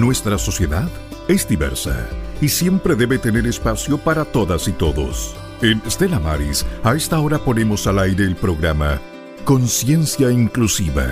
Nuestra 0.00 0.38
sociedad 0.38 0.88
es 1.28 1.46
diversa 1.46 2.08
y 2.40 2.48
siempre 2.48 2.94
debe 2.94 3.18
tener 3.18 3.46
espacio 3.46 3.98
para 3.98 4.24
todas 4.24 4.66
y 4.66 4.72
todos. 4.72 5.36
En 5.60 5.82
Stella 5.90 6.18
Maris, 6.18 6.64
a 6.82 6.94
esta 6.94 7.20
hora 7.20 7.38
ponemos 7.38 7.86
al 7.86 7.98
aire 7.98 8.24
el 8.24 8.34
programa 8.34 8.98
Conciencia 9.44 10.30
Inclusiva, 10.30 11.04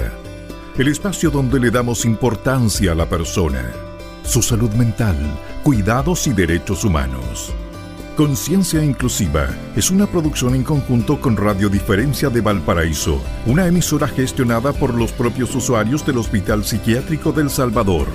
el 0.78 0.88
espacio 0.88 1.28
donde 1.28 1.60
le 1.60 1.70
damos 1.70 2.06
importancia 2.06 2.92
a 2.92 2.94
la 2.94 3.06
persona, 3.06 3.62
su 4.24 4.40
salud 4.40 4.70
mental, 4.70 5.16
cuidados 5.62 6.26
y 6.26 6.32
derechos 6.32 6.82
humanos. 6.82 7.52
Conciencia 8.16 8.82
Inclusiva 8.82 9.48
es 9.76 9.90
una 9.90 10.06
producción 10.06 10.54
en 10.54 10.64
conjunto 10.64 11.20
con 11.20 11.36
Radio 11.36 11.68
Diferencia 11.68 12.30
de 12.30 12.40
Valparaíso, 12.40 13.20
una 13.44 13.66
emisora 13.66 14.08
gestionada 14.08 14.72
por 14.72 14.94
los 14.94 15.12
propios 15.12 15.54
usuarios 15.54 16.06
del 16.06 16.16
Hospital 16.16 16.64
Psiquiátrico 16.64 17.32
del 17.32 17.50
Salvador. 17.50 18.06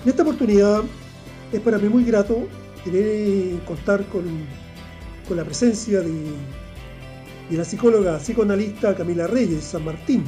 En 0.03 0.09
esta 0.09 0.21
oportunidad 0.21 0.83
es 1.51 1.61
para 1.61 1.79
mí 1.79 1.89
muy 1.89 2.03
grato 2.03 2.47
tener 2.83 3.59
contar 3.61 4.05
con, 4.09 4.23
con 5.27 5.37
la 5.37 5.43
presencia 5.43 6.01
de, 6.01 6.13
de, 7.49 7.57
la 7.57 7.63
psicóloga 7.63 8.17
psicoanalista 8.17 8.95
Camila 8.95 9.27
Reyes 9.27 9.63
San 9.63 9.85
Martín, 9.85 10.23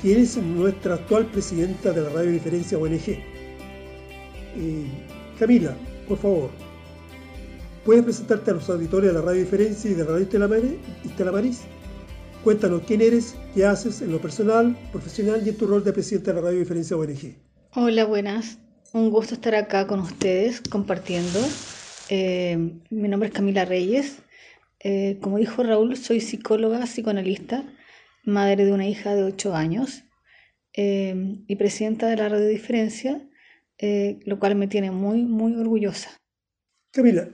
quien 0.00 0.18
es 0.20 0.36
nuestra 0.36 0.94
actual 0.94 1.26
presidenta 1.26 1.92
de 1.92 2.02
la 2.02 2.10
Radio 2.10 2.32
Diferencia 2.32 2.78
ONG. 2.78 3.08
Eh, 3.08 4.86
Camila, 5.38 5.76
por 6.08 6.18
favor, 6.18 6.50
¿puedes 7.84 8.04
presentarte 8.04 8.50
a 8.50 8.54
los 8.54 8.68
auditores 8.68 9.12
de 9.12 9.18
la 9.18 9.24
Radio 9.24 9.40
Diferencia 9.40 9.90
y 9.90 9.94
de 9.94 10.04
la 10.04 10.10
Radio 10.10 10.26
Estela 11.04 11.32
Maris? 11.32 11.60
Cuéntanos 12.44 12.82
quién 12.86 13.00
eres, 13.02 13.34
qué 13.54 13.66
haces 13.66 14.00
en 14.00 14.12
lo 14.12 14.20
personal, 14.20 14.76
profesional 14.92 15.42
y 15.44 15.50
en 15.50 15.56
tu 15.56 15.66
rol 15.66 15.84
de 15.84 15.92
presidenta 15.92 16.32
de 16.32 16.40
la 16.40 16.46
Radio 16.48 16.60
Diferencia 16.60 16.96
ONG. 16.96 17.36
Hola, 17.74 18.04
buenas. 18.04 18.58
Un 18.92 19.10
gusto 19.10 19.34
estar 19.34 19.54
acá 19.54 19.86
con 19.86 20.00
ustedes 20.00 20.62
compartiendo. 20.62 21.40
Eh, 22.08 22.72
mi 22.90 23.08
nombre 23.08 23.28
es 23.28 23.34
Camila 23.34 23.64
Reyes. 23.64 24.20
Eh, 24.80 25.18
como 25.20 25.38
dijo 25.38 25.62
Raúl, 25.62 25.96
soy 25.96 26.20
psicóloga, 26.20 26.84
psicoanalista, 26.84 27.64
madre 28.24 28.64
de 28.64 28.72
una 28.72 28.86
hija 28.86 29.14
de 29.14 29.24
8 29.24 29.54
años 29.54 30.04
eh, 30.72 31.42
y 31.46 31.56
presidenta 31.56 32.06
de 32.06 32.16
la 32.16 32.28
Radio 32.28 32.46
Diferencia, 32.46 33.28
eh, 33.78 34.20
lo 34.24 34.38
cual 34.38 34.54
me 34.54 34.68
tiene 34.68 34.90
muy, 34.90 35.24
muy 35.24 35.54
orgullosa. 35.56 36.10
Camila, 36.92 37.28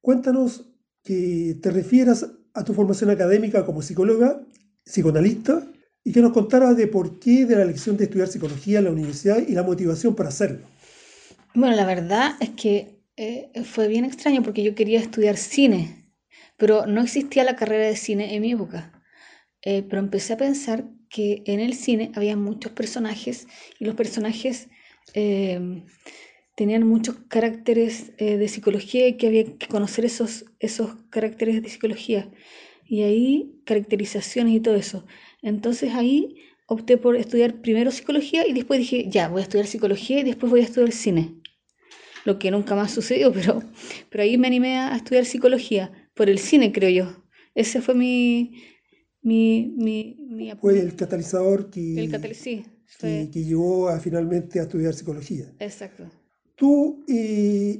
cuéntanos 0.00 0.70
que 1.02 1.56
te 1.62 1.70
refieras 1.70 2.26
a 2.54 2.64
tu 2.64 2.74
formación 2.74 3.10
académica 3.10 3.66
como 3.66 3.82
psicóloga, 3.82 4.40
psicoanalista, 4.84 5.66
y 6.04 6.12
que 6.12 6.22
nos 6.22 6.32
contaras 6.32 6.76
de 6.76 6.86
por 6.86 7.18
qué 7.18 7.44
de 7.44 7.56
la 7.56 7.62
elección 7.62 7.96
de 7.96 8.04
estudiar 8.04 8.28
psicología 8.28 8.78
en 8.78 8.86
la 8.86 8.92
universidad 8.92 9.38
y 9.46 9.52
la 9.52 9.62
motivación 9.62 10.14
para 10.14 10.30
hacerlo. 10.30 10.66
Bueno, 11.54 11.76
la 11.76 11.84
verdad 11.84 12.32
es 12.40 12.50
que 12.50 12.97
eh, 13.18 13.50
fue 13.64 13.88
bien 13.88 14.04
extraño 14.04 14.42
porque 14.42 14.62
yo 14.62 14.74
quería 14.74 15.00
estudiar 15.00 15.36
cine, 15.36 16.06
pero 16.56 16.86
no 16.86 17.02
existía 17.02 17.44
la 17.44 17.56
carrera 17.56 17.86
de 17.86 17.96
cine 17.96 18.34
en 18.34 18.42
mi 18.42 18.52
época. 18.52 18.92
Eh, 19.62 19.82
pero 19.82 20.00
empecé 20.00 20.34
a 20.34 20.36
pensar 20.38 20.84
que 21.10 21.42
en 21.46 21.60
el 21.60 21.74
cine 21.74 22.12
había 22.14 22.36
muchos 22.36 22.72
personajes 22.72 23.46
y 23.78 23.84
los 23.84 23.94
personajes 23.94 24.68
eh, 25.14 25.82
tenían 26.58 26.86
muchos 26.86 27.16
caracteres 27.28 28.12
eh, 28.18 28.36
de 28.36 28.48
psicología 28.48 29.06
y 29.06 29.16
que 29.16 29.28
había 29.28 29.44
que 29.44 29.68
conocer 29.68 30.04
esos, 30.04 30.44
esos 30.58 30.96
caracteres 31.10 31.62
de 31.62 31.68
psicología. 31.68 32.30
Y 32.84 33.02
ahí 33.02 33.60
caracterizaciones 33.64 34.54
y 34.54 34.60
todo 34.60 34.74
eso. 34.74 35.06
Entonces 35.42 35.94
ahí 35.94 36.36
opté 36.66 36.96
por 36.96 37.16
estudiar 37.16 37.60
primero 37.60 37.90
psicología 37.90 38.46
y 38.46 38.52
después 38.52 38.80
dije, 38.80 39.06
ya, 39.08 39.28
voy 39.28 39.40
a 39.40 39.44
estudiar 39.44 39.66
psicología 39.66 40.20
y 40.20 40.24
después 40.24 40.50
voy 40.50 40.60
a 40.60 40.64
estudiar 40.64 40.92
cine. 40.92 41.37
Lo 42.24 42.38
que 42.38 42.50
nunca 42.50 42.74
más 42.74 42.92
sucedió, 42.92 43.32
pero, 43.32 43.62
pero 44.10 44.22
ahí 44.22 44.36
me 44.38 44.46
animé 44.46 44.76
a 44.76 44.96
estudiar 44.96 45.24
psicología, 45.24 45.92
por 46.14 46.28
el 46.28 46.38
cine 46.38 46.72
creo 46.72 46.90
yo. 46.90 47.24
Ese 47.54 47.80
fue 47.80 47.94
mi, 47.94 48.52
mi, 49.22 49.74
mi, 49.76 50.16
mi 50.28 50.52
Fue 50.60 50.78
el 50.78 50.94
catalizador 50.94 51.70
que, 51.70 51.98
el 51.98 52.10
catal 52.10 52.34
sí, 52.34 52.64
que, 53.00 53.30
que, 53.32 53.44
llevó 53.44 53.88
a, 53.88 53.98
finalmente 53.98 54.60
a 54.60 54.62
estudiar 54.62 54.94
psicología. 54.94 55.52
Exacto. 55.58 56.08
Tú, 56.54 57.04
eh, 57.08 57.78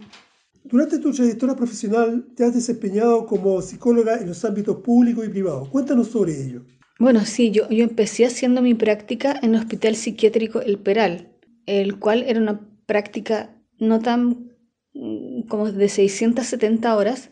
durante 0.64 0.98
tu 0.98 1.12
trayectoria 1.12 1.56
profesional, 1.56 2.26
te 2.34 2.44
has 2.44 2.54
desempeñado 2.54 3.26
como 3.26 3.60
psicóloga 3.62 4.18
en 4.18 4.28
los 4.28 4.44
ámbitos 4.44 4.76
públicos 4.78 5.26
y 5.26 5.28
privados. 5.30 5.68
Cuéntanos 5.68 6.08
sobre 6.08 6.40
ello. 6.40 6.64
Bueno, 6.98 7.24
sí, 7.24 7.50
yo, 7.50 7.68
yo 7.70 7.84
empecé 7.84 8.26
haciendo 8.26 8.60
mi 8.60 8.74
práctica 8.74 9.38
en 9.42 9.54
el 9.54 9.60
Hospital 9.60 9.94
Psiquiátrico 9.94 10.60
El 10.60 10.78
Peral, 10.78 11.32
el 11.66 11.98
cual 11.98 12.24
era 12.26 12.40
una 12.40 12.60
práctica 12.86 13.54
no 13.78 14.00
tan 14.00 14.52
mm, 14.94 15.42
como 15.48 15.70
de 15.70 15.88
670 15.88 16.96
horas, 16.96 17.30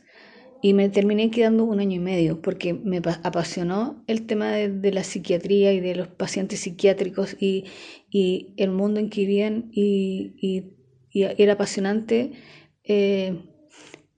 y 0.63 0.73
me 0.75 0.89
terminé 0.89 1.31
quedando 1.31 1.65
un 1.65 1.81
año 1.81 1.97
y 1.97 2.01
medio 2.01 2.41
porque 2.41 2.73
me 2.75 2.99
apasionó 2.99 4.03
el 4.07 4.27
tema 4.27 4.53
de, 4.53 4.93
la 4.93 5.05
psiquiatría 5.05 5.73
y 5.73 5.81
de 5.81 5.95
los 5.95 6.09
pacientes 6.09 6.61
psiquiátricos 6.61 7.37
y, 7.39 7.65
y 8.11 8.55
el 8.57 8.71
mundo 8.71 9.01
en 9.01 9.11
que 9.11 9.21
vivían 9.21 9.69
y, 9.71 10.35
y, 10.41 10.73
era 11.13 11.55
apasionante 11.55 12.33
eh, 12.85 13.39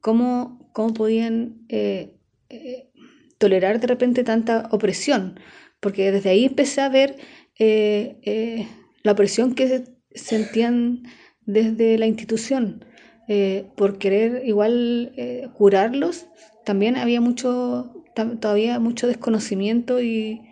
cómo, 0.00 0.70
cómo, 0.72 0.94
podían 0.94 1.66
eh, 1.68 2.16
eh, 2.48 2.90
tolerar 3.38 3.78
de 3.80 3.86
repente 3.86 4.24
tanta 4.24 4.68
opresión, 4.72 5.38
porque 5.80 6.10
desde 6.10 6.30
ahí 6.30 6.44
empecé 6.46 6.80
a 6.80 6.88
ver 6.88 7.16
eh, 7.58 8.66
la 9.02 9.12
opresión 9.12 9.54
que 9.54 9.84
sentían 10.12 11.04
desde 11.48 11.98
la 11.98 12.06
institución. 12.06 12.84
Eh, 13.26 13.66
por 13.74 13.98
querer 13.98 14.42
igual 14.46 15.12
eh, 15.16 15.48
curarlos, 15.54 16.26
también 16.64 16.96
había 16.96 17.20
mucho, 17.20 18.04
todavía 18.40 18.78
mucho 18.78 19.06
desconocimiento 19.06 20.00
y, 20.00 20.42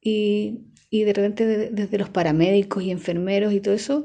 y, 0.00 0.64
de 0.90 1.12
repente 1.12 1.46
de, 1.46 1.70
desde 1.70 1.98
los 1.98 2.08
paramédicos 2.08 2.82
y 2.82 2.90
enfermeros 2.90 3.52
y 3.52 3.60
todo 3.60 3.74
eso, 3.74 4.04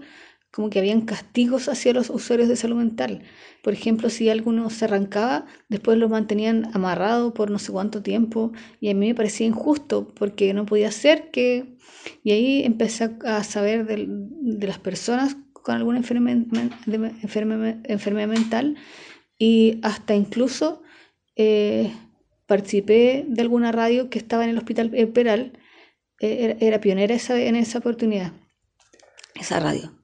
como 0.51 0.69
que 0.69 0.79
habían 0.79 1.01
castigos 1.01 1.69
hacia 1.69 1.93
los 1.93 2.09
usuarios 2.09 2.49
de 2.49 2.57
salud 2.57 2.75
mental. 2.75 3.23
Por 3.63 3.71
ejemplo, 3.73 4.09
si 4.09 4.29
alguno 4.29 4.69
se 4.69 4.85
arrancaba, 4.85 5.45
después 5.69 5.97
lo 5.97 6.09
mantenían 6.09 6.69
amarrado 6.73 7.33
por 7.33 7.49
no 7.49 7.57
sé 7.57 7.71
cuánto 7.71 8.03
tiempo 8.03 8.51
y 8.81 8.89
a 8.89 8.93
mí 8.93 9.07
me 9.07 9.15
parecía 9.15 9.47
injusto 9.47 10.13
porque 10.13 10.53
no 10.53 10.65
podía 10.65 10.91
ser 10.91 11.31
que... 11.31 11.77
Y 12.21 12.31
ahí 12.31 12.63
empecé 12.63 13.11
a 13.25 13.43
saber 13.45 13.85
de, 13.85 14.05
de 14.07 14.67
las 14.67 14.77
personas 14.77 15.37
con 15.63 15.75
alguna 15.75 15.97
enfermedad, 15.97 16.45
enfermedad, 16.85 17.77
enfermedad 17.85 18.27
mental 18.27 18.75
y 19.37 19.79
hasta 19.81 20.13
incluso 20.13 20.83
eh, 21.35 21.91
participé 22.45 23.25
de 23.27 23.41
alguna 23.41 23.71
radio 23.71 24.09
que 24.09 24.19
estaba 24.19 24.43
en 24.43 24.51
el 24.51 24.57
Hospital 24.57 24.91
Peral, 25.13 25.57
eh, 26.19 26.37
era, 26.43 26.57
era, 26.59 26.81
pionera 26.81 27.15
esa, 27.15 27.39
en 27.39 27.55
esa 27.55 27.79
oportunidad, 27.79 28.33
esa 29.35 29.59
radio. 29.59 29.97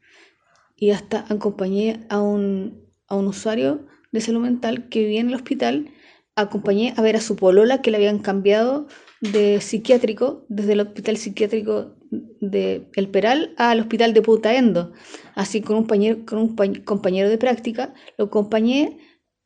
Y 0.75 0.91
hasta 0.91 1.25
acompañé 1.29 2.05
a 2.09 2.21
un, 2.21 2.85
a 3.07 3.17
un 3.17 3.27
usuario 3.27 3.85
de 4.11 4.21
salud 4.21 4.41
mental 4.41 4.87
que 4.87 5.01
vivía 5.01 5.19
en 5.19 5.27
el 5.27 5.35
hospital, 5.35 5.91
acompañé 6.35 6.93
a 6.95 7.01
ver 7.01 7.17
a 7.17 7.21
su 7.21 7.35
polola 7.35 7.81
que 7.81 7.91
le 7.91 7.97
habían 7.97 8.19
cambiado 8.19 8.87
de 9.19 9.59
psiquiátrico, 9.59 10.45
desde 10.47 10.71
el 10.73 10.79
hospital 10.79 11.17
psiquiátrico 11.17 11.98
de 12.11 12.89
El 12.95 13.09
Peral 13.09 13.53
al 13.57 13.79
hospital 13.79 14.13
de 14.13 14.21
Putaendo. 14.21 14.93
Así 15.35 15.61
con 15.61 15.75
un, 15.75 15.83
compañero, 15.83 16.25
con 16.25 16.39
un 16.39 16.55
compañero 16.83 17.29
de 17.29 17.37
práctica, 17.37 17.93
lo 18.17 18.25
acompañé, 18.25 18.97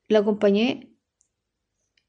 lo 0.08 0.20
acompañé 0.20 0.90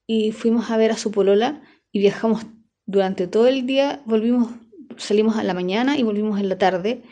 y 0.06 0.32
fuimos 0.32 0.70
a 0.70 0.76
ver 0.76 0.92
a 0.92 0.96
su 0.96 1.10
polola 1.10 1.62
y 1.90 2.00
viajamos 2.00 2.46
durante 2.86 3.26
todo 3.26 3.46
el 3.46 3.66
día 3.66 4.02
volvimos, 4.04 4.50
salimos 4.96 5.36
a 5.36 5.44
la 5.44 5.54
mañana 5.54 5.98
y 5.98 6.02
volvimos 6.02 6.38
en 6.38 6.48
la 6.48 6.58
tarde 6.58 7.02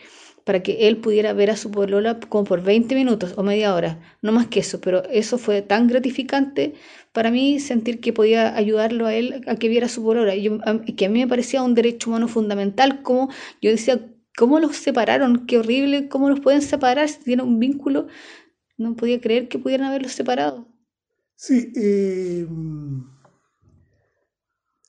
para 0.44 0.62
que 0.62 0.88
él 0.88 0.96
pudiera 0.98 1.32
ver 1.32 1.50
a 1.50 1.56
su 1.56 1.70
polola 1.70 2.18
como 2.28 2.44
por 2.44 2.62
20 2.62 2.94
minutos 2.94 3.34
o 3.36 3.42
media 3.42 3.74
hora, 3.74 4.00
no 4.22 4.32
más 4.32 4.46
que 4.48 4.60
eso, 4.60 4.80
pero 4.80 5.04
eso 5.04 5.38
fue 5.38 5.62
tan 5.62 5.86
gratificante 5.86 6.74
para 7.12 7.30
mí 7.30 7.60
sentir 7.60 8.00
que 8.00 8.12
podía 8.12 8.56
ayudarlo 8.56 9.06
a 9.06 9.14
él 9.14 9.42
a 9.46 9.56
que 9.56 9.68
viera 9.68 9.86
a 9.86 9.88
su 9.88 10.02
polola, 10.02 10.34
y 10.34 10.48
que 10.96 11.06
a 11.06 11.08
mí 11.08 11.20
me 11.20 11.28
parecía 11.28 11.62
un 11.62 11.74
derecho 11.74 12.10
humano 12.10 12.28
fundamental, 12.28 13.02
como 13.02 13.28
yo 13.60 13.70
decía, 13.70 14.00
¿cómo 14.36 14.58
los 14.58 14.76
separaron? 14.76 15.46
Qué 15.46 15.58
horrible, 15.58 16.08
¿cómo 16.08 16.28
los 16.30 16.40
pueden 16.40 16.62
separar 16.62 17.08
si 17.08 17.20
tienen 17.20 17.46
un 17.46 17.58
vínculo? 17.58 18.08
No 18.78 18.96
podía 18.96 19.20
creer 19.20 19.48
que 19.48 19.58
pudieran 19.58 19.88
haberlos 19.88 20.12
separado. 20.12 20.66
Sí, 21.36 21.72
eh, 21.76 22.46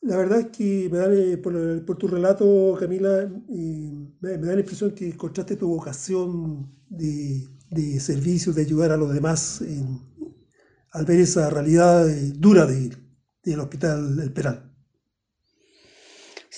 la 0.04 0.18
verdad 0.18 0.40
es 0.42 0.48
que 0.48 0.90
me 0.92 0.98
da, 0.98 1.14
eh, 1.14 1.38
por, 1.38 1.98
tu 1.98 2.08
relato, 2.08 2.76
Camila, 2.80 3.30
me, 3.48 4.38
da 4.38 4.54
la 4.54 4.60
impresión 4.60 4.92
que 4.92 5.08
encontraste 5.08 5.56
tu 5.56 5.68
vocación 5.70 6.70
de, 6.90 7.48
servicio, 8.00 8.54
de 8.54 8.62
ayudar 8.62 8.92
a 8.92 8.98
los 8.98 9.14
demás 9.14 9.64
al 10.92 11.06
ver 11.06 11.20
esa 11.20 11.50
realidad 11.50 12.08
eh, 12.10 12.34
dura 12.36 12.66
del 12.66 13.60
hospital 13.60 14.20
El 14.20 14.34
Peral. 14.34 14.72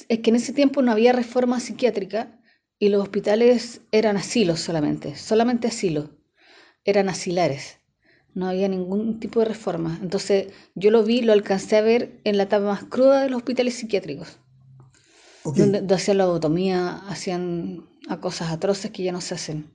Es 0.10 0.20
que 0.20 0.30
en 0.30 0.36
ese 0.36 0.52
tiempo 0.52 0.82
no 0.82 0.92
había 0.92 1.14
reforma 1.14 1.60
psiquiátrica 1.60 2.40
y 2.80 2.90
los 2.90 3.02
hospitales 3.02 3.82
eran 3.92 4.18
asilos 4.18 4.60
solamente, 4.60 5.16
solamente 5.16 5.68
asilos, 5.68 6.10
eran 6.84 7.10
asilares 7.10 7.78
no 8.36 8.48
había 8.48 8.68
ningún 8.68 9.20
tipo 9.20 9.40
de 9.40 9.46
reforma. 9.48 9.98
Entonces 10.02 10.54
yo 10.76 10.92
lo 10.92 11.04
vi, 11.04 11.22
lo 11.22 11.34
alcancé 11.34 11.78
a 11.78 11.82
ver 11.82 12.20
en 12.26 12.38
la 12.38 12.44
etapa 12.44 12.66
más 12.66 12.84
cruda 12.84 13.24
de 13.24 13.30
los 13.30 13.38
hospitales 13.38 13.76
psiquiátricos, 13.76 14.38
donde, 15.44 15.96
hacían 15.96 16.18
la 16.18 16.26
lobotomía, 16.26 16.98
hacían 17.08 17.88
a 18.08 18.20
cosas 18.20 18.52
atroces 18.52 18.92
que 18.92 19.04
ya 19.04 19.12
no 19.12 19.22
se 19.22 19.34
hacen. 19.34 19.72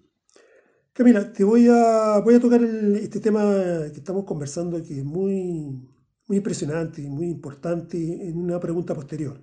Camila, 0.93 1.33
te 1.33 1.43
voy 1.43 1.69
a, 1.69 2.21
voy 2.23 2.35
a 2.35 2.41
tocar 2.41 2.62
este 2.62 3.21
tema 3.21 3.43
que 3.91 3.99
estamos 3.99 4.25
conversando, 4.25 4.77
que 4.83 4.99
es 4.99 5.05
muy, 5.05 5.89
muy 6.27 6.37
impresionante 6.37 7.01
y 7.01 7.09
muy 7.09 7.29
importante, 7.29 7.97
en 7.97 8.39
una 8.39 8.61
pregunta 8.61 8.95
posterior. 8.95 9.41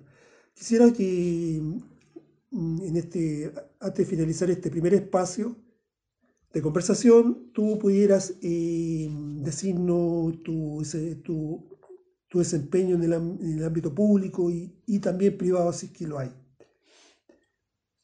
Quisiera 0.54 0.92
que 0.92 1.60
mm, 2.50 2.82
en 2.82 2.96
este, 2.96 3.52
antes 3.80 3.98
de 3.98 4.16
finalizar 4.16 4.48
este 4.50 4.70
primer 4.70 4.94
espacio, 4.94 5.56
de 6.52 6.62
conversación, 6.62 7.50
tú 7.52 7.78
pudieras 7.78 8.34
eh, 8.42 9.08
decirnos 9.10 10.42
tu, 10.42 10.82
tu, 11.22 12.38
desempeño 12.38 12.96
en 12.96 13.02
el, 13.02 13.64
ámbito 13.64 13.94
público 13.94 14.50
y, 14.50 14.98
también 15.00 15.36
privado, 15.36 15.72
si 15.72 15.86
es 15.86 15.92
que 15.92 16.06
lo 16.06 16.18
hay. 16.18 16.32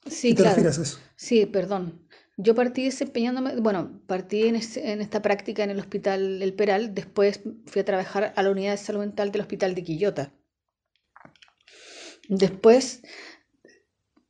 Sí, 0.06 0.34
claro. 0.34 0.68
eso? 0.68 0.98
Sí, 1.16 1.46
perdón. 1.46 2.06
Yo 2.36 2.54
partí 2.54 2.84
desempeñándome, 2.84 3.60
bueno, 3.60 4.02
partí 4.06 4.42
en, 4.42 4.56
en, 4.56 5.00
esta 5.00 5.22
práctica 5.22 5.62
en 5.62 5.70
el 5.70 5.78
Hospital 5.78 6.42
El 6.42 6.52
Peral, 6.52 6.94
después 6.94 7.40
fui 7.66 7.80
a 7.80 7.84
trabajar 7.84 8.34
a 8.36 8.42
la 8.42 8.50
unidad 8.50 8.72
de 8.72 8.78
salud 8.78 9.00
mental 9.00 9.30
del 9.30 9.42
Hospital 9.42 9.74
de 9.74 9.84
Quillota. 9.84 10.32
Después 12.28 13.02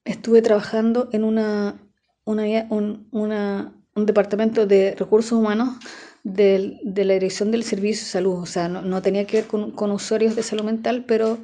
estuve 0.05 0.43
trabajando 0.43 1.09
en 1.13 1.25
una, 1.25 1.81
una, 2.25 2.69
una 3.11 3.84
un 3.95 4.07
departamento 4.07 4.67
de 4.67 4.95
recursos 4.97 5.33
humanos 5.33 5.77
de, 6.25 6.81
la 6.85 7.15
dirección 7.15 7.51
del 7.51 7.63
servicio 7.63 8.05
de 8.05 8.11
salud. 8.11 8.43
O 8.43 8.47
sea, 8.47 8.69
no, 8.69 9.03
tenía 9.03 9.27
que 9.27 9.43
ver 9.43 9.47
con, 9.47 9.91
usuarios 9.91 10.35
de 10.35 10.43
salud 10.43 10.65
mental, 10.65 11.05
pero 11.07 11.39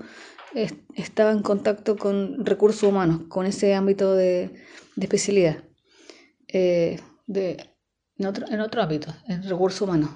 estaba 0.95 1.31
en 1.31 1.43
contacto 1.43 1.97
con 1.97 2.45
recursos 2.45 2.83
humanos, 2.83 3.23
con 3.29 3.47
ese 3.47 3.75
ámbito 3.75 4.15
de, 4.15 4.51
especialidad. 5.01 5.65
Eh, 6.49 7.01
en, 7.29 8.27
otro, 8.27 8.47
en 8.49 8.61
otro 8.61 8.83
ámbito, 8.83 9.15
en 9.29 9.43
recursos 9.45 9.83
humanos. 9.83 10.11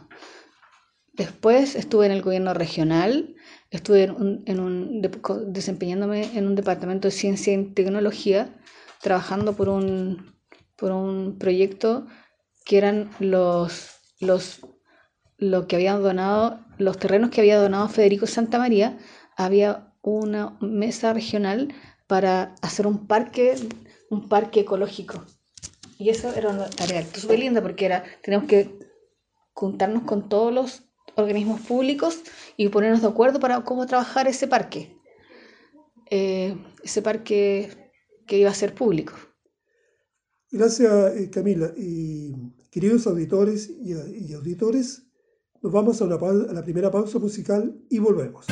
Después 1.13 1.77
estuve 1.77 2.07
en 2.07 2.13
el 2.13 2.23
gobierno 2.23 2.55
regional, 2.55 3.37
estuve 3.71 4.03
en 4.03 4.61
un, 4.61 5.01
desempeñándome 5.53 6.37
en 6.37 6.49
un 6.49 6.57
departamento 6.57 7.07
de 7.07 7.13
ciencia 7.13 7.53
y 7.53 7.65
tecnología, 7.67 8.53
trabajando 9.01 9.55
por 9.55 9.69
un, 9.69 10.35
por 10.75 10.91
un 10.91 11.39
proyecto 11.39 12.09
que 12.65 12.79
eran 12.79 13.11
los, 13.21 13.91
los, 14.21 14.61
lo 15.37 15.67
que 15.67 15.77
habían 15.77 16.03
donado, 16.03 16.61
los 16.79 16.99
terrenos 16.99 17.31
que 17.31 17.41
había 17.41 17.59
donado 17.59 17.89
Federico 17.89 18.27
Santa 18.27 18.59
María, 18.59 18.99
había 19.37 19.93
una 20.03 20.57
mesa 20.61 21.13
regional 21.13 21.75
para 22.07 22.55
hacer 22.63 22.87
un 22.87 23.07
parque, 23.07 23.55
un 24.11 24.29
parque 24.29 24.61
ecológico. 24.61 25.25
Y 25.99 26.11
eso 26.11 26.35
era 26.35 26.51
una 26.51 26.69
tarea 26.69 27.05
súper 27.15 27.39
linda 27.39 27.63
porque 27.63 27.87
era, 27.87 28.05
tenemos 28.23 28.47
que 28.47 28.79
juntarnos 29.53 30.03
con 30.03 30.29
todos 30.29 30.53
los 30.53 30.83
organismos 31.17 31.61
públicos 31.61 32.23
y 32.57 32.69
ponernos 32.69 33.03
de 33.03 33.09
acuerdo 33.09 33.39
para 33.41 33.63
cómo 33.63 33.87
trabajar 33.87 34.27
ese 34.27 34.49
parque. 34.49 34.97
Eh, 36.11 36.57
ese 36.83 37.03
parque 37.03 37.91
que 38.27 38.39
iba 38.39 38.51
a 38.51 38.55
ser 38.55 38.75
público. 38.75 39.15
Gracias, 40.55 41.17
eh, 41.17 41.31
Camila. 41.31 41.73
Y 41.77 42.33
queridos 42.71 43.09
auditores 43.09 43.69
y, 43.83 44.33
auditores, 44.35 45.03
nos 45.61 45.73
vamos 45.73 46.01
a, 46.01 46.05
a 46.05 46.53
la 46.53 46.63
primera 46.63 46.93
pausa 46.93 47.19
musical 47.19 47.77
y 47.91 47.99
volvemos. 47.99 48.47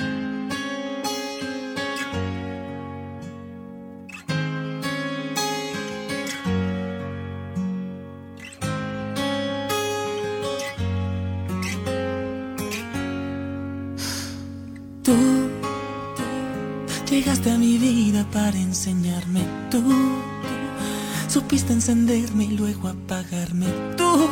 Supiste 21.32 21.72
encenderme 21.72 22.44
y 22.44 22.48
luego 22.58 22.88
apagarme. 22.88 23.64
Tú 23.96 24.28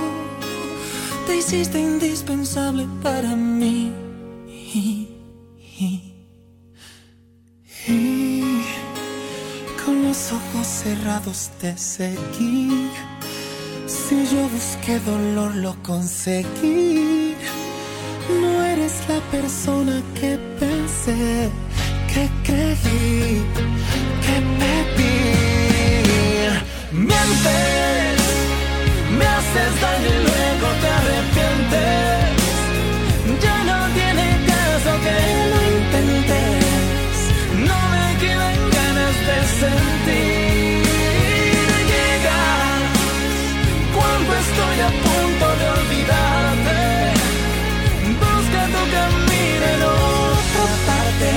te 1.26 1.38
hiciste 1.38 1.80
indispensable 1.80 2.86
para 3.02 3.34
mí. 3.34 3.90
Y, 4.46 5.08
con 9.82 10.02
los 10.02 10.30
ojos 10.30 10.66
cerrados 10.66 11.50
te 11.58 11.74
seguí. 11.78 12.90
Si 13.86 14.16
yo 14.26 14.46
busqué 14.50 15.00
dolor, 15.00 15.54
lo 15.54 15.82
conseguí. 15.82 17.34
No 18.42 18.62
eres 18.62 18.92
la 19.08 19.20
persona 19.30 20.02
que 20.20 20.38
pensé, 20.58 21.48
que 22.12 22.28
creí, 22.44 23.42
que 24.20 24.36
pedí. 24.58 24.89
Mientes, 26.92 28.20
me 29.16 29.24
haces 29.24 29.80
daño 29.80 30.08
y 30.08 30.18
luego 30.26 30.66
te 30.80 30.88
arrepientes. 30.98 32.18
Ya 33.40 33.58
no 33.62 33.78
tiene 33.94 34.26
caso 34.50 34.90
que 35.04 35.16
lo 35.52 35.58
intentes, 35.76 37.14
no 37.68 37.78
me 37.94 38.06
quedan 38.18 38.58
ganas 38.76 39.16
de 39.28 39.38
sentir. 39.60 40.82
Llegas 41.92 42.82
cuando 43.94 44.30
estoy 44.44 44.76
a 44.80 44.90
punto 45.06 45.46
de 45.60 45.66
olvidarte. 45.78 46.80
Busca 48.18 48.60
tu 48.74 48.82
camino 48.96 49.64
en 49.74 49.80
otra 49.86 50.66
parte, 50.88 51.30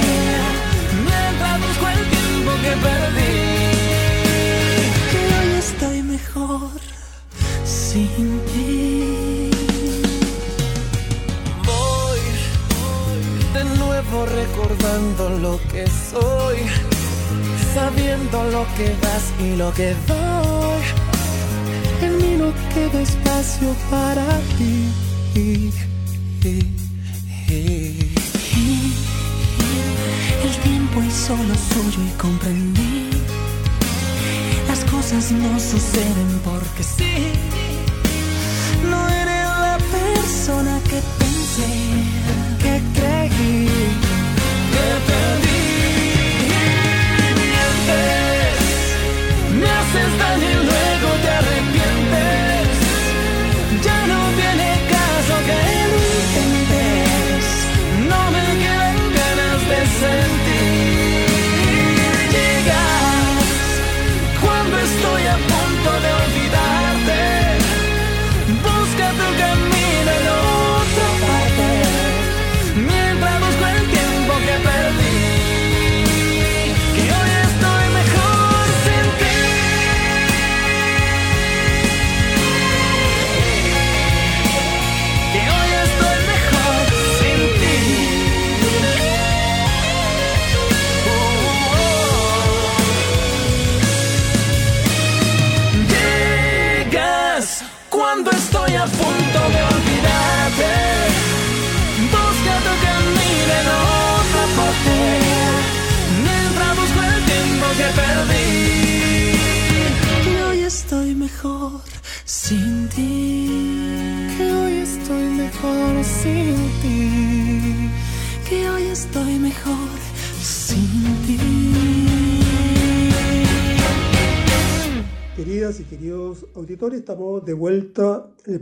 mientras 1.05 1.55
busco 1.62 1.86
el 1.89 2.01
tiempo 2.10 2.51
que 2.63 2.74
perdí. 2.88 3.32
Sin 7.93 8.39
ti. 8.51 9.51
Voy 11.69 12.21
de 13.53 13.63
nuevo 13.77 14.25
recordando 14.25 15.29
lo 15.45 15.59
que 15.71 15.85
soy, 16.12 16.57
sabiendo 17.75 18.43
lo 18.55 18.65
que 18.77 18.88
das 19.03 19.25
y 19.39 19.55
lo 19.55 19.71
que 19.73 19.89
doy. 20.07 20.83
En 22.01 22.17
mí 22.17 22.31
no 22.41 22.50
queda 22.73 23.00
espacio 23.01 23.69
para 23.91 24.25
ti. 24.57 24.73
El 30.45 30.53
tiempo 30.63 31.01
es 31.07 31.13
solo 31.13 31.53
suyo 31.71 32.00
y 32.09 32.12
comprendí 32.17 33.13
cosas 35.03 35.31
no 35.31 35.59
suceden 35.59 36.39
porque 36.45 36.83
sí. 36.83 37.62
Me 41.55 41.62
haces 49.69 50.17
daño 50.17 50.50
y 50.50 50.65
luego 50.65 51.10
te 51.22 51.29
arrepientes. 51.29 51.62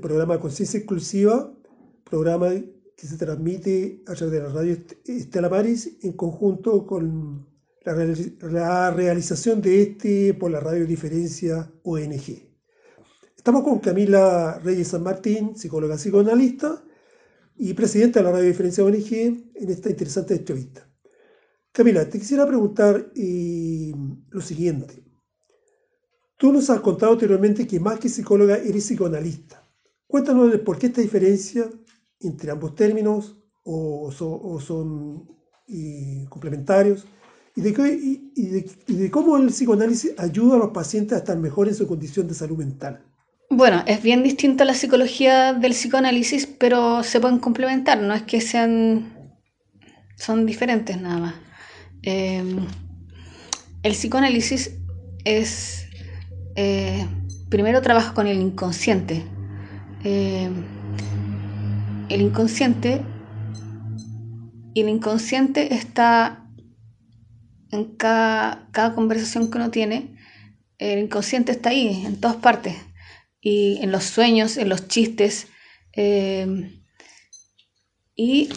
Programa 0.02 0.40
Conciencia 0.40 0.80
Exclusiva, 0.80 1.54
programa 2.04 2.50
que 2.98 3.08
se 3.08 3.18
transmite 3.18 4.04
a 4.08 4.14
través 4.14 4.34
de 4.34 4.42
la 4.42 4.50
radio 4.50 4.78
Estela 5.06 5.50
Maris 5.50 5.98
en 6.02 6.14
conjunto 6.14 6.86
con 6.86 7.48
la, 7.84 8.92
realización 8.92 9.62
de 9.62 9.82
este 9.82 10.34
por 10.34 10.52
la 10.52 10.60
Radio 10.60 10.86
Diferencia 10.86 11.72
ONG. 11.84 12.52
Estamos 13.36 13.64
con 13.64 13.80
Camila 13.80 14.60
Reyes 14.64 14.90
San 14.90 15.04
Martín, 15.04 15.56
psicóloga 15.56 15.96
psicoanalista 15.96 16.84
y 17.58 17.74
presidenta 17.74 18.20
de 18.20 18.26
la 18.26 18.32
Radio 18.34 18.48
Diferencia 18.48 18.84
ONG 18.84 19.14
en 19.14 19.70
esta 19.70 19.90
interesante 19.90 20.36
entrevista. 20.36 20.88
Camila, 21.72 22.08
te 22.08 22.20
quisiera 22.20 22.46
preguntar 22.46 23.12
eh, 23.16 23.94
lo 24.30 24.42
siguiente. 24.42 25.04
Tú 26.38 26.52
nos 26.52 26.70
has 26.70 26.82
contado 26.82 27.14
anteriormente 27.14 27.66
que 27.66 27.80
más 27.80 28.00
que 28.00 28.10
psicóloga 28.10 28.58
eres 28.58 28.84
psicoanalista. 28.86 29.61
Cuéntanos 30.12 30.54
por 30.66 30.78
qué 30.78 30.88
esta 30.88 31.00
diferencia 31.00 31.70
entre 32.20 32.52
ambos 32.52 32.76
términos 32.76 33.38
o, 33.64 34.12
son 34.12 35.26
eh, 35.70 36.26
complementarios 36.28 37.06
y 37.56 37.62
de, 37.62 39.10
cómo 39.10 39.38
el 39.38 39.48
psicoanálisis 39.48 40.14
ayuda 40.18 40.56
a 40.56 40.60
los 40.60 40.72
pacientes 40.72 41.14
a 41.14 41.20
estar 41.20 41.38
mejor 41.38 41.70
en 41.70 41.76
su 41.76 41.88
condición 41.88 42.28
de 42.28 42.34
salud 42.34 42.58
mental. 42.58 43.06
Bueno, 43.50 43.84
es 43.88 44.04
bien 44.04 44.22
distinta 44.22 44.66
la 44.66 44.74
psicología 44.74 45.54
del 45.54 45.72
psicoanálisis, 45.72 46.46
pero 46.46 47.04
se 47.04 47.22
pueden 47.22 47.40
complementar, 47.40 48.02
no 48.02 48.14
es 48.14 48.24
que 48.24 48.42
sean, 48.42 49.34
son 50.18 50.46
diferentes 50.46 51.00
nada 51.00 51.20
más. 51.20 51.36
Em, 52.02 52.68
el 53.84 53.92
psicoanálisis 53.94 54.72
es, 55.24 55.86
eh, 56.58 57.08
primero 57.50 57.82
trabaja 57.82 58.14
con 58.14 58.28
el 58.28 58.42
inconsciente. 58.42 59.24
Em, 60.04 60.64
el 62.10 62.22
inconsciente, 62.22 63.02
y 64.74 64.82
el 64.82 64.90
inconsciente 64.90 65.76
está 65.76 66.48
en 67.72 67.96
cada, 67.96 68.68
conversación 68.96 69.52
que 69.52 69.58
uno 69.58 69.70
tiene, 69.70 70.18
el 70.80 71.00
inconsciente 71.00 71.52
está 71.52 71.70
ahí, 71.70 72.04
en 72.06 72.20
todas 72.20 72.38
partes, 72.38 72.76
y 73.42 73.78
en 73.82 73.92
los 73.92 74.04
sueños, 74.04 74.58
en 74.58 74.70
los 74.70 74.88
chistes, 74.88 75.48
eh, 75.94 76.82
y, 78.16 78.50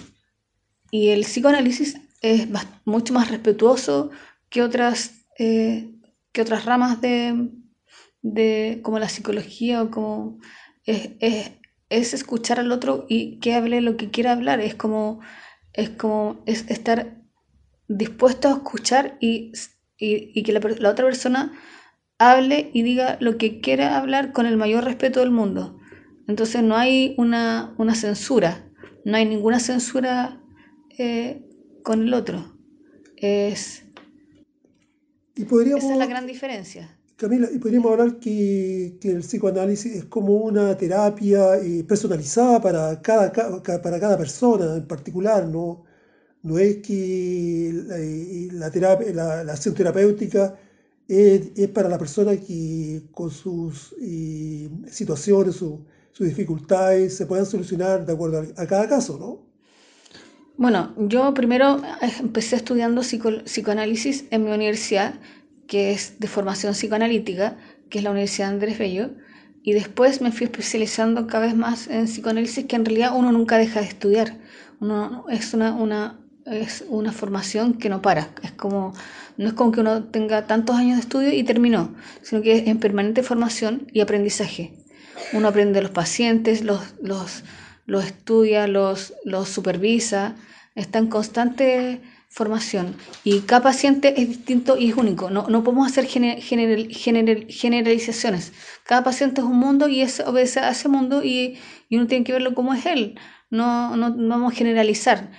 el 0.92 1.22
psicoanálisis 1.22 1.96
es 2.22 2.48
mucho 2.84 3.12
más 3.12 3.30
respetuoso 3.30 4.10
que 4.48 4.62
otras, 4.62 5.26
eh, 5.38 5.92
que 6.32 6.40
otras 6.40 6.64
ramas 6.64 7.00
de, 7.00 7.50
de, 8.22 8.80
como 8.82 8.98
la 8.98 9.08
psicología 9.08 9.82
o 9.82 9.90
como 9.90 10.38
es, 10.84 11.52
es, 11.88 12.14
escuchar 12.14 12.60
al 12.60 12.72
otro 12.72 13.06
y 13.08 13.38
que 13.40 13.54
hable 13.54 13.80
lo 13.80 13.96
que 13.96 14.10
quiera 14.10 14.32
hablar, 14.32 14.60
es 14.60 14.74
como, 14.74 15.20
es 15.72 15.90
como 15.90 16.42
es 16.46 16.70
estar 16.70 17.22
dispuesto 17.88 18.48
a 18.48 18.52
escuchar 18.52 19.16
y, 19.20 19.52
que 19.98 20.52
la, 20.52 20.90
otra 20.90 21.04
persona 21.04 21.52
hable 22.18 22.70
y 22.72 22.82
diga 22.82 23.16
lo 23.20 23.38
que 23.38 23.60
quiera 23.60 23.96
hablar 23.96 24.32
con 24.32 24.46
el 24.46 24.56
mayor 24.56 24.84
respeto 24.84 25.20
del 25.20 25.30
mundo. 25.30 25.78
Entonces 26.26 26.62
no 26.62 26.76
hay 26.76 27.14
una, 27.18 27.74
censura, 27.94 28.70
no 29.04 29.16
hay 29.16 29.26
ninguna 29.26 29.60
censura 29.60 30.42
eh, 30.98 31.44
con 31.82 32.02
el 32.02 32.14
otro. 32.14 32.56
Es, 33.16 33.84
y 35.36 35.44
podríamos, 35.44 35.84
esa 35.84 35.92
es 35.94 35.98
la 35.98 36.06
gran 36.06 36.26
diferencia. 36.26 36.98
Camila, 37.28 37.48
y 37.52 37.58
podríamos 37.58 37.90
hablar 37.92 38.18
que, 38.18 38.98
el 39.02 39.20
psicoanálisis 39.20 39.96
es 39.96 40.04
como 40.04 40.36
una 40.36 40.76
terapia 40.76 41.56
eh, 41.56 41.82
personalizada 41.84 42.60
para 42.60 43.00
cada, 43.00 43.32
para 43.32 43.98
cada 43.98 44.18
persona 44.18 44.76
en 44.76 44.86
particular, 44.86 45.46
¿no? 45.48 45.84
no 46.44 46.58
es 46.58 46.76
que 46.82 48.50
la, 48.52 48.70
terapia, 48.70 49.12
la, 49.14 49.52
acción 49.52 49.74
terapéutica 49.74 50.54
es, 51.08 51.68
para 51.70 51.88
la 51.88 51.98
persona 51.98 52.36
que 52.36 53.02
con 53.12 53.30
sus 53.30 53.94
eh, 54.02 54.68
situaciones, 54.90 55.56
sus 55.56 55.80
dificultades 56.18 57.16
se 57.16 57.24
puedan 57.24 57.46
solucionar 57.46 58.04
de 58.04 58.12
acuerdo 58.12 58.44
a, 58.56 58.66
cada 58.66 58.86
caso, 58.86 59.18
¿no? 59.18 59.54
Bueno, 60.56 60.94
yo 60.98 61.32
primero 61.32 61.78
eh, 61.78 62.12
empecé 62.20 62.56
estudiando 62.56 63.00
psicoanálisis 63.00 64.26
en 64.30 64.44
mi 64.44 64.52
universidad, 64.52 65.14
que 65.66 65.92
es 65.92 66.18
de 66.18 66.28
formación 66.28 66.74
psicoanalítica, 66.74 67.56
que 67.88 67.98
es 67.98 68.04
la 68.04 68.10
Universidad 68.10 68.50
Andrés 68.50 68.78
Bello, 68.78 69.10
y 69.62 69.72
después 69.72 70.20
me 70.20 70.30
fui 70.30 70.44
especializando 70.44 71.26
cada 71.26 71.46
vez 71.46 71.56
más 71.56 71.88
en 71.88 72.04
psicoanálisis, 72.04 72.66
que 72.66 72.76
en 72.76 72.84
realidad 72.84 73.12
uno 73.16 73.32
nunca 73.32 73.56
deja 73.56 73.80
de 73.80 73.86
estudiar. 73.86 74.36
Uno, 74.80 75.24
es 75.30 75.54
una, 75.54 75.72
una, 75.72 76.20
es 76.44 76.84
una 76.88 77.12
formación 77.12 77.74
que 77.74 77.88
no 77.88 78.02
para. 78.02 78.28
Es 78.42 78.52
como, 78.52 78.92
no 79.38 79.48
es 79.48 79.54
como 79.54 79.72
que 79.72 79.80
uno 79.80 80.04
tenga 80.04 80.46
tantos 80.46 80.76
años 80.76 80.96
de 80.96 81.00
estudio 81.00 81.32
y 81.32 81.44
terminó, 81.44 81.94
sino 82.20 82.42
que 82.42 82.58
es 82.58 82.66
en 82.66 82.78
permanente 82.78 83.22
formación 83.22 83.86
y 83.92 84.00
aprendizaje. 84.00 84.74
Uno 85.32 85.48
aprende 85.48 85.74
de 85.74 85.82
los 85.82 85.90
pacientes, 85.90 86.62
los, 86.62 86.94
los, 87.00 87.44
los 87.86 88.04
estudia, 88.04 88.66
los, 88.66 89.14
los 89.24 89.48
supervisa, 89.48 90.36
está 90.74 90.98
en 90.98 91.06
constante 91.06 92.02
formación. 92.34 92.96
Y 93.22 93.42
cada 93.42 93.62
paciente 93.62 94.20
es 94.20 94.28
distinto 94.28 94.76
y 94.76 94.90
es 94.90 94.96
único. 94.96 95.30
No, 95.30 95.46
no 95.48 95.62
podemos 95.62 95.86
hacer 95.86 96.06
generalizaciones. 96.06 98.52
Cada 98.84 99.04
paciente 99.04 99.40
es 99.40 99.46
un 99.46 99.58
mundo 99.58 99.86
y 99.88 100.02
es, 100.02 100.20
obedece 100.20 100.60
a 100.60 100.70
ese 100.70 100.88
mundo 100.88 101.22
y, 101.22 101.58
y 101.88 101.96
uno 101.96 102.08
tiene 102.08 102.24
que 102.24 102.32
verlo 102.32 102.54
como 102.54 102.74
es 102.74 102.86
él. 102.86 103.18
No, 103.50 103.96
no, 103.96 104.10
no 104.10 104.28
vamos 104.28 104.52
a 104.52 104.56
generalizar 104.56 105.30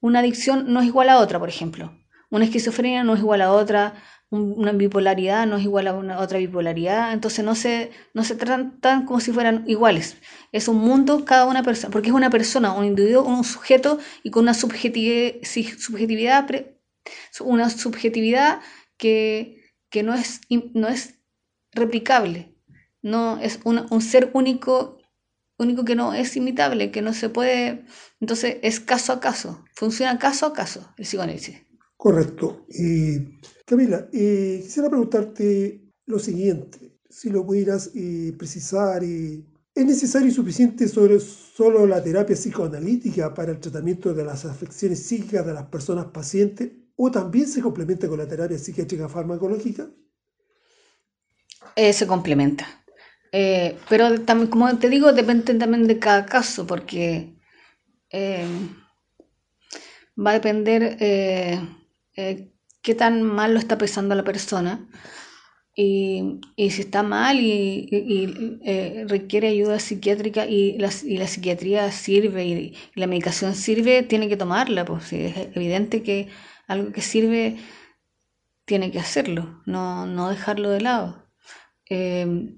una 0.00 0.20
adicción 0.20 0.72
no 0.72 0.80
es 0.80 0.86
igual 0.86 1.08
a 1.08 1.18
otra, 1.18 1.38
por 1.38 1.48
ejemplo. 1.48 1.92
Una 2.30 2.44
esquizofrenia 2.44 3.02
no 3.02 3.14
es 3.14 3.20
igual 3.20 3.42
a 3.42 3.52
otra, 3.52 3.94
una 4.30 4.72
bipolaridad 4.72 5.46
no 5.46 5.56
es 5.56 5.62
igual 5.62 5.86
a 5.86 5.94
una 5.94 6.18
otra 6.18 6.38
bipolaridad, 6.38 7.12
entonces 7.12 7.44
no 7.44 7.54
se, 7.54 7.90
no 8.12 8.24
se 8.24 8.34
tratan 8.34 9.06
como 9.06 9.20
si 9.20 9.32
fueran 9.32 9.64
iguales. 9.66 10.16
Es 10.52 10.68
un 10.68 10.78
mundo 10.78 11.24
cada 11.24 11.46
una 11.46 11.62
persona, 11.62 11.92
porque 11.92 12.08
es 12.08 12.14
una 12.14 12.30
persona, 12.30 12.72
un 12.72 12.84
individuo, 12.84 13.22
un 13.22 13.44
sujeto 13.44 13.98
y 14.22 14.30
con 14.30 14.42
una 14.42 14.54
subjetividad, 14.54 15.34
subjetividad 15.78 16.46
una 17.40 17.70
subjetividad 17.70 18.60
que, 18.96 19.62
no, 20.02 20.14
es, 20.14 20.40
no 20.74 20.88
es 20.88 21.14
replicable, 21.72 22.54
no 23.02 23.38
es 23.38 23.60
un 23.64 24.00
ser 24.00 24.30
único 24.34 24.96
único 25.58 25.84
que 25.84 25.94
no 25.94 26.12
es 26.12 26.36
imitable, 26.36 26.90
que 26.90 27.02
no 27.02 27.14
se 27.14 27.28
puede, 27.28 27.84
entonces 28.20 28.58
es 28.62 28.80
caso 28.80 29.12
a 29.12 29.20
caso, 29.20 29.64
funciona 29.74 30.18
caso 30.18 30.46
a 30.46 30.52
caso 30.52 30.92
el 30.98 31.04
psicoanálisis. 31.04 31.62
Correcto. 31.96 32.66
Camila, 33.66 34.08
quisiera 34.10 34.88
preguntarte 34.88 35.92
lo 36.06 36.18
siguiente, 36.18 36.98
si 37.10 37.30
lo 37.30 37.44
pudieras 37.44 37.90
precisar. 38.38 39.02
¿Es 39.02 39.84
necesario 39.84 40.28
y 40.28 40.30
suficiente 40.30 40.88
sobre 40.88 41.20
solo 41.20 41.86
la 41.86 42.02
terapia 42.02 42.34
psicoanalítica 42.34 43.34
para 43.34 43.52
el 43.52 43.60
tratamiento 43.60 44.14
de 44.14 44.24
las 44.24 44.46
afecciones 44.46 45.02
psíquicas 45.02 45.44
de 45.44 45.52
las 45.52 45.64
personas 45.64 46.06
pacientes 46.06 46.70
o 46.96 47.10
también 47.10 47.46
se 47.46 47.60
complementa 47.60 48.08
con 48.08 48.18
la 48.18 48.26
terapia 48.26 48.56
psiquiátrica 48.56 49.08
farmacológica? 49.08 49.90
Eh, 51.74 51.92
se 51.92 52.06
complementa. 52.06 52.66
Eh, 53.32 53.76
pero 53.88 54.22
también, 54.22 54.48
como 54.48 54.78
te 54.78 54.88
digo, 54.88 55.12
depende 55.12 55.54
también 55.56 55.86
de 55.86 55.98
cada 55.98 56.24
caso, 56.24 56.66
porque 56.66 57.36
eh, 58.10 58.46
va 60.16 60.30
a 60.30 60.34
depender 60.34 60.96
eh, 61.00 61.60
qué 62.86 62.94
tan 62.94 63.24
mal 63.24 63.52
lo 63.52 63.58
está 63.58 63.76
pensando 63.78 64.14
la 64.14 64.22
persona. 64.22 64.88
Y, 65.74 66.40
si 66.56 66.80
está 66.80 67.02
mal 67.02 67.38
y, 67.40 69.04
requiere 69.08 69.48
ayuda 69.48 69.80
psiquiátrica 69.80 70.46
y 70.46 70.78
la, 70.78 71.26
psiquiatría 71.26 71.90
sirve 71.90 72.44
y, 72.46 72.76
la 72.94 73.08
medicación 73.08 73.56
sirve, 73.56 74.04
tiene 74.04 74.28
que 74.28 74.36
tomarla, 74.36 74.84
pues 74.84 75.12
es 75.12 75.36
evidente 75.54 76.04
que 76.04 76.28
algo 76.68 76.92
que 76.92 77.02
sirve 77.02 77.56
tiene 78.64 78.92
que 78.92 79.00
hacerlo, 79.00 79.62
no, 79.66 80.06
no 80.06 80.30
dejarlo 80.30 80.70
de 80.70 80.80
lado. 80.80 81.28
Eh, 81.90 82.56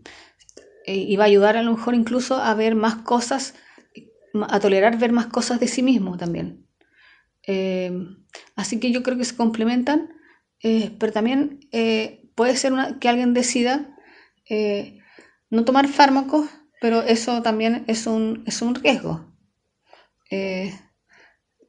y 0.86 1.16
va 1.16 1.24
a 1.24 1.26
ayudar 1.26 1.56
a 1.56 1.62
lo 1.62 1.72
mejor 1.72 1.94
incluso 1.94 2.36
a 2.36 2.54
ver 2.54 2.74
más 2.74 2.96
cosas, 2.96 3.54
a 4.48 4.60
tolerar 4.60 4.98
ver 4.98 5.12
más 5.12 5.26
cosas 5.26 5.58
de 5.58 5.68
sí 5.68 5.82
mismo 5.82 6.18
también. 6.18 6.66
Eh, 7.46 7.92
así 8.56 8.78
que 8.78 8.92
yo 8.92 9.02
creo 9.02 9.16
que 9.16 9.24
se 9.24 9.36
complementan, 9.36 10.17
eh, 10.62 10.94
pero 10.98 11.12
también 11.12 11.60
puede 12.34 12.56
ser 12.56 12.72
que 13.00 13.08
alguien 13.08 13.34
decida 13.34 13.94
no 15.50 15.64
tomar 15.64 15.88
fármacos, 15.88 16.48
pero 16.80 17.02
eso 17.02 17.42
también 17.42 17.84
es 17.86 18.06
un, 18.06 18.44
es 18.46 18.62
un 18.62 18.74
riesgo. 18.74 19.26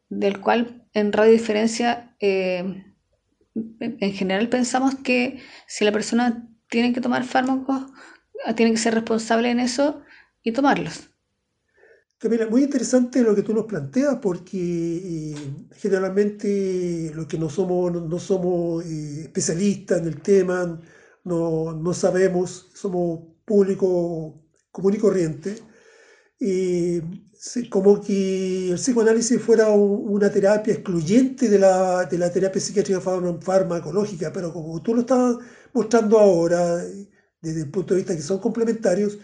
del 0.10 0.42
cual 0.42 0.88
en 0.94 1.14
radiodiferencia 1.14 2.16
eh, 2.20 2.84
en 3.80 4.14
general 4.14 4.50
pensamos 4.50 4.96
que 4.96 5.42
si 5.68 5.86
la 5.86 5.92
persona 5.92 6.48
tiene 6.70 6.94
que 6.94 7.02
tomar 7.02 7.24
fármacos, 7.24 7.86
tiene 8.56 8.72
que 8.72 8.78
ser 8.78 8.94
responsable 8.94 9.50
en 9.50 9.60
eso 9.60 10.02
y 10.44 10.52
tomarlos. 10.52 11.09
Camila, 12.20 12.48
muy 12.48 12.64
interesante 12.64 13.22
lo 13.24 13.34
que 13.34 13.44
tú 13.44 13.54
nos 13.54 13.66
planteas 13.66 14.18
porque 14.22 14.58
eh, 14.58 15.36
generalmente 15.78 17.12
los 17.16 17.28
que 17.28 17.38
no 17.38 17.50
somos, 17.50 17.94
no, 17.94 18.20
somos 18.20 18.84
eh, 18.86 19.22
especialistas 19.22 20.02
en 20.02 20.08
el 20.08 20.22
tema, 20.22 20.82
no, 21.24 21.72
no, 21.74 21.94
sabemos, 21.94 22.70
somos 22.74 23.22
público 23.46 24.44
común 24.70 24.96
y 24.96 24.98
corriente, 24.98 25.56
y 26.40 27.00
como 27.70 28.02
que 28.02 28.72
el 28.72 28.76
psicoanálisis 28.76 29.42
fuera 29.42 29.70
una 29.70 30.30
terapia 30.30 30.74
excluyente 30.74 31.48
de 31.50 31.60
la, 31.60 32.06
de 32.06 32.18
la 32.18 32.32
terapia 32.32 32.60
psiquiátrica 32.62 33.00
farmacológica, 33.00 34.34
pero 34.34 34.52
como 34.52 34.82
tú 34.82 34.94
lo 34.94 35.02
estás 35.02 35.38
mostrando 35.74 36.20
ahora, 36.20 36.84
desde 37.42 37.62
el 37.62 37.72
punto 37.72 37.94
de 37.94 38.02
vista 38.02 38.16
que 38.16 38.22
son 38.22 38.40
complementarios, 38.40 39.18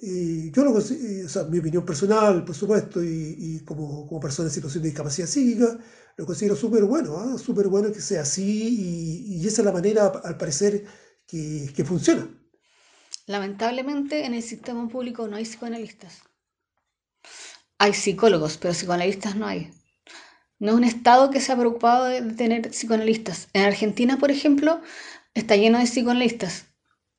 y 0.00 0.52
yo 0.52 0.64
lo 0.64 0.72
considero, 0.72 1.26
o 1.26 1.28
sea, 1.28 1.42
mi 1.44 1.58
opinión 1.58 1.84
personal, 1.84 2.44
por 2.44 2.54
supuesto, 2.54 3.02
y, 3.02 3.64
como, 3.64 4.06
como, 4.06 4.20
persona 4.20 4.48
en 4.48 4.54
situación 4.54 4.84
de 4.84 4.90
discapacidad 4.90 5.26
psíquica, 5.26 5.76
lo 6.16 6.24
considero 6.24 6.54
súper 6.54 6.84
bueno, 6.84 7.16
¿ah? 7.18 7.36
súper 7.36 7.66
bueno 7.66 7.92
que 7.92 8.00
sea 8.00 8.22
así, 8.22 9.34
y, 9.40 9.44
esa 9.44 9.62
es 9.62 9.64
la 9.64 9.72
manera, 9.72 10.06
al 10.06 10.36
parecer, 10.36 10.84
que, 11.26 11.72
que 11.74 11.84
funciona. 11.84 12.28
Lamentablemente, 13.26 14.24
en 14.24 14.34
el 14.34 14.42
sistema 14.42 14.88
público 14.88 15.26
no 15.26 15.36
hay 15.36 15.44
psicoanalistas. 15.44 16.22
Hay 17.78 17.92
psicólogos, 17.92 18.56
pero 18.56 18.74
psicoanalistas 18.74 19.34
no 19.34 19.46
hay. 19.46 19.72
No 20.60 20.70
es 20.70 20.76
un 20.76 20.84
Estado 20.84 21.30
que 21.30 21.40
se 21.40 21.50
ha 21.50 21.56
preocupado 21.56 22.04
de 22.04 22.22
tener 22.34 22.70
psicoanalistas. 22.70 23.48
En 23.52 23.64
Argentina, 23.64 24.16
por 24.16 24.30
ejemplo, 24.30 24.80
está 25.34 25.56
lleno 25.56 25.78
de 25.78 25.84
psicoanalistas. 25.84 26.66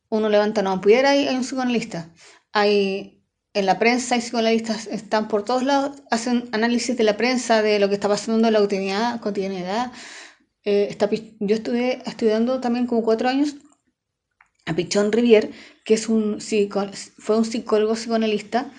Uno 0.10 0.30
levanta 0.30 0.62
una 0.62 0.72
ampollera 0.72 1.16
y 1.16 1.28
hay 1.28 1.36
un 1.36 1.44
psicoanalista 1.44 2.10
hay 2.52 3.20
en 3.54 3.66
la 3.66 3.80
prensa 3.80 4.16
hay 4.16 4.22
psicoanalistas, 4.22 4.88
están 4.88 5.28
por 5.28 5.44
todos 5.44 5.64
lados, 5.64 6.04
hacen 6.12 6.50
análisis 6.52 6.96
de 6.98 7.04
la 7.04 7.18
prensa, 7.18 7.62
de 7.62 7.80
lo 7.80 7.90
que 7.90 7.96
está 7.96 8.08
pasando 8.08 8.48
en 8.48 8.54
la 8.54 8.60
cotidianidad. 8.60 9.20
cotidianidad. 9.20 9.92
Eh, 10.64 10.88
está, 10.90 11.10
yo 11.12 11.56
estuve 11.56 12.02
estudiando 12.06 12.60
también 12.60 12.86
como 12.86 13.04
cuatro 13.04 13.30
años 13.30 13.56
a 14.66 14.76
Pichón 14.76 15.12
Rivier, 15.12 15.52
que 15.84 15.96
es 15.96 16.10
un 16.10 16.40
fue 17.18 17.38
un 17.38 17.46
psicólogo 17.46 17.96
psicoanalista 17.96 18.72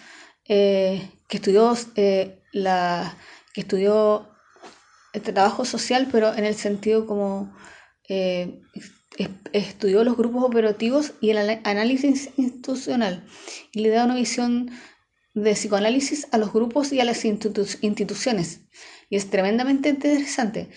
eh, 0.47 1.11
que 1.29 1.39
estudió 1.39 1.77
eh, 1.97 2.43
la 2.53 3.17
que 3.53 3.63
estudió 3.63 4.29
el 5.13 5.23
trabajo 5.23 5.65
social, 5.65 6.09
pero 6.13 6.33
en 6.35 6.45
el 6.45 6.55
sentido 6.55 7.07
como 7.07 7.53
estudió 9.53 10.05
los 10.05 10.17
grupos 10.17 10.45
operativos 10.45 11.13
y 11.21 11.31
el 11.31 11.39
análisis 11.65 12.31
institucional 12.37 13.25
y 13.73 13.81
le 13.81 13.91
da 13.91 14.05
una 14.05 14.15
visión 14.15 14.71
de 15.35 15.53
psicoanálisis 15.53 16.27
a 16.33 16.39
los 16.39 16.53
grupos 16.53 16.93
y 16.93 17.01
a 17.01 17.05
las 17.05 17.25
instituciones. 17.25 18.61
Y 19.09 19.17
es 19.17 19.31
tremendamente 19.31 19.91
interesante. 19.91 20.69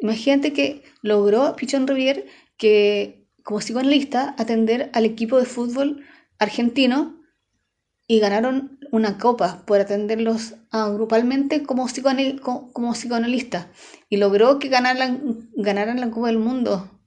Imagínate 0.00 0.52
que 0.52 0.82
logró 1.02 1.54
Pichón 1.56 1.86
Rivier 1.86 2.26
que 2.56 3.28
como 3.42 3.60
psicoanalista 3.60 4.34
atender 4.38 4.90
al 4.92 5.04
equipo 5.04 5.38
de 5.38 5.44
fútbol 5.44 6.04
argentino 6.38 7.20
y 8.06 8.18
ganaron 8.18 8.78
una 8.92 9.18
copa 9.18 9.64
por 9.66 9.80
atenderlos 9.80 10.54
grupalmente 10.72 11.62
como, 11.62 11.86
como, 12.72 12.92
psicoanalista 12.92 13.70
y 14.08 14.16
logró 14.16 14.58
que 14.58 14.68
ganaran, 14.68 15.48
ganaran 15.54 16.00
la 16.00 16.10
Copa 16.10 16.26
del 16.26 16.38
Mundo 16.38 16.99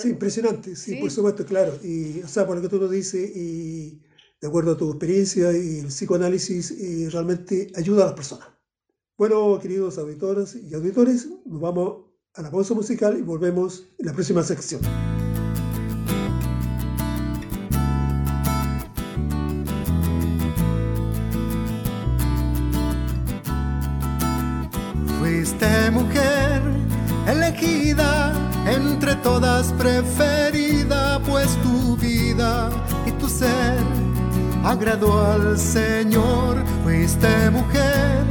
Sí, 0.00 0.08
impresionante, 0.08 0.76
sí, 0.76 0.96
por 0.96 1.10
supuesto, 1.10 1.44
claro. 1.44 1.78
Y, 1.82 2.22
o 2.22 2.28
sea, 2.28 2.46
por 2.46 2.56
lo 2.56 2.62
que 2.62 2.68
tú 2.68 2.80
nos 2.80 2.90
dices, 2.90 3.30
y 3.36 4.00
de 4.40 4.48
acuerdo 4.48 4.72
a 4.72 4.76
tu 4.76 4.90
experiencia 4.90 5.52
y 5.52 5.80
el 5.80 5.86
psicoanálisis, 5.86 6.70
y 6.70 7.08
realmente 7.08 7.70
ayuda 7.74 8.04
a 8.04 8.06
las 8.06 8.14
personas. 8.14 8.48
Bueno, 9.18 9.58
queridos 9.60 9.98
auditores 9.98 10.56
y 10.56 10.74
auditores, 10.74 11.28
nos 11.44 11.60
vamos 11.60 12.06
a 12.34 12.42
la 12.42 12.50
pausa 12.50 12.74
musical 12.74 13.16
y 13.18 13.22
volvemos 13.22 13.88
en 13.98 14.06
la 14.06 14.12
próxima 14.12 14.42
sección. 14.42 14.80
Fuiste 25.20 25.90
mujer 25.90 26.31
elegida 27.26 28.32
entre 28.66 29.14
todas 29.16 29.72
preferida, 29.72 31.20
pues 31.20 31.48
tu 31.62 31.96
vida 31.96 32.70
y 33.06 33.10
tu 33.12 33.28
ser 33.28 33.78
agradó 34.64 35.32
al 35.32 35.58
Señor. 35.58 36.64
Fuiste 36.84 37.50
mujer 37.50 38.24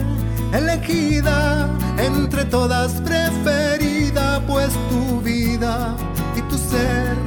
elegida, 0.53 1.69
entre 1.97 2.45
todas 2.45 2.93
preferida, 3.01 4.41
pues 4.47 4.71
tu 4.89 5.21
vida 5.21 5.95
y 6.35 6.41
tu 6.43 6.57
ser 6.57 7.17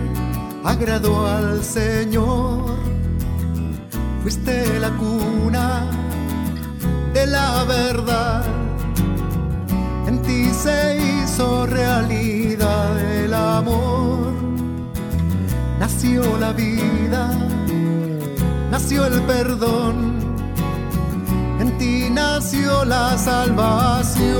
agradó 0.64 1.26
al 1.26 1.62
Señor. 1.62 2.76
Fuiste 4.22 4.80
la 4.80 4.90
cuna 4.90 5.86
de 7.12 7.26
la 7.26 7.64
verdad 7.64 8.42
en 10.06 10.20
ti 10.22 10.50
se 10.52 11.13
hizo 11.34 11.66
realidad 11.66 12.96
el 13.00 13.34
amor. 13.34 14.32
Nació 15.80 16.22
la 16.38 16.52
vida, 16.52 17.28
nació 18.70 19.06
el 19.06 19.20
perdón, 19.22 20.14
en 21.58 21.76
ti 21.78 22.08
nació 22.10 22.84
la 22.84 23.18
salvación. 23.18 24.34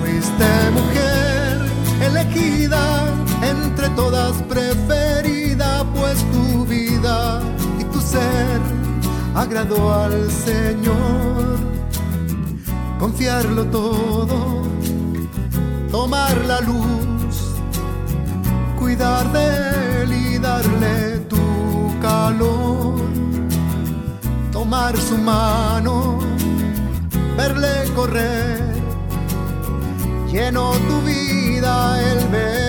Fuiste 0.00 0.48
mujer 0.78 1.60
elegida, 2.00 3.12
entre 3.42 3.90
todas 3.90 4.32
preferida, 4.44 5.84
pues 5.94 6.18
tu 6.32 6.64
vida 6.64 7.40
y 7.78 7.84
tu 7.84 8.00
ser 8.00 8.60
agradó 9.34 9.92
al 9.92 10.30
Señor. 10.30 11.57
Confiarlo 12.98 13.64
todo, 13.66 14.62
tomar 15.90 16.36
la 16.46 16.60
luz, 16.60 17.54
cuidar 18.78 19.30
de 19.32 20.02
él 20.02 20.12
y 20.12 20.38
darle 20.38 21.18
tu 21.28 21.38
calor. 22.02 22.98
Tomar 24.50 24.96
su 24.96 25.16
mano, 25.16 26.18
verle 27.36 27.90
correr, 27.94 28.74
lleno 30.30 30.72
tu 30.88 31.00
vida 31.02 32.00
el 32.10 32.28
verle 32.28 32.67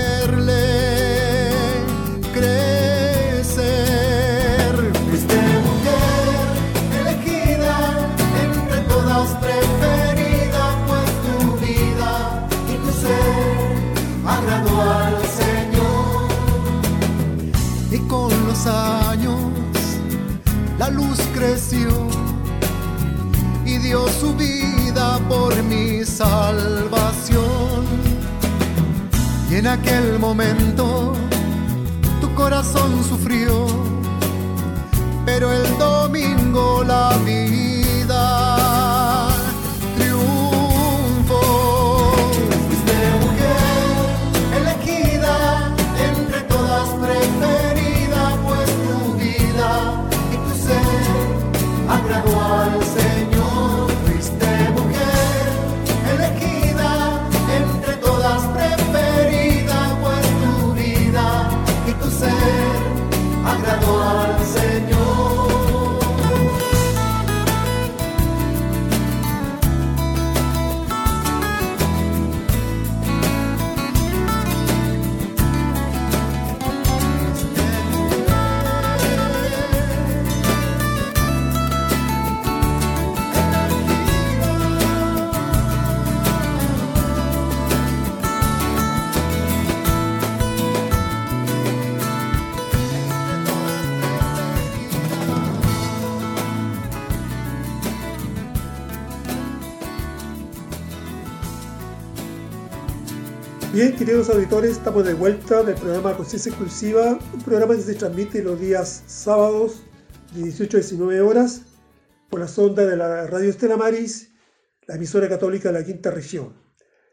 luz 20.89 21.19
creció 21.33 21.89
y 23.65 23.77
dio 23.77 24.07
su 24.07 24.33
vida 24.35 25.19
por 25.29 25.55
mi 25.63 26.03
salvación. 26.03 27.85
Y 29.49 29.55
en 29.55 29.67
aquel 29.67 30.19
momento 30.19 31.13
tu 32.21 32.33
corazón 32.33 33.03
sufrió, 33.03 33.67
pero 35.25 35.51
el 35.51 35.77
domingo 35.77 36.83
la 36.83 37.17
vida 37.25 37.68
Bien, 103.79 103.95
queridos 103.95 104.29
auditores, 104.29 104.71
estamos 104.71 105.05
de 105.05 105.13
vuelta 105.13 105.63
del 105.63 105.75
programa 105.75 106.17
Conciencia 106.17 106.49
Exclusiva, 106.49 107.17
un 107.33 107.41
programa 107.43 107.77
que 107.77 107.81
se 107.81 107.95
transmite 107.95 108.43
los 108.43 108.59
días 108.59 109.03
sábados 109.07 109.85
de 110.35 110.43
18 110.43 110.75
a 110.75 110.79
19 110.81 111.21
horas 111.21 111.61
por 112.29 112.41
la 112.41 112.49
sonda 112.49 112.85
de 112.85 112.97
la 112.97 113.25
Radio 113.27 113.49
Estela 113.49 113.77
Maris, 113.77 114.33
la 114.85 114.95
emisora 114.95 115.29
católica 115.29 115.71
de 115.71 115.79
la 115.79 115.85
quinta 115.85 116.11
región. 116.11 116.55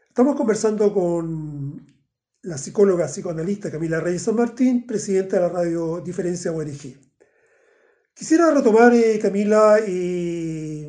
Estamos 0.09 0.35
conversando 0.35 0.93
con 0.93 1.87
la 2.41 2.57
psicóloga 2.57 3.05
psicoanalista 3.05 3.71
Camila 3.71 4.01
Reyes 4.01 4.23
San 4.23 4.35
Martín, 4.35 4.85
presidenta 4.85 5.37
de 5.37 5.43
la 5.43 5.47
radio 5.47 6.01
Diferencia 6.01 6.51
ONG. 6.51 6.99
Quisiera 8.13 8.51
retomar, 8.51 8.93
eh, 8.93 9.17
Camila, 9.21 9.77
eh, 9.87 10.85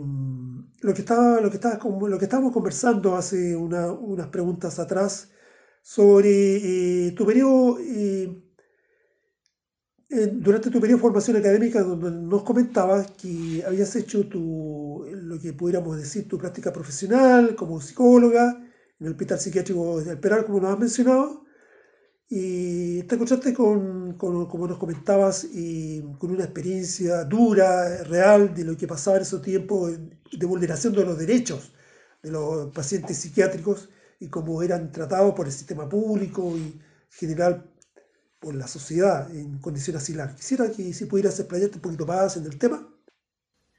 lo, 0.80 0.92
que 0.92 1.02
estaba, 1.02 1.40
lo, 1.40 1.48
que 1.50 1.56
estaba, 1.56 1.78
lo 2.08 2.18
que 2.18 2.24
estábamos 2.24 2.52
conversando 2.52 3.14
hace 3.14 3.54
unas 3.54 4.26
preguntas 4.26 4.80
atrás 4.80 5.28
sobre 5.82 7.06
eh, 7.08 7.12
tu 7.12 7.26
periodo, 7.26 7.78
eh, 7.80 8.42
durante 10.32 10.70
tu 10.70 10.80
periodo 10.80 10.98
de 10.98 11.02
formación 11.02 11.36
académica, 11.36 11.82
donde 11.82 12.10
nos 12.10 12.42
comentabas 12.42 13.10
que 13.12 13.62
habías 13.66 13.94
hecho 13.96 14.26
tu, 14.28 15.06
lo 15.12 15.38
que 15.38 15.52
pudiéramos 15.52 15.96
decir, 15.98 16.28
tu 16.28 16.38
práctica 16.38 16.72
profesional 16.72 17.54
como 17.54 17.80
psicóloga 17.80 18.56
en 19.00 19.06
el 19.06 19.12
Hospital 19.12 19.38
Psiquiátrico 19.38 20.00
del 20.00 20.18
Peral, 20.18 20.44
como 20.44 20.60
nos 20.60 20.72
has 20.72 20.78
mencionado, 20.78 21.44
y 22.28 23.02
te 23.04 23.14
encontraste 23.14 23.54
con, 23.54 24.14
como 24.14 24.66
nos 24.66 24.78
comentabas, 24.78 25.44
y 25.44 26.02
con 26.18 26.30
una 26.30 26.44
experiencia 26.44 27.24
dura, 27.24 28.02
real, 28.04 28.54
de 28.54 28.64
lo 28.64 28.76
que 28.76 28.86
pasaba 28.86 29.16
en 29.16 29.22
esos 29.22 29.40
tiempos 29.42 29.92
de 30.32 30.46
vulneración 30.46 30.94
de 30.94 31.04
los 31.04 31.18
derechos 31.18 31.72
de 32.22 32.30
los 32.32 32.72
pacientes 32.72 33.16
psiquiátricos 33.18 33.88
y 34.20 34.28
cómo 34.28 34.62
eran 34.62 34.90
tratados 34.92 35.34
por 35.34 35.46
el 35.46 35.52
sistema 35.52 35.88
público 35.88 36.56
y 36.56 36.60
en 36.60 36.82
general 37.10 37.64
por 38.40 38.54
la 38.54 38.68
sociedad 38.68 39.30
en 39.34 39.58
condiciones 39.58 40.04
similares. 40.04 40.36
Quisiera 40.36 40.70
que 40.70 40.92
si 40.92 41.06
pudieras 41.06 41.38
explayarte 41.38 41.76
un 41.76 41.82
poquito 41.82 42.06
más 42.06 42.36
en 42.36 42.46
el 42.46 42.58
tema. 42.58 42.88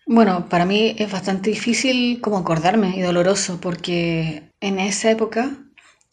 Bueno, 0.05 0.49
para 0.49 0.65
mí 0.65 0.95
es 0.97 1.11
bastante 1.11 1.51
difícil 1.51 2.19
como 2.21 2.37
acordarme 2.37 2.97
y 2.97 3.01
doloroso 3.01 3.59
porque 3.61 4.51
en 4.59 4.79
esa 4.79 5.11
época, 5.11 5.55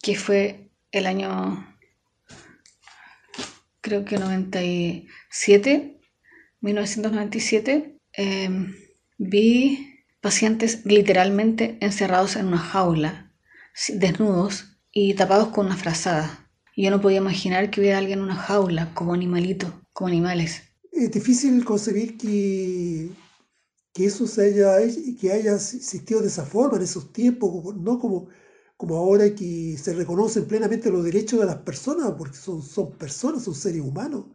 que 0.01 0.15
fue 0.15 0.69
el 0.91 1.07
año 1.07 1.65
creo 3.81 4.05
que 4.05 4.17
97, 4.17 5.99
1997, 6.61 7.97
em, 8.13 8.75
vi 9.17 10.03
pacientes 10.21 10.85
literalmente 10.85 11.77
encerrados 11.79 12.35
en 12.35 12.47
una 12.47 12.57
jaula 12.57 13.26
desnudos 13.93 14.65
y 14.91 15.13
tapados 15.13 15.49
con 15.49 15.67
una 15.67 15.77
frazada. 15.77 16.49
Yo 16.75 16.91
no 16.91 17.01
podía 17.01 17.17
imaginar 17.17 17.71
que 17.71 17.81
hubiera 17.81 17.97
alguien 17.97 18.19
en 18.19 18.25
una 18.25 18.35
jaula, 18.35 18.93
como 18.93 19.13
animalito, 19.13 19.81
como 19.93 20.09
animales. 20.09 20.61
Es 20.91 21.11
difícil 21.11 21.63
concebir 21.65 22.17
que, 22.17 23.09
que 23.93 24.05
eso 24.05 24.27
se 24.27 24.45
haya, 24.45 24.77
que 25.19 25.31
haya 25.31 25.55
existido 25.55 26.21
de 26.21 26.27
esa 26.27 26.45
forma 26.45 26.77
en 26.77 26.83
esos 26.83 27.11
tiempos, 27.11 27.75
no 27.75 27.99
como, 27.99 28.27
como 28.77 28.95
ahora 28.95 29.33
que 29.33 29.75
se 29.77 29.93
reconocen 29.93 30.45
plenamente 30.45 30.91
los 30.91 31.03
derechos 31.03 31.39
de 31.39 31.47
las 31.47 31.57
personas, 31.57 32.13
porque 32.17 32.37
son, 32.37 32.61
son 32.61 32.91
personas, 32.91 33.43
son 33.43 33.55
seres 33.55 33.81
humanos, 33.81 34.25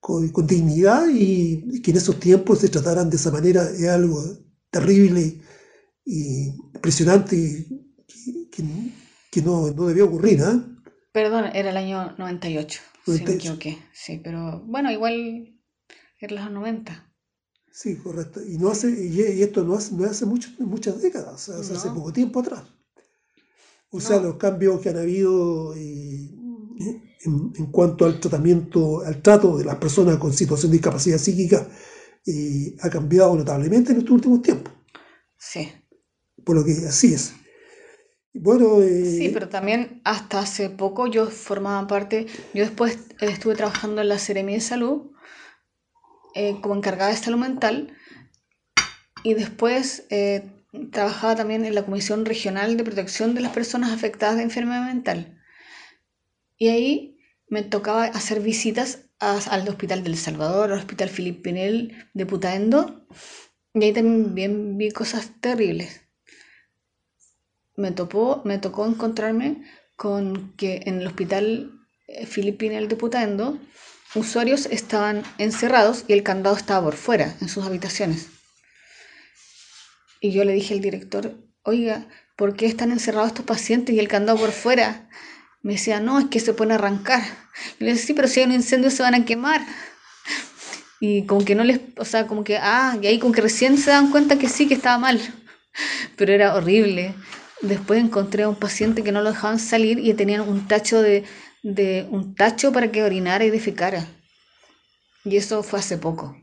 con, 0.00 0.28
con 0.28 0.46
dignidad, 0.46 1.06
y, 1.08 1.80
que 1.82 1.90
en 1.90 1.96
esos 1.96 2.18
tiempos 2.20 2.60
se 2.60 2.68
trataran 2.68 3.10
de 3.10 3.16
esa 3.16 3.30
manera 3.32 3.68
es 3.68 3.88
algo 3.88 4.22
terrible 4.70 5.40
y 6.04 6.46
impresionante 6.74 7.66
que, 8.52 9.42
no, 9.42 9.70
no, 9.70 9.86
debía 9.86 10.04
ocurrir, 10.04 10.40
¿eh? 10.40 10.60
Perdón, 11.12 11.46
era 11.54 11.70
el 11.70 11.76
año 11.76 12.14
98, 12.18 12.80
98. 13.06 13.06
si 13.06 13.24
me 13.24 13.32
equivoqué. 13.32 13.78
Sí, 13.92 14.20
pero 14.22 14.62
bueno, 14.66 14.90
igual 14.92 15.58
era 16.20 16.34
los 16.34 16.52
90. 16.52 17.12
Sí, 17.72 17.96
correcto. 17.96 18.40
Y, 18.46 18.58
no 18.58 18.70
hace, 18.70 18.90
y 18.90 19.42
esto 19.42 19.64
no 19.64 19.74
hace, 19.74 19.94
no 19.94 20.04
hace 20.04 20.26
mucho, 20.26 20.50
muchas 20.58 21.00
décadas, 21.00 21.48
hace 21.48 21.88
poco 21.90 22.12
tiempo 22.12 22.40
atrás. 22.40 22.62
O 23.90 24.00
sea, 24.00 24.20
los 24.20 24.36
cambios 24.36 24.80
que 24.80 24.88
han 24.88 24.98
habido 24.98 25.74
eh, 25.74 26.30
en, 27.24 27.52
en, 27.56 27.66
cuanto 27.70 28.06
al 28.06 28.20
tratamiento, 28.20 29.02
al 29.02 29.20
trato 29.20 29.58
de 29.58 29.64
las 29.64 29.76
personas 29.76 30.16
con 30.16 30.32
situación 30.32 30.70
de 30.70 30.78
discapacidad 30.78 31.18
psíquica, 31.18 31.68
eh, 32.26 32.76
ha 32.80 32.88
cambiado 32.88 33.34
notablemente 33.34 33.92
en 33.92 33.98
estos 33.98 34.12
últimos 34.12 34.42
tiempos. 34.42 34.72
Sí. 35.38 35.68
Por 36.44 36.56
lo 36.56 36.64
que 36.64 36.72
así 36.72 37.14
es. 37.14 37.34
Bueno, 38.34 38.80
Sí, 38.80 39.30
pero 39.32 39.48
también 39.48 40.00
hasta 40.04 40.40
hace 40.40 40.70
poco 40.70 41.06
yo 41.06 41.26
formaba 41.26 41.86
parte, 41.86 42.26
yo 42.54 42.64
después 42.64 42.98
estuve 43.20 43.54
trabajando 43.54 44.00
en 44.00 44.08
la 44.08 44.18
Seremi 44.18 44.54
de 44.54 44.60
Salud 44.60 45.10
eh, 46.34 46.56
como 46.62 46.74
encargada 46.74 47.10
de 47.10 47.16
salud 47.16 47.38
mental 47.38 47.94
y 49.22 49.34
después 49.34 50.06
eh, 50.08 50.50
trabajaba 50.90 51.36
también 51.36 51.66
en 51.66 51.74
la 51.74 51.84
Comisión 51.84 52.24
Regional 52.24 52.78
de 52.78 52.84
Protección 52.84 53.34
de 53.34 53.42
las 53.42 53.52
Personas 53.52 53.92
Afectadas 53.92 54.36
de 54.36 54.44
Enfermedad 54.44 54.86
Mental. 54.86 55.38
Y 56.56 56.68
ahí 56.68 57.18
me 57.48 57.62
tocaba 57.62 58.04
hacer 58.04 58.40
visitas 58.40 59.10
al 59.18 59.68
Hospital 59.68 60.02
del 60.02 60.16
Salvador, 60.16 60.72
al 60.72 60.78
Hospital 60.78 61.10
Filipinel 61.10 62.08
de 62.14 62.26
Putaendo, 62.26 63.06
y 63.74 63.84
ahí 63.84 63.92
también 63.92 64.78
vi 64.78 64.90
cosas 64.90 65.32
terribles 65.40 66.01
me, 67.76 67.92
topó, 67.92 68.42
me 68.44 68.58
tocó 68.58 68.86
encontrarme 68.86 69.62
con 69.96 70.54
que 70.56 70.82
en 70.86 71.00
el 71.00 71.06
hospital 71.06 71.72
eh, 72.08 72.26
Filipinel 72.26 72.88
de 72.88 72.96
Putaendo 72.96 73.58
usuarios 74.14 74.66
estaban 74.66 75.22
encerrados 75.38 76.04
y 76.08 76.12
el 76.12 76.22
candado 76.22 76.56
estaba 76.56 76.84
por 76.84 76.96
fuera, 76.96 77.34
en 77.40 77.48
sus 77.48 77.64
habitaciones. 77.64 78.28
Y 80.20 80.32
yo 80.32 80.44
le 80.44 80.52
dije 80.52 80.74
al 80.74 80.80
director, 80.80 81.34
oiga, 81.62 82.06
¿por 82.36 82.54
qué 82.54 82.66
están 82.66 82.92
encerrados 82.92 83.28
estos 83.28 83.46
pacientes 83.46 83.94
y 83.94 83.98
el 83.98 84.08
candado 84.08 84.38
por 84.38 84.52
fuera? 84.52 85.08
Me 85.62 85.74
decía, 85.74 86.00
no, 86.00 86.18
es 86.18 86.26
que 86.26 86.40
se 86.40 86.52
pueden 86.52 86.72
arrancar. 86.72 87.22
Y 87.78 87.84
le 87.84 87.92
decía, 87.92 88.06
sí, 88.08 88.14
pero 88.14 88.28
si 88.28 88.40
hay 88.40 88.46
un 88.46 88.52
incendio 88.52 88.90
se 88.90 89.02
van 89.02 89.14
a 89.14 89.24
quemar. 89.24 89.64
Y 91.00 91.26
como 91.26 91.44
que 91.44 91.54
no 91.54 91.64
les, 91.64 91.80
o 91.96 92.04
sea, 92.04 92.26
como 92.26 92.44
que, 92.44 92.58
ah, 92.58 92.96
y 93.00 93.06
ahí 93.06 93.18
como 93.18 93.32
que 93.32 93.40
recién 93.40 93.78
se 93.78 93.90
dan 93.90 94.10
cuenta 94.10 94.38
que 94.38 94.48
sí, 94.48 94.68
que 94.68 94.74
estaba 94.74 94.98
mal. 94.98 95.20
Pero 96.16 96.32
era 96.32 96.54
horrible. 96.54 97.14
Después 97.62 98.02
encontré 98.02 98.42
a 98.42 98.48
un 98.48 98.56
paciente 98.56 99.04
que 99.04 99.12
no 99.12 99.22
lo 99.22 99.30
dejaban 99.30 99.60
salir 99.60 100.00
y 100.00 100.12
tenían 100.14 100.40
un 100.40 100.66
tacho 100.66 101.00
de, 101.00 101.24
un 102.10 102.34
tacho 102.34 102.72
para 102.72 102.90
que 102.90 103.04
orinara 103.04 103.44
y 103.44 103.50
defecara. 103.50 104.08
Y 105.24 105.36
eso 105.36 105.62
fue 105.62 105.78
hace 105.78 105.96
poco. 105.96 106.36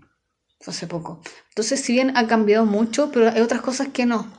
Fue 0.61 0.71
hace 0.71 0.87
poco. 0.87 1.21
Entonces, 1.49 1.81
si 1.81 1.91
bien 1.91 2.15
ha 2.15 2.25
cambiado 2.27 2.65
mucho, 2.65 3.11
pero 3.11 3.29
hay 3.29 3.41
otras 3.41 3.61
cosas 3.61 3.89
que 3.89 4.05
no. 4.05 4.31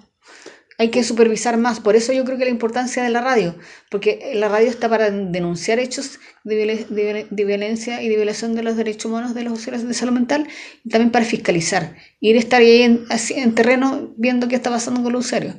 Hay 0.79 0.89
que 0.89 1.05
supervisar 1.05 1.59
más. 1.59 1.81
Por 1.81 1.97
eso 1.97 2.15
yo 2.15 2.25
creo 2.25 2.39
que 2.39 2.47
la 2.47 2.51
importancia 2.51 3.03
de 3.03 3.11
la 3.11 3.21
radio, 3.21 3.55
porque 3.91 4.33
la 4.35 4.49
radio 4.49 4.71
está 4.71 4.89
para 4.89 5.11
denunciar 5.11 5.79
hechos 5.79 6.19
de, 6.45 7.27
violencia 7.31 8.03
y 8.03 8.09
de 8.09 8.17
violación 8.17 8.55
de 8.55 8.63
los 8.63 8.77
derechos 8.77 9.05
humanos 9.05 9.35
de 9.35 9.43
los 9.43 9.53
usuarios 9.53 9.87
de 9.87 9.93
salud 9.93 10.15
mental 10.15 10.49
y 10.83 10.89
también 10.89 11.11
para 11.11 11.27
fiscalizar. 11.27 11.95
Ir 12.21 12.37
a 12.37 12.39
estar 12.39 12.63
ahí 12.63 12.81
en, 12.81 13.05
en 13.11 13.55
terreno 13.55 14.15
viendo 14.17 14.49
qué 14.49 14.57
está 14.57 14.71
pasando 14.71 15.03
con 15.03 15.13
los 15.13 15.27
usuarios. 15.27 15.57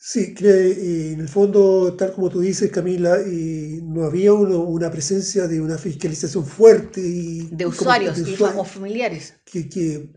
Sí, 0.00 0.32
que 0.32 1.12
en 1.12 1.20
el 1.20 1.28
fondo, 1.28 1.94
tal 1.94 2.12
como 2.12 2.30
tú 2.30 2.40
dices, 2.40 2.70
Camila, 2.70 3.18
no 3.82 4.04
había 4.04 4.32
una 4.32 4.90
presencia 4.92 5.48
de 5.48 5.60
una 5.60 5.76
fiscalización 5.76 6.46
fuerte. 6.46 7.00
Y, 7.00 7.48
de 7.50 7.66
usuarios 7.66 8.16
y 8.16 8.36
familiares. 8.36 9.34
Que, 9.44 10.08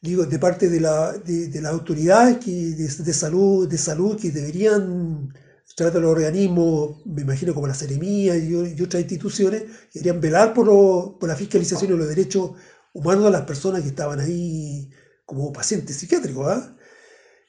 digo, 0.00 0.24
de 0.24 0.38
parte 0.38 0.70
de, 0.70 0.80
la, 0.80 1.12
de, 1.12 1.60
las 1.60 1.70
autoridades 1.70 2.38
que, 2.38 2.50
de, 2.50 3.12
salud, 3.12 3.68
de 3.68 3.76
salud 3.76 4.18
que 4.18 4.30
deberían 4.30 5.34
tratar 5.76 6.00
los 6.00 6.12
organismos, 6.12 7.04
me 7.04 7.20
imagino 7.20 7.52
como 7.52 7.66
la 7.66 7.74
Seremía 7.74 8.38
y, 8.38 8.80
otras 8.80 9.02
instituciones, 9.02 9.64
que 9.92 10.00
deberían 10.00 10.22
velar 10.22 10.54
por, 10.54 11.18
por 11.18 11.28
la 11.28 11.36
fiscalización 11.36 11.90
de 11.90 11.98
los 11.98 12.08
derechos 12.08 12.52
humanos 12.94 13.24
de 13.24 13.30
las 13.32 13.42
personas 13.42 13.82
que 13.82 13.88
estaban 13.88 14.18
ahí 14.18 14.88
como 15.26 15.52
pacientes 15.52 15.96
psiquiátricos. 15.96 16.46
¿ah? 16.48 16.74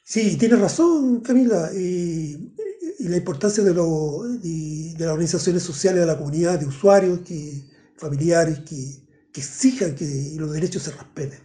Sí, 0.04 0.36
tienes 0.36 0.58
razón, 0.60 1.20
Camila. 1.20 1.70
Y, 1.74 2.52
la 3.00 3.16
importancia 3.16 3.64
de, 3.64 3.74
lo, 3.74 4.22
de, 4.22 4.94
las 4.98 5.08
organizaciones 5.08 5.62
sociales 5.62 6.00
de 6.00 6.06
la 6.06 6.16
comunidad, 6.16 6.58
de 6.58 6.66
usuarios, 6.66 7.20
que, 7.20 7.64
familiares, 7.96 8.60
que, 8.60 9.02
que 9.32 9.40
exijan 9.40 9.94
que 9.94 10.34
los 10.36 10.52
derechos 10.52 10.82
se 10.84 10.92
respeten. 10.92 11.40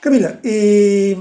Camila, 0.00 0.40
eh, 0.42 1.16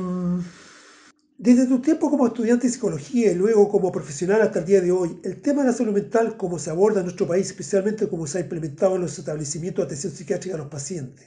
desde 1.38 1.66
tu 1.66 1.80
tiempo 1.80 2.10
como 2.10 2.28
estudiante 2.28 2.68
de 2.68 2.74
psicología 2.74 3.32
y 3.32 3.36
luego 3.36 3.70
como 3.70 3.92
profesional 3.92 4.42
hasta 4.42 4.60
el 4.60 4.66
día 4.66 4.82
de 4.82 4.92
hoy, 4.92 5.20
el 5.24 5.42
tema 5.42 5.62
de 5.62 5.70
la 5.70 5.74
salud 5.74 5.94
mental, 5.94 6.36
cómo 6.38 6.60
se 6.60 6.70
aborda 6.70 7.00
en 7.00 7.06
nuestro 7.06 7.28
país, 7.28 7.48
especialmente 7.48 8.08
cómo 8.08 8.28
se 8.28 8.38
ha 8.38 8.42
implementado 8.42 8.96
en 8.96 9.02
los 9.02 9.18
establecimientos 9.18 9.84
de 9.84 9.86
atención 9.88 10.14
psiquiátrica 10.14 10.56
a 10.56 10.60
los 10.60 10.68
pacientes, 10.68 11.26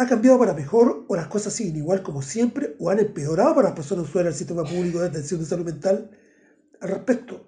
¿Ha 0.00 0.06
cambiado 0.06 0.38
para 0.38 0.54
mejor 0.54 1.04
o 1.08 1.14
las 1.14 1.26
cosas 1.26 1.52
siguen 1.52 1.76
igual 1.76 2.02
como 2.02 2.22
siempre 2.22 2.74
o 2.78 2.88
han 2.88 3.00
empeorado 3.00 3.54
para 3.54 3.68
las 3.68 3.76
personas 3.76 4.08
usuarias 4.08 4.32
del 4.32 4.38
sistema 4.38 4.64
público 4.64 4.98
de 4.98 5.08
atención 5.08 5.40
de 5.40 5.44
salud 5.44 5.66
mental? 5.66 6.10
Al 6.80 6.88
respecto, 6.88 7.46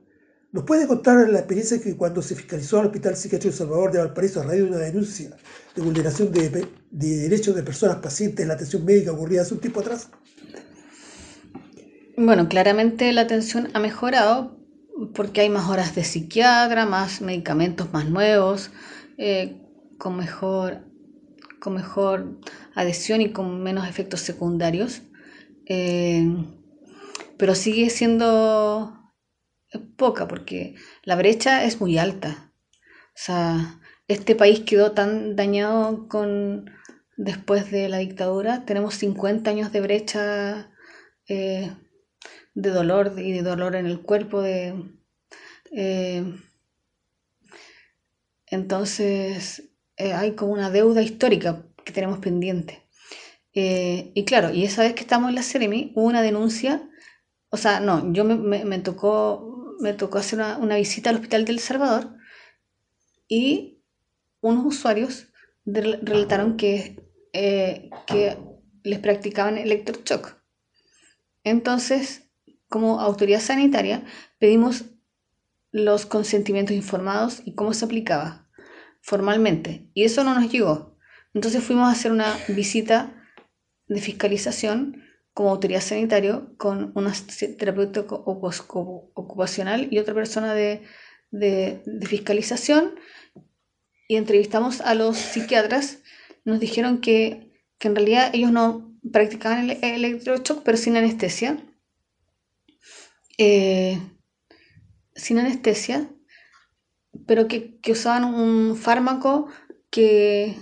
¿Nos 0.50 0.64
puede 0.64 0.86
contar 0.86 1.30
la 1.30 1.38
experiencia 1.38 1.80
que 1.80 1.96
cuando 1.96 2.20
se 2.20 2.34
fiscalizó 2.34 2.78
al 2.78 2.86
Hospital 2.88 3.16
Psiquiátrico 3.16 3.56
Salvador 3.56 3.90
de 3.90 4.00
Valparaíso 4.00 4.42
a 4.42 4.44
raíz 4.44 4.64
de 4.64 4.68
una 4.68 4.76
denuncia 4.80 5.34
de 5.74 5.80
vulneración 5.80 6.30
de, 6.30 6.68
de 6.90 7.16
derechos 7.16 7.56
de 7.56 7.62
personas 7.62 7.96
pacientes 7.96 8.40
en 8.40 8.48
la 8.48 8.54
atención 8.54 8.84
médica 8.84 9.12
ocurrida 9.12 9.40
hace 9.40 9.54
un 9.54 9.60
tiempo 9.60 9.80
atrás? 9.80 10.10
Bueno, 12.18 12.50
claramente 12.50 13.10
la 13.14 13.22
atención 13.22 13.70
ha 13.72 13.80
mejorado 13.80 14.58
porque 15.14 15.40
hay 15.40 15.48
más 15.48 15.70
horas 15.70 15.94
de 15.94 16.04
psiquiatra, 16.04 16.84
más 16.84 17.22
medicamentos 17.22 17.90
más 17.94 18.10
nuevos, 18.10 18.70
eh, 19.16 19.56
con, 19.96 20.18
mejor, 20.18 20.91
con 21.62 21.75
mejor 21.75 22.40
adhesión 22.75 23.20
y 23.20 23.31
con 23.31 23.62
menos 23.62 23.88
efectos 23.88 24.20
secundarios. 24.20 25.03
Eh, 25.66 26.27
pero 27.38 27.55
sigue 27.55 27.88
siendo 27.88 28.98
poca 29.96 30.27
porque 30.27 30.75
la 31.05 31.14
brecha 31.14 31.64
es 31.64 31.81
muy 31.81 31.98
alta. 31.98 32.53
O 33.14 33.14
sea, 33.14 33.81
este 34.09 34.35
país 34.35 34.61
quedó 34.61 34.90
tan 34.90 35.37
dañado 35.37 36.09
con 36.09 36.68
después 37.16 37.70
de 37.70 37.88
la 37.88 37.98
dictadura. 37.98 38.64
Tenemos 38.64 38.96
50 38.96 39.48
años 39.48 39.70
de 39.70 39.81
brecha 39.81 40.72
eh, 41.29 41.77
de 42.55 42.70
dolor 42.70 43.14
y 43.16 43.31
de 43.31 43.42
dolor 43.42 43.77
en 43.77 43.87
el 43.87 44.01
cuerpo. 44.01 44.42
De, 44.42 44.75
eh, 45.70 46.25
entonces 48.46 49.71
eh, 49.96 50.12
hay 50.12 50.33
como 50.33 50.52
una 50.52 50.70
deuda 50.70 51.02
histórica 51.02 51.66
que 51.85 51.92
tenemos 51.92 52.18
pendiente. 52.18 52.83
y 53.55 54.24
claro, 54.24 54.50
y 54.52 54.64
esa 54.64 54.83
vez 54.83 54.94
que 54.94 55.02
estamos 55.02 55.28
en 55.28 55.35
la 55.35 55.42
Ceremi 55.42 55.92
hubo 55.94 56.07
una 56.07 56.22
denuncia, 56.22 56.88
o 57.50 57.57
sea, 57.57 57.81
no, 57.81 58.12
yo 58.12 58.24
me, 58.24 58.64
me 58.64 58.78
tocó 58.78 59.52
me 59.83 59.92
tocó 59.92 60.18
hacer 60.18 60.38
una, 60.38 60.76
visita 60.76 61.11
al 61.11 61.16
Hospital 61.16 61.44
del 61.44 61.59
Salvador 61.59 62.16
y 63.28 63.83
unos 64.40 64.64
usuarios 64.64 65.26
relataron 65.64 66.57
que, 66.57 67.05
eh, 67.33 67.90
que 68.07 68.38
les 68.85 69.00
practicaban 69.00 69.59
electroshock. 69.59 70.37
Entonces, 71.42 72.31
como 72.68 73.00
autoridad 73.00 73.40
sanitaria, 73.40 74.05
pedimos 74.38 74.85
los 75.72 76.07
consentimientos 76.07 76.76
informados 76.76 77.42
y 77.44 77.55
cómo 77.55 77.74
se 77.74 77.85
aplicaba 77.85 78.41
formalmente. 79.02 79.90
Y 79.92 80.04
eso 80.04 80.24
no 80.24 80.34
nos 80.34 80.50
llegó. 80.50 80.96
Entonces 81.34 81.62
fuimos 81.62 81.88
a 81.88 81.92
hacer 81.92 82.12
una 82.12 82.34
visita 82.48 83.14
de 83.88 84.00
fiscalización 84.00 85.02
como 85.34 85.50
autoridad 85.50 85.80
sanitaria 85.80 86.42
con 86.56 86.92
una 86.94 87.12
terapeuta 87.58 88.00
ocupacional 88.00 89.88
y 89.90 89.98
otra 89.98 90.14
persona 90.14 90.54
de, 90.54 90.82
fiscalización 92.06 92.94
y 94.08 94.16
entrevistamos 94.16 94.80
a 94.82 94.94
los 94.94 95.16
psiquiatras. 95.16 96.00
Nos 96.44 96.60
dijeron 96.60 97.00
que, 97.00 97.50
en 97.80 97.96
realidad 97.96 98.30
ellos 98.32 98.52
no 98.52 98.96
practicaban 99.10 99.70
el, 99.70 100.22
pero 100.64 100.76
sin 100.76 100.96
anestesia. 100.96 101.56
Eh, 103.38 103.98
sin 105.14 105.38
anestesia, 105.38 106.08
pero 107.27 107.48
que, 107.48 107.79
usaban 107.90 108.25
un 108.25 108.77
fármaco 108.77 109.48
que, 109.90 110.57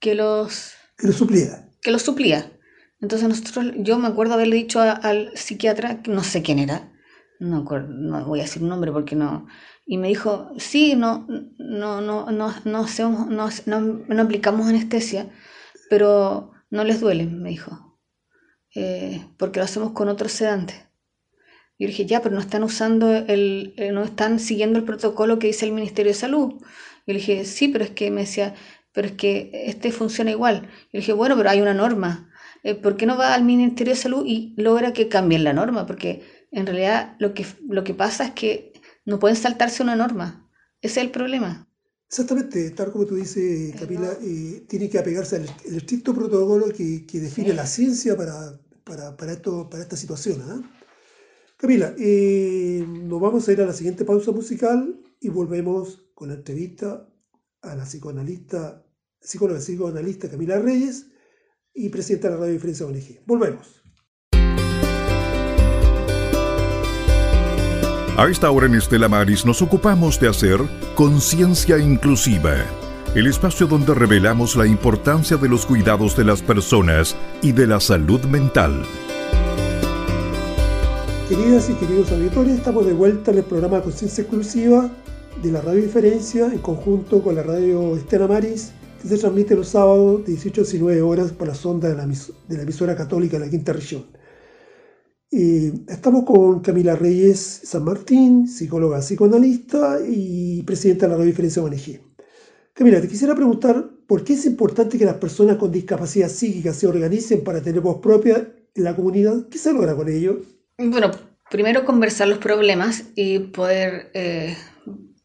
que 0.00 0.14
los... 0.14 0.74
Que 0.96 1.06
los 1.06 1.16
suplía. 1.16 1.70
Que 1.80 1.90
los 1.90 2.02
suplía. 2.02 2.52
Entonces 3.00 3.28
nosotros, 3.28 3.74
yo 3.78 3.98
me 3.98 4.08
acuerdo 4.08 4.34
haberle 4.34 4.56
dicho 4.56 4.80
al 4.80 5.30
psiquiatra, 5.36 6.02
no 6.06 6.24
sé 6.24 6.42
quién 6.42 6.58
era, 6.58 6.92
no, 7.38 7.62
no 7.62 8.26
voy 8.26 8.40
a 8.40 8.42
decir 8.42 8.62
un 8.62 8.68
nombre 8.68 8.90
porque 8.90 9.14
no, 9.14 9.46
y 9.86 9.96
me 9.96 10.08
dijo, 10.08 10.50
sí, 10.58 10.96
no, 10.96 11.26
no, 11.58 12.00
no, 12.00 12.30
no, 12.30 12.54
no, 12.64 12.78
hacemos, 12.78 13.28
no, 13.28 13.48
no, 13.66 14.22
aplicamos 14.22 14.66
anestesia, 14.66 15.30
pero 15.88 16.52
no 16.70 16.84
les 16.84 17.00
duele, 17.00 17.24
me 17.24 17.50
dijo, 17.50 17.98
eh, 18.74 19.24
porque 19.38 19.60
lo 19.60 19.64
hacemos 19.64 19.92
con 19.92 20.08
otro 20.08 20.28
sedante. 20.28 20.87
Yo 21.78 21.86
dije, 21.86 22.06
ya, 22.06 22.22
pero 22.22 22.34
no 22.34 22.40
están 22.40 22.64
usando 22.64 23.14
el, 23.14 23.74
eh, 23.76 23.92
no 23.92 24.02
están 24.02 24.40
siguiendo 24.40 24.78
el 24.78 24.84
protocolo 24.84 25.38
que 25.38 25.46
dice 25.46 25.64
el 25.64 25.72
Ministerio 25.72 26.10
de 26.10 26.18
Salud. 26.18 26.54
Yo 27.06 27.14
le 27.14 27.14
dije, 27.14 27.44
sí, 27.44 27.68
pero 27.68 27.84
es 27.84 27.90
que 27.90 28.10
me 28.10 28.22
decía, 28.22 28.54
pero 28.92 29.08
es 29.08 29.14
que 29.14 29.50
este 29.66 29.92
funciona 29.92 30.32
igual. 30.32 30.62
Yo 30.62 30.68
le 30.94 31.00
dije, 31.00 31.12
bueno, 31.12 31.36
pero 31.36 31.50
hay 31.50 31.60
una 31.60 31.74
norma. 31.74 32.30
Eh, 32.64 32.74
¿por 32.74 32.96
qué 32.96 33.06
no 33.06 33.16
va 33.16 33.34
al 33.34 33.44
Ministerio 33.44 33.94
de 33.94 34.00
Salud 34.00 34.24
y 34.26 34.54
logra 34.56 34.92
que 34.92 35.08
cambien 35.08 35.44
la 35.44 35.52
norma? 35.52 35.86
Porque 35.86 36.22
en 36.50 36.66
realidad 36.66 37.14
lo 37.20 37.32
que, 37.32 37.46
lo 37.68 37.84
que 37.84 37.94
pasa 37.94 38.24
es 38.24 38.30
que 38.32 38.72
no 39.04 39.18
pueden 39.20 39.36
saltarse 39.36 39.82
una 39.82 39.94
norma. 39.94 40.50
Ese 40.80 41.00
es 41.00 41.06
el 41.06 41.12
problema. 41.12 41.68
Exactamente, 42.08 42.70
tal 42.70 42.90
como 42.90 43.04
tú 43.06 43.16
dices, 43.16 43.74
Camila, 43.78 44.10
eh, 44.22 44.64
tiene 44.68 44.88
que 44.88 44.98
apegarse 44.98 45.36
al, 45.36 45.76
estricto 45.76 46.14
protocolo 46.14 46.66
que, 46.72 47.04
define 47.12 47.52
la 47.52 47.66
ciencia 47.66 48.16
para, 48.16 48.58
para, 48.84 49.32
esto, 49.32 49.68
para 49.68 49.82
esta 49.82 49.96
situación. 49.96 50.42
¿ah? 50.42 50.77
Camila, 51.58 51.92
eh, 51.98 52.86
nos 52.86 53.20
vamos 53.20 53.48
a 53.48 53.52
ir 53.52 53.60
a 53.60 53.66
la 53.66 53.72
siguiente 53.72 54.04
pausa 54.04 54.30
musical 54.30 55.00
y 55.20 55.28
volvemos 55.28 56.08
con 56.14 56.28
la 56.28 56.34
entrevista 56.34 57.08
a 57.62 57.74
la 57.74 57.82
psicoanalista, 57.82 58.86
psicóloga 59.20 59.58
psicoanalista 59.58 60.30
Camila 60.30 60.60
Reyes 60.60 61.08
y 61.74 61.88
presidenta 61.88 62.28
de 62.28 62.34
la 62.34 62.40
Radio 62.42 62.52
Diferencia 62.52 62.86
ONG. 62.86 63.26
Volvemos. 63.26 63.82
A 68.16 68.28
esta 68.30 68.52
hora 68.52 68.66
en 68.66 68.76
Estela 68.76 69.08
Maris 69.08 69.44
nos 69.44 69.60
ocupamos 69.60 70.20
de 70.20 70.28
hacer 70.28 70.60
conciencia 70.94 71.76
inclusiva, 71.78 72.54
el 73.16 73.26
espacio 73.26 73.66
donde 73.66 73.94
revelamos 73.94 74.54
la 74.54 74.66
importancia 74.68 75.36
de 75.36 75.48
los 75.48 75.66
cuidados 75.66 76.16
de 76.16 76.24
las 76.24 76.40
personas 76.40 77.16
y 77.42 77.50
de 77.50 77.66
la 77.66 77.80
salud 77.80 78.20
mental. 78.26 78.84
Queridas 81.28 81.68
y 81.68 81.74
queridos 81.74 82.10
auditores, 82.10 82.54
estamos 82.54 82.86
de 82.86 82.94
vuelta 82.94 83.32
en 83.32 83.36
el 83.36 83.44
programa 83.44 83.82
Conciencia 83.82 84.22
Exclusiva 84.22 84.90
de 85.42 85.52
la 85.52 85.60
Radio 85.60 85.82
Diferencia 85.82 86.46
en 86.46 86.58
conjunto 86.60 87.22
con 87.22 87.34
la 87.34 87.42
Radio 87.42 87.98
Estela 87.98 88.26
Maris 88.26 88.72
que 89.02 89.08
se 89.08 89.18
transmite 89.18 89.54
los 89.54 89.68
sábados 89.68 90.24
de 90.24 90.32
18 90.32 90.62
a 90.62 90.64
19 90.64 91.02
horas 91.02 91.32
por 91.32 91.46
la 91.46 91.54
sonda 91.54 91.90
de 91.90 91.96
la, 91.96 92.06
de 92.06 92.56
la 92.56 92.62
emisora 92.62 92.96
católica 92.96 93.38
de 93.38 93.44
la 93.44 93.50
Quinta 93.50 93.74
Región. 93.74 94.06
estamos 95.30 96.24
con 96.24 96.60
Camila 96.60 96.96
Reyes 96.96 97.60
San 97.62 97.84
Martín, 97.84 98.48
psicóloga 98.48 99.00
psicoanalista 99.00 99.98
y 100.08 100.62
presidenta 100.62 101.04
de 101.04 101.10
la 101.10 101.16
Radio 101.18 101.30
Diferencia 101.30 101.62
ONG. 101.62 102.00
Camila, 102.72 103.02
te 103.02 103.08
quisiera 103.08 103.34
preguntar 103.34 103.86
por 104.06 104.24
qué 104.24 104.32
es 104.32 104.46
importante 104.46 104.96
que 104.96 105.04
las 105.04 105.16
personas 105.16 105.58
con 105.58 105.70
discapacidad 105.70 106.30
psíquica 106.30 106.72
se 106.72 106.86
organicen 106.86 107.44
para 107.44 107.60
tener 107.60 107.82
voz 107.82 107.98
propia 107.98 108.50
en 108.74 108.82
la 108.82 108.96
comunidad. 108.96 109.46
¿Qué 109.50 109.58
se 109.58 109.74
logra 109.74 109.94
con 109.94 110.08
ello? 110.08 110.40
Bueno, 110.80 111.10
primero 111.50 111.84
conversar 111.84 112.28
los 112.28 112.38
problemas 112.38 113.06
y 113.16 113.40
poder 113.40 114.12
eh, 114.14 114.56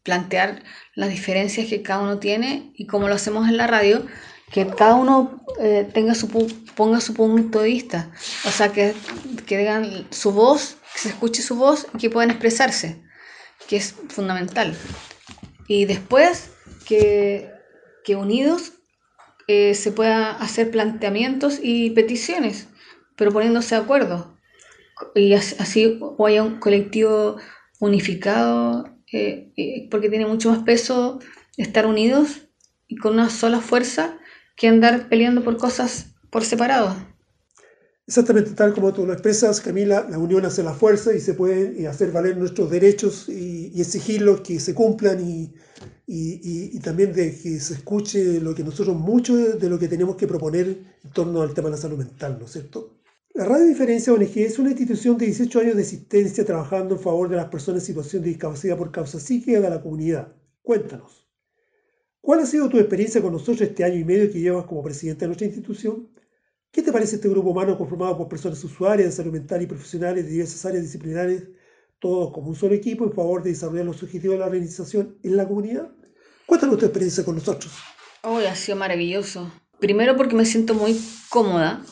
plantear 0.02 0.64
las 0.96 1.10
diferencias 1.10 1.68
que 1.68 1.80
cada 1.80 2.02
uno 2.02 2.18
tiene 2.18 2.72
y 2.74 2.88
como 2.88 3.06
lo 3.06 3.14
hacemos 3.14 3.48
en 3.48 3.56
la 3.56 3.68
radio, 3.68 4.04
que 4.50 4.66
cada 4.66 4.96
uno 4.96 5.44
eh, 5.60 5.88
tenga 5.94 6.16
su, 6.16 6.28
ponga 6.74 7.00
su 7.00 7.14
punto 7.14 7.60
de 7.60 7.68
vista, 7.68 8.10
o 8.44 8.50
sea, 8.50 8.72
que, 8.72 8.94
que 9.46 9.58
digan 9.58 10.08
su 10.10 10.32
voz, 10.32 10.76
que 10.92 10.98
se 10.98 11.08
escuche 11.10 11.40
su 11.40 11.54
voz 11.54 11.86
y 11.94 11.98
que 11.98 12.10
puedan 12.10 12.30
expresarse, 12.30 13.04
que 13.68 13.76
es 13.76 13.94
fundamental. 14.08 14.76
Y 15.68 15.84
después 15.84 16.50
que, 16.84 17.48
que 18.02 18.16
unidos 18.16 18.72
eh, 19.46 19.76
se 19.76 19.92
pueda 19.92 20.32
hacer 20.32 20.72
planteamientos 20.72 21.60
y 21.62 21.90
peticiones, 21.90 22.66
pero 23.14 23.30
poniéndose 23.30 23.76
de 23.76 23.82
acuerdo. 23.82 24.33
Y 25.14 25.32
así 25.34 25.98
o 26.00 26.26
haya 26.26 26.42
un 26.42 26.58
colectivo 26.60 27.36
unificado 27.80 28.94
eh, 29.12 29.52
eh, 29.56 29.88
porque 29.90 30.08
tiene 30.08 30.26
mucho 30.26 30.50
más 30.50 30.62
peso 30.64 31.20
estar 31.56 31.86
unidos 31.86 32.48
y 32.88 32.96
con 32.96 33.14
una 33.14 33.30
sola 33.30 33.60
fuerza 33.60 34.18
que 34.56 34.68
andar 34.68 35.08
peleando 35.08 35.44
por 35.44 35.56
cosas 35.56 36.06
por 36.30 36.44
separado. 36.44 36.96
Exactamente, 38.06 38.50
tal 38.50 38.74
como 38.74 38.92
tú 38.92 39.06
lo 39.06 39.12
expresas, 39.12 39.60
Camila, 39.60 40.06
la 40.10 40.18
unión 40.18 40.44
hace 40.44 40.62
la 40.62 40.74
fuerza 40.74 41.14
y 41.14 41.20
se 41.20 41.32
pueden 41.32 41.86
hacer 41.86 42.12
valer 42.12 42.36
nuestros 42.36 42.70
derechos 42.70 43.28
y, 43.28 43.80
exigirlos 43.80 44.42
que 44.42 44.60
se 44.60 44.74
cumplan 44.74 45.26
y, 45.26 45.54
y, 46.06 46.78
también 46.80 47.14
de 47.14 47.30
que 47.30 47.58
se 47.60 47.74
escuche 47.74 48.40
lo 48.40 48.54
que 48.54 48.62
nosotros, 48.62 48.94
mucho 48.94 49.36
de 49.36 49.68
lo 49.70 49.78
que 49.78 49.88
tenemos 49.88 50.16
que 50.16 50.26
proponer 50.26 50.66
en 51.02 51.10
torno 51.12 51.40
al 51.40 51.54
tema 51.54 51.68
de 51.68 51.76
la 51.76 51.80
salud 51.80 51.96
mental, 51.96 52.36
¿no 52.38 52.44
es 52.44 52.52
cierto? 52.52 52.98
La 53.34 53.46
Radio 53.46 53.66
Diferencia 53.66 54.12
ONG 54.12 54.30
es 54.36 54.60
una 54.60 54.70
institución 54.70 55.18
de 55.18 55.26
18 55.26 55.58
años 55.58 55.74
de 55.74 55.82
existencia 55.82 56.44
trabajando 56.44 56.94
en 56.94 57.00
favor 57.00 57.28
de 57.28 57.34
las 57.34 57.46
personas 57.46 57.82
en 57.82 57.86
situación 57.86 58.22
de 58.22 58.28
discapacidad 58.28 58.78
por 58.78 58.92
causa 58.92 59.18
psíquica 59.18 59.60
de 59.60 59.70
la 59.70 59.82
comunidad. 59.82 60.32
Cuéntanos, 60.62 61.28
¿cuál 62.20 62.38
ha 62.38 62.46
sido 62.46 62.68
tu 62.68 62.78
experiencia 62.78 63.20
con 63.20 63.32
nosotros 63.32 63.62
este 63.62 63.82
año 63.82 63.96
y 63.96 64.04
medio 64.04 64.30
que 64.30 64.38
llevas 64.38 64.66
como 64.66 64.84
presidente 64.84 65.22
de 65.24 65.26
nuestra 65.26 65.48
institución? 65.48 66.10
¿Qué 66.70 66.80
te 66.80 66.92
parece 66.92 67.16
este 67.16 67.28
grupo 67.28 67.50
humano 67.50 67.76
conformado 67.76 68.16
por 68.16 68.28
personas 68.28 68.62
usuarias 68.62 69.08
de 69.08 69.16
salud 69.16 69.32
mental 69.32 69.62
y 69.62 69.66
profesionales 69.66 70.24
de 70.24 70.30
diversas 70.30 70.64
áreas 70.64 70.84
disciplinares 70.84 71.42
todos 71.98 72.32
como 72.32 72.50
un 72.50 72.54
solo 72.54 72.74
equipo 72.74 73.02
en 73.02 73.14
favor 73.14 73.42
de 73.42 73.50
desarrollar 73.50 73.86
los 73.86 74.00
objetivos 74.00 74.34
de 74.34 74.38
la 74.38 74.46
organización 74.46 75.18
en 75.24 75.36
la 75.36 75.48
comunidad. 75.48 75.90
Cuéntanos 76.46 76.78
tu 76.78 76.84
experiencia 76.84 77.24
con 77.24 77.34
nosotros. 77.34 77.72
Hoy 78.22 78.44
ha 78.44 78.54
sido 78.54 78.76
maravilloso. 78.76 79.50
Primero 79.80 80.16
porque 80.16 80.36
me 80.36 80.44
siento 80.44 80.74
muy 80.74 80.96
cómoda. 81.30 81.84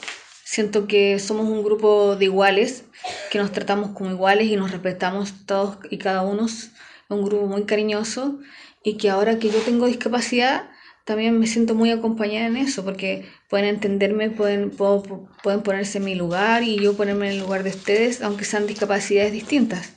Siento 0.53 0.87
que 0.87 1.19
somos 1.19 1.49
un 1.49 1.65
grupo 1.65 2.15
de 2.15 2.27
iguales, 2.27 2.85
que 3.31 3.39
nos 3.39 3.53
tratamos 3.53 3.93
como 3.93 4.11
iguales 4.11 4.49
y 4.49 4.57
nos 4.57 4.71
respetamos 4.71 5.47
todos 5.47 5.79
y 5.89 5.97
cada 5.97 6.21
uno. 6.21 6.45
Es 6.45 6.73
un 7.09 7.25
grupo 7.25 7.47
muy 7.47 7.65
cariñoso 7.65 8.39
y 8.85 8.99
que 8.99 9.09
ahora 9.09 9.39
que 9.39 9.49
yo 9.49 9.61
tengo 9.61 9.87
discapacidad, 9.87 10.69
también 11.07 11.39
me 11.39 11.47
siento 11.47 11.75
muy 11.75 11.91
acompañada 11.91 12.49
en 12.49 12.59
eso, 12.59 12.85
porque 12.85 13.25
pueden 13.49 13.65
entenderme, 13.65 14.29
pueden, 14.29 14.71
pueden 14.73 15.63
ponerse 15.63 15.97
en 15.97 16.05
mi 16.05 16.17
lugar 16.17 16.65
y 16.65 16.77
yo 16.77 16.99
ponerme 16.99 17.29
en 17.29 17.37
el 17.37 17.41
lugar 17.41 17.63
de 17.63 17.71
ustedes, 17.71 18.21
aunque 18.21 18.45
sean 18.45 18.67
discapacidades 18.67 19.33
distintas. 19.33 19.95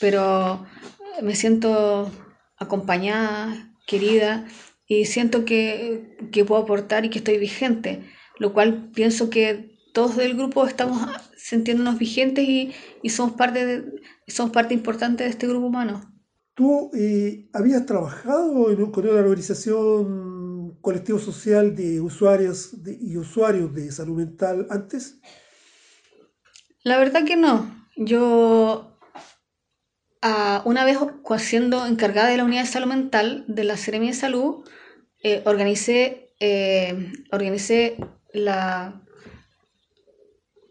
Pero 0.00 0.64
me 1.20 1.34
siento 1.34 2.10
acompañada, 2.56 3.74
querida, 3.86 4.48
y 4.86 5.04
siento 5.04 5.44
que, 5.44 6.16
que 6.32 6.46
puedo 6.46 6.62
aportar 6.62 7.04
y 7.04 7.10
que 7.10 7.18
estoy 7.18 7.36
vigente, 7.36 8.00
lo 8.38 8.54
cual 8.54 8.90
pienso 8.94 9.28
que 9.28 9.71
todos 9.92 10.16
del 10.16 10.36
grupo 10.36 10.66
estamos 10.66 11.08
sintiéndonos 11.36 11.98
vigentes 11.98 12.48
y, 12.48 12.72
y 13.02 13.10
somos, 13.10 13.34
parte 13.34 13.64
de, 13.66 14.00
somos 14.26 14.52
parte 14.52 14.74
importante 14.74 15.24
de 15.24 15.30
este 15.30 15.46
grupo 15.46 15.66
humano. 15.66 16.00
¿Tú 16.54 16.90
eh, 16.94 17.48
habías 17.52 17.86
trabajado 17.86 18.70
en, 18.70 18.90
con 18.90 19.06
una 19.06 19.20
organización 19.20 20.78
colectivo 20.80 21.18
social 21.18 21.74
de 21.74 22.00
usuarios 22.00 22.76
y 22.84 23.16
usuarios 23.16 23.72
de 23.74 23.90
salud 23.90 24.16
mental 24.16 24.66
antes? 24.70 25.18
La 26.84 26.98
verdad 26.98 27.24
que 27.24 27.36
no. 27.36 27.86
Yo, 27.96 28.98
uh, 30.22 30.68
una 30.68 30.84
vez 30.84 30.98
siendo 31.38 31.86
encargada 31.86 32.28
de 32.28 32.36
la 32.36 32.44
unidad 32.44 32.62
de 32.62 32.68
salud 32.68 32.88
mental 32.88 33.44
de 33.48 33.64
la 33.64 33.76
Seremia 33.76 34.10
de 34.10 34.16
Salud, 34.16 34.64
eh, 35.22 35.42
organicé, 35.44 36.34
eh, 36.40 37.12
organicé 37.30 37.96
la, 38.32 39.01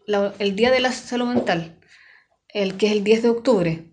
el 0.06 0.56
Día 0.56 0.70
de 0.70 0.80
la 0.80 0.92
Salud 0.92 1.26
Mental, 1.26 1.78
el 2.48 2.76
que 2.76 2.86
es 2.86 2.92
el 2.92 3.04
10 3.04 3.22
de 3.22 3.28
octubre. 3.28 3.84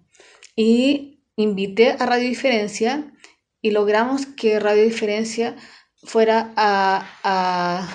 Y 0.55 1.23
invité 1.35 1.91
a 1.91 2.05
Radio 2.05 2.27
Diferencia 2.27 3.13
y 3.61 3.71
logramos 3.71 4.25
que 4.25 4.59
Radio 4.59 4.83
Diferencia 4.83 5.55
fuera 6.03 6.53
a, 6.55 7.87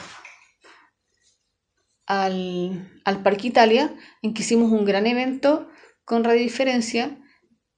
al, 2.07 3.01
al, 3.05 3.23
Parque 3.23 3.49
Italia, 3.49 3.95
en 4.23 4.35
que 4.35 4.43
hicimos 4.43 4.71
un 4.73 4.85
gran 4.85 5.07
evento 5.07 5.69
con 6.05 6.25
Radio 6.25 6.43
Diferencia 6.43 7.19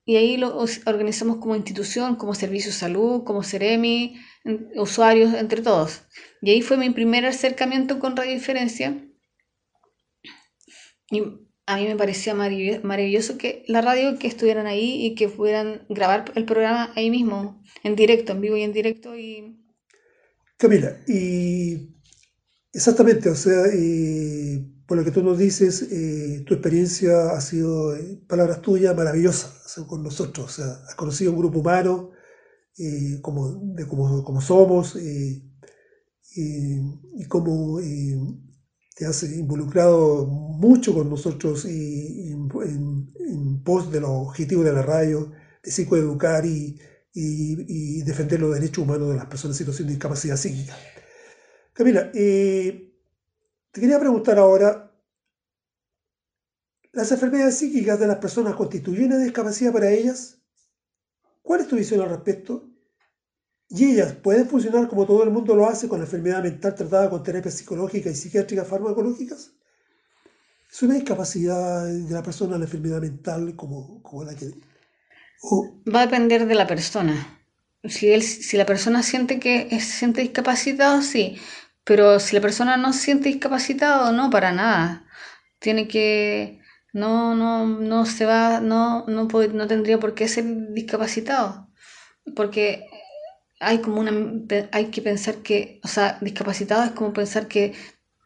y 0.08 0.16
ahí 0.16 0.36
lo 0.36 0.56
organizamos 0.86 1.38
como 1.38 1.56
institución, 1.56 2.14
como 2.14 2.32
Servicio 2.32 2.70
de 2.70 2.76
Salud, 2.76 3.24
como 3.24 3.42
Ceremi, 3.42 4.20
usuarios, 4.76 5.34
entre 5.34 5.62
todos. 5.62 6.02
Y 6.40 6.50
ahí 6.50 6.62
fue 6.62 6.76
mi 6.76 6.90
primer 6.90 7.26
acercamiento 7.26 7.98
con 7.98 8.16
Radio 8.16 8.32
Diferencia. 8.32 9.04
Y 11.10 11.22
a 11.66 11.76
mí 11.76 11.86
me 11.86 11.96
parecía 11.96 12.34
maravilloso 12.34 13.38
que 13.38 13.64
la 13.66 13.80
radio 13.80 14.18
que 14.18 14.28
estuvieran 14.28 14.66
ahí 14.66 15.04
y 15.04 15.14
que 15.14 15.28
pudieran 15.28 15.82
grabar 15.88 16.30
el 16.34 16.44
programa 16.44 16.92
ahí 16.94 17.10
mismo, 17.10 17.62
en 17.82 17.96
directo, 17.96 18.32
en 18.32 18.40
vivo 18.40 18.56
y 18.56 18.62
en 18.62 18.72
directo. 18.72 19.16
Y... 19.16 19.56
Camila, 20.56 20.96
y 21.08 21.90
exactamente, 22.72 23.28
o 23.30 23.34
sea, 23.34 23.64
por 24.86 24.96
lo 24.96 25.04
que 25.04 25.10
tú 25.10 25.22
nos 25.22 25.38
dices, 25.38 25.82
eh, 25.90 26.44
tu 26.46 26.54
experiencia 26.54 27.30
ha 27.30 27.40
sido, 27.40 27.96
eh, 27.96 28.20
palabras 28.28 28.62
tuyas, 28.62 28.96
maravillosa 28.96 29.52
con 29.88 30.02
nosotros, 30.02 30.46
o 30.46 30.48
sea, 30.48 30.72
has 30.86 30.94
conocido 30.94 31.32
un 31.32 31.38
grupo 31.38 31.58
humano 31.58 32.12
eh, 32.78 33.18
como, 33.20 33.60
de 33.74 33.86
como, 33.86 34.22
como 34.22 34.40
somos 34.40 34.96
y 34.96 35.42
como 37.28 37.80
te 38.96 39.04
has 39.04 39.22
involucrado 39.24 40.24
mucho 40.24 40.94
con 40.94 41.10
nosotros 41.10 41.66
y, 41.66 42.32
en, 42.32 43.62
pos 43.62 43.92
de 43.92 44.00
los 44.00 44.08
objetivos 44.08 44.64
de 44.64 44.72
la 44.72 44.80
radio, 44.80 45.32
de 45.62 45.70
psicoeducar 45.70 46.46
y, 46.46 46.80
y, 47.12 48.02
defender 48.04 48.40
los 48.40 48.54
derechos 48.54 48.78
humanos 48.78 49.10
de 49.10 49.16
las 49.16 49.26
personas 49.26 49.56
en 49.56 49.58
situación 49.58 49.88
de 49.88 49.94
discapacidad 49.94 50.36
psíquica. 50.36 50.74
Camila, 51.74 52.10
eh, 52.14 52.94
te 53.70 53.80
quería 53.82 54.00
preguntar 54.00 54.38
ahora, 54.38 54.90
¿las 56.92 57.12
enfermedades 57.12 57.58
psíquicas 57.58 58.00
de 58.00 58.06
las 58.06 58.16
personas 58.16 58.54
constituyen 58.54 59.12
una 59.12 59.18
discapacidad 59.18 59.74
para 59.74 59.90
ellas? 59.90 60.38
¿Cuál 61.42 61.60
es 61.60 61.68
tu 61.68 61.76
visión 61.76 62.00
al 62.00 62.08
respecto? 62.08 62.65
Y 63.68 63.92
ellas 63.92 64.12
pueden 64.14 64.48
funcionar 64.48 64.88
como 64.88 65.06
todo 65.06 65.24
el 65.24 65.30
mundo 65.30 65.54
lo 65.56 65.66
hace 65.66 65.88
con 65.88 65.98
la 65.98 66.04
enfermedad 66.04 66.42
mental 66.42 66.74
tratada 66.74 67.10
con 67.10 67.22
terapias 67.22 67.54
psicológicas 67.54 68.12
y 68.12 68.16
psiquiátricas 68.16 68.68
farmacológicas. 68.68 69.52
Es 70.70 70.82
una 70.82 70.94
discapacidad 70.94 71.86
de 71.86 72.10
la 72.12 72.22
persona 72.22 72.58
la 72.58 72.64
enfermedad 72.64 73.00
mental 73.00 73.56
como, 73.56 74.02
como 74.02 74.24
la 74.24 74.34
que... 74.34 74.52
Va 75.92 76.00
a 76.00 76.06
depender 76.06 76.46
de 76.46 76.54
la 76.54 76.66
persona. 76.66 77.40
Si, 77.84 78.10
él, 78.10 78.22
si 78.22 78.56
la 78.56 78.66
persona 78.66 79.02
siente 79.02 79.38
que 79.38 79.68
se 79.70 79.80
siente 79.80 80.20
discapacitado, 80.20 81.02
sí. 81.02 81.38
Pero 81.84 82.18
si 82.20 82.34
la 82.34 82.42
persona 82.42 82.76
no 82.76 82.92
siente 82.92 83.28
discapacitado, 83.28 84.12
no, 84.12 84.30
para 84.30 84.52
nada. 84.52 85.06
Tiene 85.58 85.88
que... 85.88 86.60
No, 86.92 87.34
no, 87.34 87.66
no 87.66 88.06
se 88.06 88.24
va, 88.26 88.60
no, 88.60 89.06
no, 89.06 89.28
no 89.28 89.66
tendría 89.66 89.98
por 90.00 90.14
qué 90.14 90.28
ser 90.28 90.44
discapacitado. 90.72 91.68
Porque 92.34 92.86
hay 93.60 93.78
como 93.80 94.00
una 94.00 94.12
hay 94.72 94.86
que 94.86 95.02
pensar 95.02 95.36
que, 95.36 95.80
o 95.82 95.88
sea, 95.88 96.18
discapacitado 96.20 96.84
es 96.84 96.90
como 96.92 97.12
pensar 97.12 97.48
que 97.48 97.72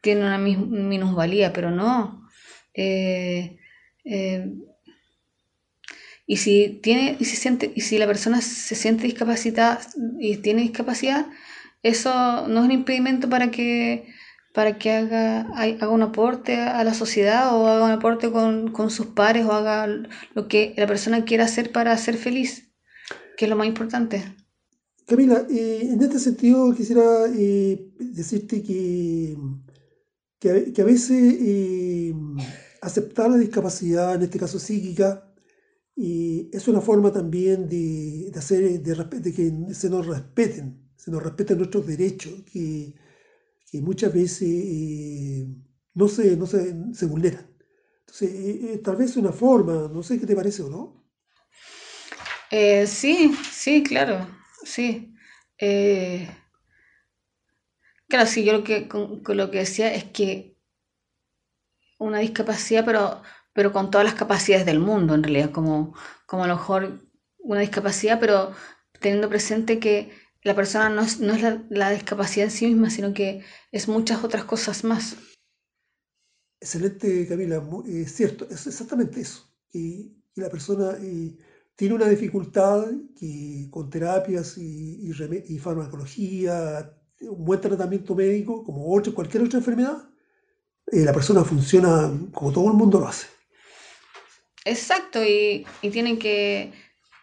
tiene 0.03 0.23
una 0.23 0.39
minusvalía, 0.39 1.53
pero 1.53 1.71
no. 1.71 2.29
Eh, 2.75 3.59
eh, 4.05 4.53
y 6.27 6.37
si 6.37 6.81
tiene, 6.83 7.17
y 7.19 7.25
si 7.25 7.37
siente, 7.37 7.73
y 7.75 7.81
si 7.83 7.99
la 7.99 8.07
persona 8.07 8.41
se 8.41 8.75
siente 8.75 9.05
discapacitada 9.05 9.81
y 10.21 10.37
tiene 10.39 10.63
discapacidad, 10.63 11.27
eso 11.83 12.47
no 12.49 12.61
es 12.61 12.65
un 12.67 12.73
impedimento 12.73 13.29
para 13.29 13.51
que 13.51 14.07
para 14.53 14.79
que 14.79 14.91
haga, 14.93 15.43
haga 15.55 15.89
un 15.89 16.03
aporte 16.03 16.57
a 16.59 16.83
la 16.85 16.95
sociedad 16.95 17.55
o 17.55 17.69
haga 17.69 17.85
un 17.85 17.93
aporte 17.93 18.31
con, 18.33 18.73
con 18.73 18.91
sus 18.91 19.07
pares 19.07 19.47
o 19.47 19.53
haga 19.53 19.87
lo 19.87 20.49
que 20.49 20.75
la 20.77 20.87
persona 20.87 21.25
quiera 21.25 21.45
hacer 21.45 21.71
para 21.73 21.97
ser 21.97 22.17
feliz, 22.17 22.69
que 23.37 23.45
es 23.45 23.49
lo 23.49 23.57
más 23.57 23.69
importante. 23.69 24.25
Camila, 25.11 25.45
eh, 25.51 25.89
en 25.91 26.01
este 26.01 26.21
sentido 26.21 26.73
quisiera 26.73 27.27
eh, 27.37 27.91
decirte 27.99 28.63
que, 28.63 29.37
que, 30.39 30.81
a 30.81 30.85
veces 30.85 31.35
eh, 31.41 32.15
aceptar 32.81 33.29
la 33.29 33.37
discapacidad, 33.37 34.15
en 34.15 34.23
este 34.23 34.39
caso 34.39 34.61
psíquica, 34.61 35.27
es 35.97 36.69
una 36.69 36.81
forma 36.81 37.13
también 37.13 37.69
de, 37.69 38.31
hacer 38.37 38.81
de, 38.83 39.33
que 39.35 39.75
se 39.75 39.91
nos 39.91 40.07
respeten, 40.07 40.93
se 40.97 41.11
nos 41.11 41.25
respeten 41.25 41.59
nuestros 41.59 41.89
derechos, 41.89 42.33
que, 42.53 42.95
muchas 43.81 44.15
veces 44.15 45.49
no, 45.93 46.07
se, 46.07 46.37
no 46.37 46.47
se, 46.47 46.77
se 46.95 47.07
vulneran. 47.07 47.47
Entonces, 48.07 48.81
tal 48.85 48.95
vez 48.95 49.11
es 49.11 49.17
una 49.17 49.33
forma, 49.33 49.91
no 49.93 50.05
sé 50.05 50.21
qué 50.21 50.27
te 50.27 50.37
parece 50.37 50.63
o 50.63 50.71
no. 50.71 51.05
sí, 52.87 53.35
sí, 53.51 53.83
claro. 53.83 54.40
Sí. 54.65 55.15
Eh, 55.59 56.29
claro, 58.09 58.27
sí, 58.27 58.45
yo 58.45 58.53
lo 58.53 58.65
que, 58.65 58.89
con, 58.89 59.23
lo 59.27 59.51
que 59.51 59.59
decía 59.59 59.95
es 59.95 60.05
que 60.05 60.57
una 61.99 62.19
discapacidad, 62.19 62.85
pero, 62.85 63.23
pero 63.53 63.73
con 63.73 63.91
todas 63.91 64.07
las 64.07 64.15
capacidades 64.15 64.67
del 64.67 64.81
mundo, 64.81 65.15
en 65.15 65.23
realidad, 65.23 65.51
como, 65.51 65.95
como 66.27 66.45
a 66.45 66.47
lo 66.47 66.57
mejor 66.57 67.07
una 67.39 67.61
discapacidad, 67.61 68.19
pero 68.21 68.53
teniendo 69.01 69.29
presente 69.29 69.79
que 69.79 70.13
la 70.43 70.55
persona 70.55 70.89
no 70.89 71.03
es, 71.03 71.21
no 71.21 71.35
es 71.35 71.43
la, 71.69 71.91
discapacidad 71.91 72.47
en 72.47 72.51
sí 72.51 72.67
misma, 72.67 72.91
sino 72.91 73.13
que 73.13 73.45
es 73.73 73.89
muchas 73.89 74.25
otras 74.25 74.45
cosas 74.45 74.85
más. 74.85 75.17
Excelente, 76.61 77.27
Camila, 77.27 77.63
es 77.87 78.15
cierto, 78.15 78.47
es 78.51 78.67
exactamente 78.67 79.21
eso. 79.21 79.51
Y, 79.73 80.17
la 80.37 80.49
persona 80.49 80.97
eh, 81.03 81.37
tiene 81.81 81.95
una 81.95 82.11
dificultad 82.11 82.89
que 83.19 83.67
con 83.71 83.89
terapias 83.89 84.59
y, 84.59 85.11
farmacología, 85.59 86.93
un 87.23 87.43
buen 87.43 87.59
tratamiento 87.59 88.15
médico, 88.15 88.63
como 88.63 88.85
cualquier 89.15 89.45
otra 89.45 89.61
enfermedad, 89.61 90.11
eh, 90.93 91.07
la 91.07 91.15
persona 91.15 91.43
funciona 91.43 92.13
como 92.35 92.53
todo 92.53 92.67
el 92.67 92.75
mundo 92.75 93.01
lo 93.01 93.09
hace. 93.09 93.29
Exacto, 94.67 95.25
y, 95.25 95.65
y 95.81 95.89
tienen 95.89 96.19
que 96.19 96.71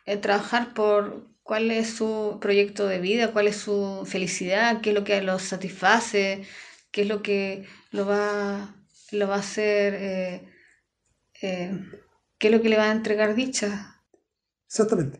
eh, 0.08 0.18
trabajar 0.18 0.74
por 0.74 1.28
cuál 1.44 1.70
es 1.70 1.92
su 1.92 2.40
proyecto 2.42 2.88
de 2.88 2.98
vida, 2.98 3.34
cuál 3.34 3.46
es 3.46 3.58
su 3.58 4.08
felicidad, 4.08 4.82
qué 4.82 4.90
es 4.90 4.96
lo 4.96 5.04
que 5.04 5.22
los 5.22 5.44
satisface, 5.44 6.48
qué 6.90 7.04
es 7.04 7.08
lo 7.08 7.22
que 7.22 7.68
lo 7.92 8.08
va, 8.08 8.76
lo 9.12 9.28
va 9.28 9.36
a 9.36 9.40
hacer. 9.40 9.94
Eh, 10.00 10.50
¿Qué 12.40 12.48
es 12.48 12.52
lo 12.52 12.64
que 12.64 12.70
le 12.70 12.78
va 12.78 12.86
a 12.86 12.92
entregar 12.92 13.36
dicha? 13.36 13.97
Exactamente. 14.68 15.20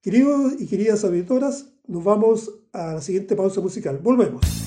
Queridos 0.00 0.60
y 0.60 0.66
queridas 0.66 1.04
auditoras, 1.04 1.72
nos 1.86 2.02
vamos 2.02 2.50
a 2.72 2.94
la 2.94 3.00
siguiente 3.00 3.36
pausa 3.36 3.60
musical. 3.60 3.98
Volvemos. 4.02 4.65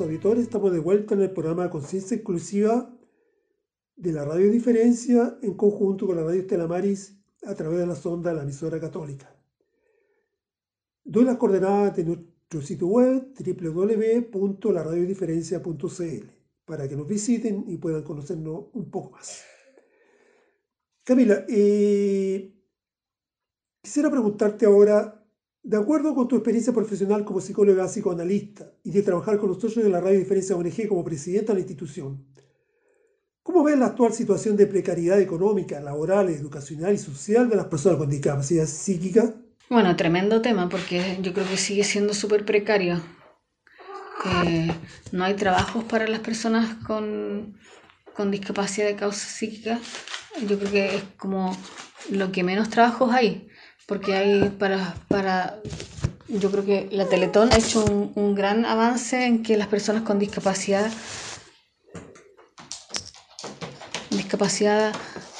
Auditores, 0.00 0.44
estamos 0.44 0.72
de 0.72 0.78
vuelta 0.78 1.14
en 1.14 1.20
el 1.22 1.30
programa 1.30 1.70
Conciencia 1.70 2.16
Inclusiva 2.16 2.92
de 3.96 4.12
la 4.12 4.24
Radio 4.24 4.50
Diferencia 4.50 5.38
en 5.42 5.54
conjunto 5.54 6.06
con 6.06 6.16
la 6.16 6.24
Radio 6.24 6.42
Estela 6.42 6.66
Maris 6.66 7.18
a 7.44 7.54
través 7.54 7.78
de 7.78 7.86
la 7.86 7.94
sonda 7.94 8.30
de 8.30 8.36
la 8.36 8.42
emisora 8.42 8.78
católica. 8.80 9.34
Doy 11.04 11.24
las 11.24 11.36
coordenadas 11.36 11.94
de 11.96 12.04
nuestro 12.04 12.60
sitio 12.60 12.88
web 12.88 13.32
www.laradiodiferencia.cl 13.38 16.26
para 16.64 16.88
que 16.88 16.96
nos 16.96 17.06
visiten 17.06 17.64
y 17.68 17.76
puedan 17.78 18.02
conocernos 18.02 18.64
un 18.72 18.90
poco 18.90 19.12
más. 19.12 19.44
Camila, 21.04 21.46
eh, 21.48 22.52
quisiera 23.80 24.10
preguntarte 24.10 24.66
ahora 24.66 25.15
De 25.66 25.76
acuerdo 25.76 26.14
con 26.14 26.28
tu 26.28 26.36
experiencia 26.36 26.72
profesional 26.72 27.24
como 27.24 27.40
psicóloga 27.40 27.88
psicoanalista 27.88 28.70
y 28.84 28.92
de 28.92 29.02
trabajar 29.02 29.36
con 29.36 29.48
nosotros 29.48 29.76
en 29.78 29.90
la 29.90 30.00
Radio 30.00 30.20
Diferencia 30.20 30.54
ONG 30.54 30.86
como 30.86 31.02
presidenta 31.02 31.52
de 31.52 31.54
la 31.54 31.60
institución, 31.62 32.24
¿cómo 33.42 33.64
ves 33.64 33.76
la 33.76 33.86
actual 33.86 34.12
situación 34.12 34.56
de 34.56 34.68
precariedad 34.68 35.20
económica, 35.20 35.80
laboral, 35.80 36.28
educacional 36.28 36.94
y 36.94 36.98
social 36.98 37.48
de 37.48 37.56
las 37.56 37.66
personas 37.66 37.98
con 37.98 38.08
discapacidad 38.08 38.64
psíquica? 38.64 39.34
Bueno, 39.68 39.96
tremendo 39.96 40.40
tema 40.40 40.68
porque 40.68 41.18
yo 41.20 41.34
creo 41.34 41.48
que 41.48 41.56
sigue 41.56 41.82
siendo 41.82 42.14
súper 42.14 42.44
precario. 42.44 43.02
Que 44.22 44.72
no 45.10 45.24
hay 45.24 45.34
trabajos 45.34 45.82
para 45.82 46.06
las 46.06 46.20
personas 46.20 46.76
con, 46.86 47.58
con 48.14 48.30
discapacidad 48.30 48.86
de 48.86 48.94
causa 48.94 49.26
psíquica. 49.26 49.80
Yo 50.48 50.60
creo 50.60 50.70
que 50.70 50.94
es 50.94 51.02
como 51.16 51.56
lo 52.12 52.30
que 52.30 52.44
menos 52.44 52.70
trabajos 52.70 53.12
hay 53.12 53.48
porque 53.86 54.14
hay 54.14 54.50
para, 54.50 54.94
para 55.08 55.60
yo 56.28 56.50
creo 56.50 56.64
que 56.64 56.88
la 56.90 57.08
Teletón 57.08 57.52
ha 57.52 57.56
hecho 57.56 57.84
un, 57.84 58.12
un, 58.14 58.34
gran 58.34 58.64
avance 58.64 59.24
en 59.24 59.42
que 59.42 59.56
las 59.56 59.68
personas 59.68 60.02
con 60.02 60.18
discapacidad 60.18 60.90
discapacidad 64.10 64.94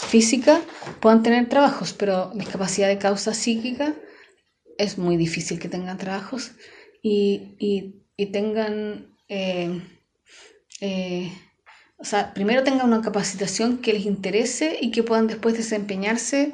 física 0.09 0.61
puedan 1.01 1.22
tener 1.22 1.49
trabajos, 1.49 1.92
pero 1.92 2.30
discapacidad 2.34 2.88
de 2.88 2.99
causa 2.99 3.34
psíquica 3.34 3.94
es 4.78 4.99
muy 4.99 5.16
difícil 5.16 5.59
que 5.59 5.68
tengan 5.68 5.99
trabajos 5.99 6.53
y, 7.03 7.57
y, 7.59 8.03
y 8.16 8.26
tengan, 8.26 9.14
eh, 9.28 9.80
eh, 10.80 11.32
o 11.99 12.05
sea, 12.05 12.34
primero 12.34 12.62
tengan 12.62 12.86
una 12.86 13.03
capacitación 13.03 13.78
que 13.78 13.92
les 13.92 14.07
interese 14.07 14.78
y 14.80 14.90
que 14.90 15.03
puedan 15.03 15.26
después 15.26 15.57
desempeñarse 15.57 16.53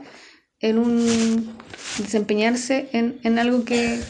en 0.63 0.79
un 0.79 1.59
desempeñarse 1.99 2.89
en, 2.93 3.19
en 3.25 3.39
algo 3.39 3.65
que, 3.65 4.01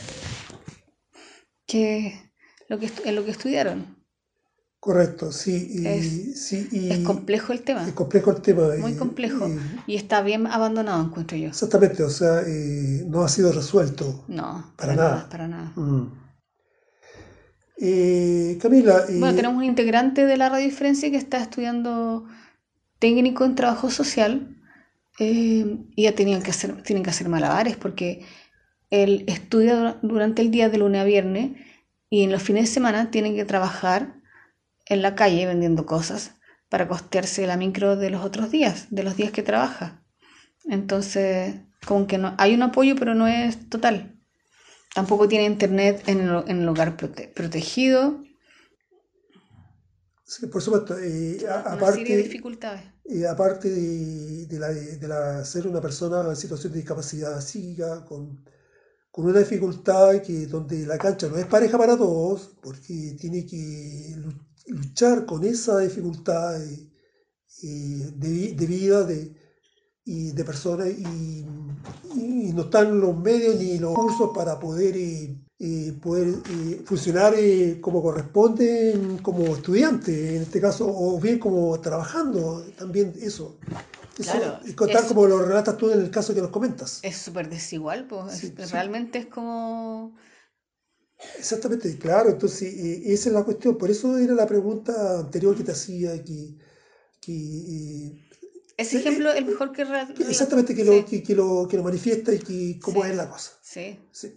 que, 1.66 2.30
lo 2.68 2.78
que 2.78 2.90
en 3.04 3.16
lo 3.16 3.24
que 3.24 3.32
estudiaron. 3.32 3.96
Correcto, 4.78 5.30
sí. 5.32 5.68
Y, 5.70 5.86
es, 5.86 6.46
sí 6.48 6.68
y 6.70 6.90
es 6.90 6.98
complejo 7.00 7.52
el 7.52 7.62
tema. 7.62 7.86
Es 7.86 7.94
complejo 7.94 8.32
el 8.32 8.42
tema. 8.42 8.68
Muy 8.78 8.92
y, 8.92 8.96
complejo. 8.96 9.48
Y, 9.86 9.96
está 9.96 10.22
bien 10.22 10.46
abandonado, 10.46 11.04
encuentro 11.04 11.36
yo. 11.36 11.48
Exactamente, 11.48 12.02
o 12.02 12.10
sea, 12.10 12.40
eh, 12.40 13.04
no 13.06 13.22
ha 13.22 13.28
sido 13.28 13.52
resuelto. 13.52 14.24
No, 14.28 14.74
para, 14.76 14.76
para 14.76 14.94
nada. 14.96 15.10
nada. 15.10 15.28
Para 15.28 15.48
nada. 15.48 15.72
Mm. 15.76 16.22
Eh, 17.78 18.58
Camila. 18.60 19.04
Bueno, 19.08 19.34
tenemos 19.34 19.56
un 19.56 19.64
integrante 19.64 20.26
de 20.26 20.36
la 20.36 20.48
Radio 20.48 20.64
Diferencia 20.64 21.10
que 21.10 21.16
está 21.16 21.40
estudiando 21.40 22.24
técnico 22.98 23.44
en 23.44 23.54
trabajo 23.54 23.88
social 23.90 24.61
eh, 25.18 25.78
y 25.94 26.02
ya 26.02 26.14
tenían 26.14 26.42
que 26.42 26.50
hacer, 26.50 26.82
tienen 26.82 27.02
que 27.04 27.10
hacer 27.10 27.28
malabares 27.28 27.76
porque 27.76 28.24
él 28.90 29.24
estudia 29.26 29.98
durante 30.02 30.42
el 30.42 30.50
día 30.50 30.68
de 30.68 30.78
lunes 30.78 31.00
a 31.00 31.04
viernes 31.04 31.52
y 32.10 32.24
en 32.24 32.32
los 32.32 32.42
fines 32.42 32.64
de 32.64 32.74
semana 32.74 33.10
tienen 33.10 33.34
que 33.34 33.44
trabajar 33.44 34.14
en 34.86 35.02
la 35.02 35.14
calle 35.14 35.46
vendiendo 35.46 35.86
cosas 35.86 36.36
para 36.68 36.88
costearse 36.88 37.46
la 37.46 37.56
micro 37.56 37.96
de 37.96 38.10
los 38.10 38.24
otros 38.24 38.50
días, 38.50 38.86
de 38.90 39.02
los 39.02 39.16
días 39.16 39.30
que 39.30 39.42
trabaja. 39.42 40.02
Entonces, 40.64 41.56
como 41.86 42.06
que 42.06 42.18
no, 42.18 42.34
hay 42.38 42.54
un 42.54 42.62
apoyo, 42.62 42.96
pero 42.96 43.14
no 43.14 43.26
es 43.26 43.68
total. 43.68 44.18
Tampoco 44.94 45.28
tiene 45.28 45.44
internet 45.46 46.02
en 46.06 46.20
el, 46.20 46.44
en 46.48 46.62
el 46.62 46.68
hogar 46.68 46.96
prote 46.96 47.28
protegido. 47.28 48.22
Sí, 50.24 50.46
por 50.46 50.62
supuesto. 50.62 50.94
A, 50.94 50.96
Una 50.96 51.60
aparte, 51.60 51.98
serie 52.00 52.16
de 52.16 52.22
dificultades. 52.24 52.91
Eh, 53.04 53.26
aparte 53.26 53.68
de, 53.70 54.46
de 54.46 54.58
de 54.98 55.08
la 55.08 55.44
ser 55.44 55.66
una 55.66 55.80
persona 55.80 56.20
en 56.28 56.36
situación 56.36 56.72
de 56.72 56.78
discapacidad 56.80 57.40
psíquica, 57.40 58.04
con, 58.04 58.44
con 59.10 59.26
una 59.26 59.40
dificultad 59.40 60.22
que 60.22 60.46
donde 60.46 60.86
la 60.86 60.98
cancha 60.98 61.28
no 61.28 61.38
es 61.38 61.46
pareja 61.46 61.78
para 61.78 61.96
todos, 61.98 62.52
porque 62.62 63.16
tiene 63.20 63.46
que 63.46 64.14
lu- 64.18 64.34
luchar 64.68 65.26
con 65.26 65.44
esa 65.44 65.78
dificultad 65.80 66.62
eh, 66.62 66.90
eh, 67.64 68.12
de, 68.16 68.28
vi- 68.30 68.54
de 68.54 68.66
vida 68.66 69.04
de, 69.04 69.34
y 70.04 70.32
de 70.32 70.44
personas 70.44 70.88
y, 70.90 71.46
no 72.54 72.62
están 72.62 73.00
los 73.00 73.16
medios 73.16 73.56
ni 73.56 73.78
los 73.78 73.94
cursos 73.94 74.30
para 74.34 74.58
poder, 74.60 74.96
eh, 74.96 75.41
eh, 75.64 75.92
poder 76.02 76.28
eh, 76.28 76.82
funcionar 76.84 77.34
eh, 77.36 77.78
como 77.80 78.02
corresponde 78.02 78.98
como 79.22 79.54
estudiante, 79.54 80.34
en 80.36 80.42
este 80.42 80.60
caso, 80.60 80.86
o 80.88 81.20
bien 81.20 81.38
como 81.38 81.80
trabajando, 81.80 82.64
también 82.76 83.14
eso. 83.20 83.56
Eso, 84.18 84.32
Claro, 84.32 84.58
contar 84.76 85.02
es- 85.02 85.08
como 85.08 85.26
lo 85.26 85.38
relatas 85.40 85.76
tú 85.78 85.90
en 85.90 86.00
el 86.00 86.10
caso 86.10 86.34
que 86.34 86.40
nos 86.42 86.50
comentas. 86.50 86.98
Es 87.02 87.16
súper 87.16 87.48
desigual, 87.48 88.06
pues 88.08 88.34
Sí, 88.34 88.52
es- 88.58 88.68
sí. 88.68 88.72
realmente 88.72 89.18
es 89.20 89.26
como... 89.26 90.16
Exactamente, 91.38 91.96
claro, 91.98 92.30
entonces 92.30 92.74
eh, 92.74 93.02
esa 93.12 93.28
es 93.28 93.34
la 93.34 93.44
cuestión, 93.44 93.78
por 93.78 93.88
eso 93.90 94.18
era 94.18 94.34
la 94.34 94.46
pregunta 94.46 95.20
anterior 95.20 95.56
que 95.56 95.62
te 95.62 95.70
hacía, 95.72 96.22
que, 96.24 96.56
que, 97.20 97.32
eh, 97.32 98.22
Ese 98.76 98.96
Eh, 98.96 99.00
ejemplo 99.00 99.30
es 99.30 99.36
el 99.38 99.44
mejor 99.46 99.70
que... 99.72 99.82
exactamente 100.28 100.74
que, 100.74 100.82
sí, 100.82 100.90
lo, 100.90 101.06
que, 101.06 101.22
que 101.22 101.34
lo, 101.36 101.68
que 101.70 101.76
lo 101.76 101.84
manifiesta 101.84 102.32
y 102.34 102.40
que 102.40 102.80
cómo 102.82 103.04
es 103.04 103.14
la 103.14 103.30
cosa. 103.30 103.52
sí. 103.62 104.00
Sí. 104.10 104.34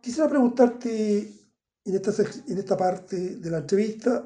Quisiera 0.00 0.28
preguntarte 0.28 1.32
en 1.84 1.94
esta, 1.94 2.12
en 2.48 2.58
esta 2.58 2.76
parte 2.76 3.16
de 3.36 3.50
la 3.50 3.58
entrevista, 3.58 4.24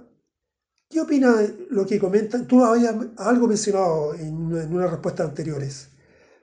¿qué 0.88 1.00
opinas 1.00 1.38
de 1.38 1.66
lo 1.70 1.86
que 1.86 1.98
comentan? 1.98 2.46
Tú 2.46 2.62
habías 2.64 2.94
algo 3.16 3.46
mencionado 3.48 4.14
en, 4.14 4.34
una- 4.34 4.62
en 4.62 4.74
unas 4.74 4.90
respuestas 4.90 5.28
anteriores. 5.28 5.88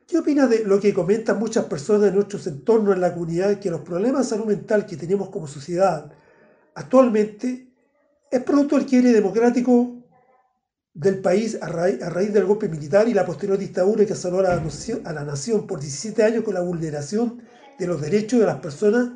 ¿Qué 0.08 0.18
opinas 0.18 0.50
de 0.50 0.66
lo 0.66 0.80
que 0.80 0.94
comentan 0.94 1.38
muchas 1.38 1.66
personas 1.66 2.10
en 2.10 2.16
nuestros 2.16 2.48
entornos, 2.48 2.96
en 2.96 3.02
la 3.02 3.14
comunidad, 3.14 3.60
que 3.60 3.70
los 3.70 3.82
problemas 3.82 4.24
de 4.24 4.30
salud 4.36 4.46
mental 4.48 4.86
que 4.86 4.98
tenemos 4.98 5.30
como 5.30 5.48
sociedad 5.48 6.12
actualmente 6.74 7.68
es 8.32 8.44
producto 8.44 8.78
del 8.78 8.86
quiebre 8.88 9.12
democrático 9.14 9.96
del 10.94 11.20
país 11.22 11.58
a 11.62 11.68
raíz, 11.68 12.02
a 12.02 12.10
raíz 12.10 12.34
del 12.34 12.46
golpe 12.46 12.68
militar 12.68 13.08
y 13.08 13.14
la 13.14 13.26
posterior 13.26 13.58
dictadura 13.58 14.06
que 14.06 14.14
asoló 14.14 14.40
a 14.40 14.44
la, 14.44 14.56
nación, 14.60 15.06
a 15.06 15.14
la 15.14 15.24
nación 15.24 15.68
por 15.68 15.80
17 15.80 16.24
años 16.24 16.44
con 16.44 16.56
la 16.56 16.62
vulneración 16.62 17.42
de 17.78 17.88
los 17.88 18.02
derechos 18.02 18.40
de 18.40 18.46
las 18.48 18.60
personas 18.60 19.12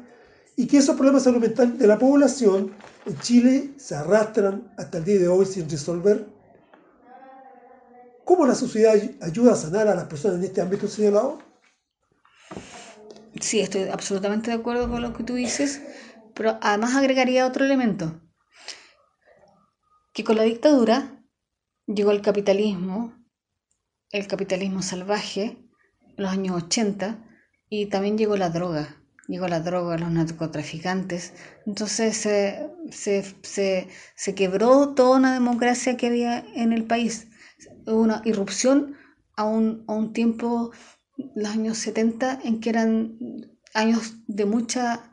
y 0.56 0.68
que 0.68 0.78
esos 0.78 0.96
problemas 0.96 1.24
de 1.24 1.32
salud 1.32 1.42
mental 1.42 1.78
de 1.78 1.88
la 1.88 1.98
población 1.98 2.72
en 3.06 3.20
Chile 3.20 3.74
se 3.78 3.96
arrastran 3.96 4.72
hasta 4.78 5.00
el 5.00 5.06
día 5.06 5.20
de 5.20 5.28
hoy 5.28 5.46
sin 5.46 5.70
resolver? 5.70 6.28
¿Cómo 8.24 8.46
la 8.46 8.56
sociedad 8.56 8.94
ay- 8.94 9.18
ayuda 9.22 9.54
a 9.54 9.56
sanar 9.56 9.88
a 9.88 9.96
las 9.96 10.06
personas 10.06 10.38
en 10.38 10.46
este 10.46 10.62
ámbito 10.62 10.88
señalado? 10.88 11.40
Sí, 13.42 13.60
estoy 13.60 13.84
absolutamente 13.84 14.52
de 14.52 14.58
acuerdo 14.58 14.90
con 14.90 15.02
lo 15.02 15.14
que 15.14 15.24
tú 15.24 15.34
dices, 15.36 15.82
pero 16.34 16.58
además 16.62 16.96
agregaría 16.96 17.46
otro 17.48 17.66
elemento, 17.66 18.22
que 20.14 20.24
con 20.24 20.38
la 20.38 20.44
dictadura 20.44 21.24
llegó 21.88 22.12
el 22.12 22.22
capitalismo, 22.22 23.14
el 24.12 24.28
capitalismo 24.28 24.82
salvaje, 24.82 25.58
en 26.16 26.24
los 26.24 26.32
años 26.32 26.64
80, 26.64 27.28
y 27.70 27.88
también 27.88 28.18
llegó 28.18 28.38
la 28.38 28.50
droga, 28.50 29.03
llegó 29.34 29.48
la 29.48 29.60
droga, 29.60 29.98
los 29.98 30.12
narcotraficantes, 30.12 31.34
entonces 31.66 32.16
se, 32.16 32.70
se, 32.92 33.24
se, 33.42 33.88
se 34.16 34.36
quebró 34.36 34.94
toda 34.94 35.18
una 35.18 35.34
democracia 35.34 35.98
que 35.98 36.08
había 36.08 36.46
en 36.56 36.72
el 36.72 36.84
país, 36.84 37.28
hubo 37.88 38.02
una 38.02 38.22
irrupción 38.26 38.96
a 39.36 39.44
un, 39.46 39.84
a 39.88 39.94
un 39.94 40.14
tiempo 40.14 40.72
los 41.36 41.50
años 41.50 41.78
70 41.80 42.42
en 42.44 42.60
que 42.60 42.70
eran 42.70 43.18
años 43.74 44.16
de 44.28 44.46
mucha 44.46 45.10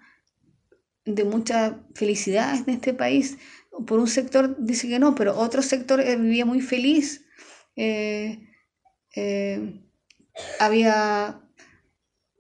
de 1.04 1.24
mucha 1.24 1.80
felicidad 1.94 2.56
en 2.56 2.74
este 2.74 2.94
país. 2.94 3.38
Por 3.86 3.98
un 3.98 4.06
sector 4.06 4.56
dice 4.58 4.88
que 4.88 4.98
no, 4.98 5.14
pero 5.14 5.36
otro 5.38 5.62
sector 5.62 6.00
eh, 6.00 6.16
vivía 6.16 6.44
muy 6.44 6.60
feliz. 6.60 7.24
Eh, 7.74 8.46
eh, 9.16 9.80
había, 10.58 11.40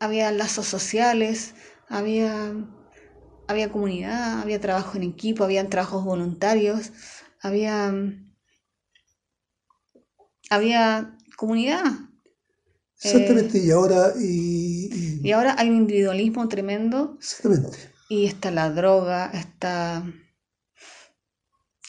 había 0.00 0.32
lazos 0.32 0.66
sociales, 0.66 1.54
había, 1.88 2.54
había 3.48 3.70
comunidad, 3.72 4.40
había 4.40 4.60
trabajo 4.60 4.96
en 4.96 5.04
equipo, 5.04 5.44
había 5.44 5.68
trabajos 5.68 6.04
voluntarios, 6.04 6.92
había, 7.42 7.92
había 10.50 11.16
comunidad. 11.36 11.84
Exactamente, 13.02 13.58
y 13.58 13.70
ahora... 13.70 14.12
Y, 14.20 14.88
y- 14.92 15.20
Y 15.26 15.32
ahora 15.32 15.54
hay 15.58 15.68
un 15.68 15.76
individualismo 15.76 16.48
tremendo 16.48 17.16
exactamente. 17.18 17.78
y 18.08 18.26
está 18.26 18.50
la 18.50 18.70
droga, 18.70 19.30
está, 19.34 20.02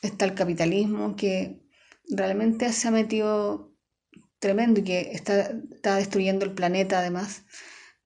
está 0.02 0.26
el 0.26 0.36
capitalismo 0.36 1.16
que 1.16 1.62
realmente 2.10 2.72
se 2.74 2.88
ha 2.88 2.92
metido 2.92 3.72
tremendo 4.40 4.80
y 4.82 4.84
que 4.84 5.12
está, 5.14 5.52
está 5.72 5.96
destruyendo 5.96 6.46
el 6.46 6.54
planeta 6.54 7.00
además, 7.00 7.44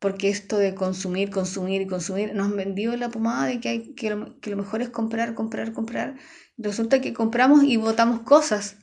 porque 0.05 0.29
esto 0.29 0.59
de 0.59 0.75
consumir, 0.75 1.31
consumir 1.31 1.81
y 1.81 1.87
consumir 1.87 2.35
nos 2.35 2.45
han 2.45 2.55
vendido 2.55 2.95
la 2.95 3.09
pomada 3.09 3.47
de 3.47 3.59
que, 3.59 3.69
hay, 3.69 3.95
que, 3.95 4.11
lo, 4.11 4.55
mejor 4.55 4.83
es 4.83 4.89
comprar, 4.89 5.33
comprar, 5.33 5.73
comprar. 5.73 6.15
Resulta 6.59 7.01
que 7.01 7.11
compramos 7.11 7.63
y 7.63 7.77
botamos 7.77 8.19
cosas. 8.19 8.77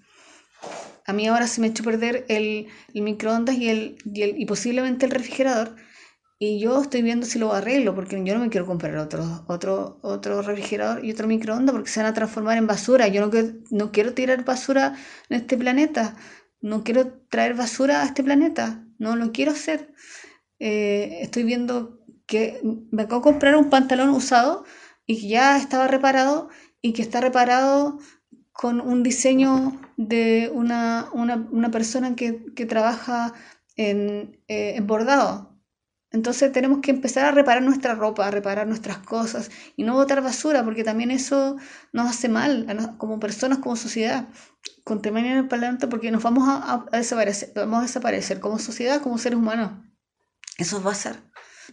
A 1.06 1.12
mí 1.12 1.28
ahora 1.28 1.46
se 1.46 1.60
me 1.60 1.68
echó 1.68 1.84
a 1.84 1.92
perder 1.92 2.24
el, 2.28 2.66
microondas 2.92 3.54
y, 3.54 3.68
el, 3.68 3.98
y, 4.04 4.22
el, 4.22 4.36
y 4.36 4.46
posiblemente 4.46 5.06
el 5.06 5.12
refrigerador. 5.12 5.76
y 6.40 6.58
yo 6.58 6.82
estoy 6.82 7.02
viendo 7.02 7.24
si 7.24 7.38
lo 7.38 7.52
arreglo, 7.52 7.94
porque 7.94 8.20
yo 8.24 8.34
no 8.34 8.40
me 8.40 8.48
quiero 8.48 8.66
comprar 8.66 8.96
otro, 8.96 9.44
otro, 9.46 10.00
otro 10.02 10.42
refrigerador 10.42 11.04
y 11.04 11.12
otro 11.12 11.28
microondas 11.28 11.72
porque 11.72 11.88
se 11.88 12.00
van 12.00 12.10
a 12.10 12.14
transformar 12.14 12.58
en 12.58 12.66
basura. 12.66 13.06
Yo 13.06 13.24
no, 13.24 13.30
no 13.70 13.92
quiero 13.92 14.12
tirar 14.12 14.44
basura 14.44 14.96
en 15.28 15.36
este 15.36 15.56
planeta, 15.56 16.16
no 16.60 16.82
quiero 16.82 17.12
traer 17.30 17.54
basura 17.54 18.02
a 18.02 18.06
este 18.06 18.24
planeta, 18.24 18.84
no 18.98 19.14
lo 19.14 19.30
quiero 19.30 19.52
hacer. 19.52 19.94
Eh, 20.64 21.18
estoy 21.22 21.42
viendo 21.42 21.98
que 22.26 22.60
me 22.92 23.02
acabo 23.02 23.20
de 23.20 23.32
comprar 23.32 23.56
un 23.56 23.68
pantalón 23.68 24.10
usado 24.10 24.64
y 25.06 25.20
que 25.20 25.28
ya 25.28 25.56
estaba 25.56 25.88
reparado 25.88 26.48
y 26.80 26.92
que 26.92 27.02
está 27.02 27.20
reparado 27.20 27.98
con 28.52 28.80
un 28.80 29.02
diseño 29.02 29.80
de 29.96 30.50
una, 30.54 31.10
persona 31.72 32.14
que, 32.14 32.32
trabaja 32.66 33.34
en, 33.76 34.38
eh, 34.48 34.74
en 34.76 34.86
bordado 34.86 35.52
entonces 36.12 36.52
tenemos 36.52 36.80
que 36.80 36.90
empezar 36.90 37.24
a 37.24 37.32
reparar 37.32 37.62
nuestra 37.62 37.94
ropa, 37.94 38.26
a 38.26 38.30
reparar 38.30 38.66
nuestras 38.66 38.98
cosas 38.98 39.50
y 39.76 39.82
no 39.82 39.94
botar 39.94 40.22
basura, 40.22 40.62
porque 40.62 40.84
también 40.84 41.10
eso 41.10 41.56
nos 41.92 42.10
hace 42.10 42.28
mal 42.28 42.66
como 42.98 43.18
personas, 43.18 43.58
como 43.58 43.76
sociedad. 43.76 44.28
Planeta 44.84 45.88
porque 45.88 46.10
nos 46.10 46.22
vamos 46.22 46.44
a, 46.46 46.84
desaparecer, 46.92 47.52
vamos 47.54 47.78
a 47.78 47.82
desaparecer 47.82 48.40
como 48.40 48.58
sociedad, 48.58 49.00
como 49.00 49.16
seres 49.16 49.38
humanos. 49.38 49.72
Eso 50.58 50.82
va 50.82 50.92
a 50.92 50.94
ser. 50.94 51.16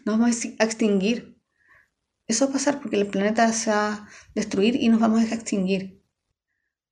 Nos 0.05 0.17
vamos 0.17 0.45
a 0.59 0.63
extinguir. 0.63 1.37
Eso 2.27 2.45
va 2.45 2.51
a 2.51 2.53
pasar 2.53 2.81
porque 2.81 2.97
el 2.97 3.07
planeta 3.07 3.51
se 3.53 3.71
va 3.71 3.93
a 3.93 4.09
destruir 4.35 4.75
y 4.75 4.89
nos 4.89 4.99
vamos 4.99 5.21
a 5.21 5.35
extinguir. 5.35 6.03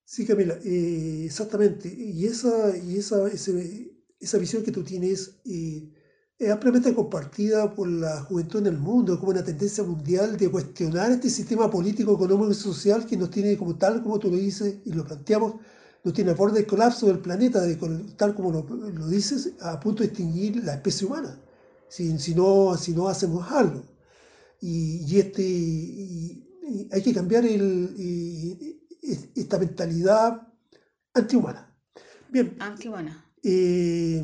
Sí, 0.03 0.25
Camila, 0.25 0.57
eh, 0.63 1.25
exactamente. 1.25 1.93
Y 1.93 2.25
esa, 2.25 2.75
y 2.77 2.97
esa, 2.97 3.27
esa 3.27 4.37
visión 4.37 4.63
que 4.63 4.71
tú 4.71 4.83
tienes... 4.83 5.39
Eh, 5.45 5.93
es 6.39 6.51
ampliamente 6.51 6.93
compartida 6.93 7.73
por 7.73 7.87
la 7.87 8.21
juventud 8.21 8.59
en 8.59 8.67
el 8.67 8.77
mundo 8.77 9.19
como 9.19 9.31
una 9.31 9.43
tendencia 9.43 9.83
mundial 9.83 10.37
de 10.37 10.49
cuestionar 10.49 11.11
este 11.11 11.31
sistema 11.31 11.69
político, 11.69 12.13
económico 12.13 12.51
y 12.51 12.53
social 12.53 13.07
que 13.07 13.17
nos 13.17 13.31
tiene 13.31 13.57
como 13.57 13.75
tal, 13.75 14.03
como 14.03 14.19
tú 14.19 14.29
lo 14.29 14.37
dices 14.37 14.75
y 14.85 14.93
lo 14.93 15.03
planteamos, 15.03 15.55
nos 16.03 16.13
tiene 16.13 16.31
a 16.31 16.35
borde 16.35 16.59
del 16.59 16.67
colapso 16.67 17.07
del 17.07 17.19
planeta, 17.19 17.61
de, 17.61 17.75
tal 18.17 18.35
como 18.35 18.51
lo, 18.51 19.07
dices, 19.07 19.53
a 19.61 19.79
punto 19.79 20.03
de 20.03 20.09
extinguir 20.09 20.63
la 20.63 20.75
especie 20.75 21.07
humana, 21.07 21.41
si, 21.89 22.17
si, 22.19 22.35
no, 22.35 22.75
si 22.77 22.93
no 22.93 23.07
hacemos 23.07 23.51
algo. 23.51 23.83
Y, 24.59 25.19
este, 25.19 25.43
hay 26.91 27.01
que 27.03 27.13
cambiar 27.13 27.45
el, 27.45 28.79
esta 29.35 29.59
mentalidad 29.59 30.47
antihumana. 31.13 31.75
Bien. 32.29 32.55
Antihumana. 32.59 33.25
Eh, 33.43 34.23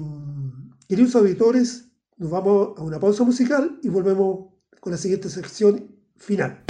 queridos 0.87 1.15
auditores, 1.15 1.85
nos 2.17 2.31
vamos 2.31 2.77
a 2.77 2.81
una 2.81 2.99
pausa 2.99 3.23
musical 3.23 3.79
y 3.81 3.89
volvemos 3.89 4.53
con 4.79 4.91
la 4.91 4.97
siguiente 4.97 5.29
sección 5.29 5.95
final. 6.17 6.62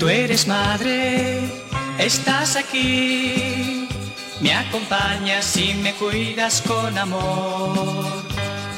Tú 0.00 0.08
eres 0.08 0.48
madre, 0.48 1.42
estás 1.98 2.56
aquí 2.56 3.70
me 4.40 4.54
acompañas 4.54 5.54
y 5.58 5.74
me 5.74 5.92
cuidas 5.94 6.62
con 6.62 6.96
amor. 6.96 8.24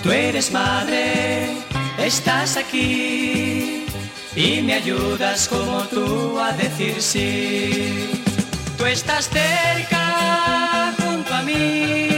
Tú 0.03 0.11
eres 0.11 0.51
madre, 0.51 1.51
estás 1.99 2.57
aquí 2.57 3.87
y 4.35 4.61
me 4.62 4.75
ayudas 4.75 5.47
como 5.47 5.83
tú 5.85 6.39
a 6.41 6.53
decir 6.53 7.01
sí. 7.01 8.11
Tú 8.77 8.87
estás 8.87 9.29
cerca 9.29 10.93
junto 11.01 11.33
a 11.33 11.43
mí 11.43 12.09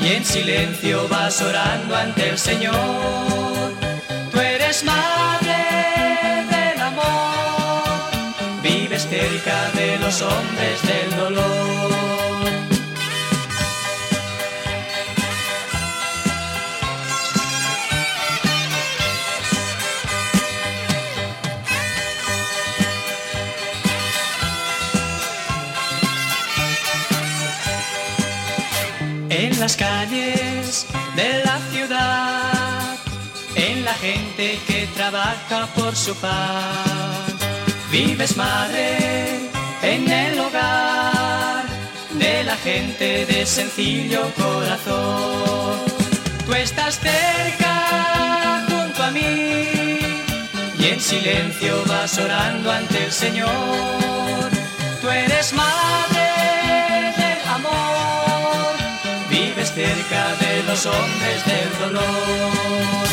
y 0.00 0.06
en 0.06 0.24
silencio 0.24 1.06
vas 1.08 1.42
orando 1.42 1.94
ante 1.94 2.30
el 2.30 2.38
Señor. 2.38 3.74
Tú 4.32 4.40
eres 4.40 4.84
madre 4.84 5.67
de 9.44 9.98
los 9.98 10.20
hombres 10.22 10.82
del 10.82 11.16
dolor. 11.16 11.88
las 29.58 29.76
calles 29.76 30.86
de 31.16 31.42
la 31.44 31.58
ciudad, 31.72 32.96
en 33.56 33.84
la 33.84 33.94
gente 33.94 34.58
que 34.66 34.86
trabaja 34.94 35.66
por 35.74 35.96
su 35.96 36.14
paz. 36.14 37.37
Vives 37.90 38.36
madre 38.36 39.50
en 39.82 40.10
el 40.10 40.38
hogar 40.40 41.64
de 42.12 42.44
la 42.44 42.56
gente 42.56 43.26
de 43.26 43.46
sencillo 43.46 44.30
corazón. 44.36 45.80
Tú 46.44 46.54
estás 46.54 46.98
cerca 47.00 48.64
junto 48.68 49.02
a 49.02 49.10
mí 49.10 49.98
y 50.78 50.84
en 50.84 51.00
silencio 51.00 51.82
vas 51.86 52.18
orando 52.18 52.70
ante 52.70 53.04
el 53.04 53.12
Señor. 53.12 54.50
Tú 55.00 55.08
eres 55.10 55.52
madre 55.52 56.28
cerca 59.78 60.34
de 60.40 60.62
los 60.64 60.86
hombres 60.86 61.44
del 61.44 61.78
dolor. 61.78 63.08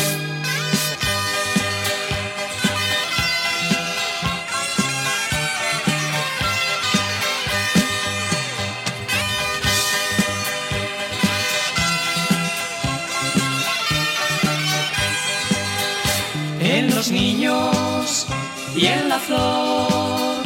Los 16.96 17.10
niños 17.10 18.26
y 18.74 18.86
en 18.86 19.10
la 19.10 19.18
flor, 19.18 20.36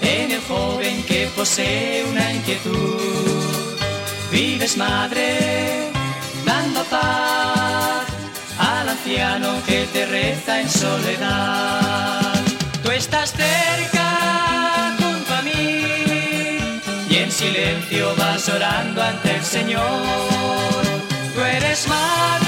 en 0.00 0.32
el 0.32 0.40
joven 0.48 1.00
que 1.04 1.28
posee 1.36 2.04
una 2.10 2.32
inquietud 2.32 2.98
Vives 4.32 4.76
madre, 4.76 5.92
dando 6.44 6.82
paz 6.84 8.04
al 8.58 8.88
anciano 8.88 9.50
que 9.64 9.86
te 9.92 10.06
reza 10.06 10.60
en 10.60 10.68
soledad. 10.68 12.34
Tú 12.82 12.90
estás 12.90 13.30
cerca 13.30 14.96
junto 14.98 15.34
a 15.34 15.42
mí 15.42 15.84
y 17.10 17.16
en 17.16 17.30
silencio 17.30 18.12
vas 18.16 18.48
orando 18.48 19.00
ante 19.02 19.36
el 19.36 19.44
Señor. 19.44 19.82
Tú 21.34 21.40
eres 21.42 21.86
madre 21.86 22.41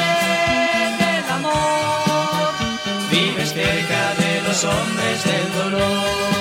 cerca 3.55 4.15
de 4.15 4.43
los 4.43 4.65
hombres 4.65 5.25
del 5.25 5.53
dolor. 5.53 6.34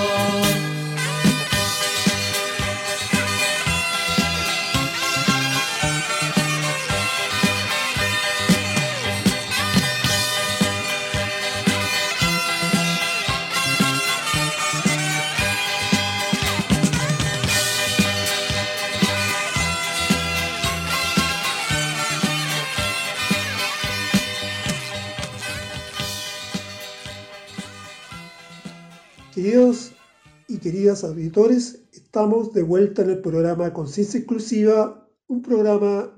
Queridas 30.64 31.04
auditores, 31.04 31.84
estamos 31.92 32.54
de 32.54 32.64
vuelta 32.64 33.02
en 33.02 33.10
el 33.10 33.20
programa 33.20 33.74
Conciencia 33.74 34.18
Exclusiva, 34.18 35.10
un 35.28 35.42
programa 35.42 36.18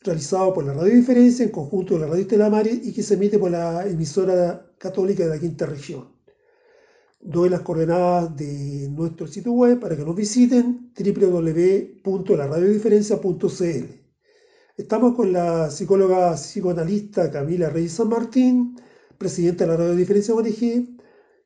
realizado 0.00 0.52
por 0.52 0.64
la 0.64 0.74
Radio 0.74 0.96
Diferencia 0.96 1.44
en 1.44 1.52
conjunto 1.52 1.94
con 1.94 2.00
la 2.00 2.08
Radio 2.08 2.22
Estela 2.22 2.50
y 2.64 2.92
que 2.92 3.04
se 3.04 3.14
emite 3.14 3.38
por 3.38 3.52
la 3.52 3.86
emisora 3.86 4.68
católica 4.78 5.22
de 5.22 5.30
la 5.30 5.38
quinta 5.38 5.66
región. 5.66 6.08
Doy 7.20 7.50
las 7.50 7.60
coordenadas 7.60 8.36
de 8.36 8.88
nuestro 8.90 9.28
sitio 9.28 9.52
web 9.52 9.78
para 9.78 9.96
que 9.96 10.04
nos 10.04 10.16
visiten 10.16 10.92
www.laradiodiferencia.cl. 10.98 13.84
Estamos 14.76 15.14
con 15.14 15.32
la 15.32 15.70
psicóloga 15.70 16.34
psicoanalista 16.34 17.30
Camila 17.30 17.70
Reyes 17.70 17.92
San 17.92 18.08
Martín, 18.08 18.74
presidenta 19.16 19.62
de 19.64 19.70
la 19.70 19.76
Radio 19.76 19.94
Diferencia 19.94 20.34
ONG, 20.34 20.97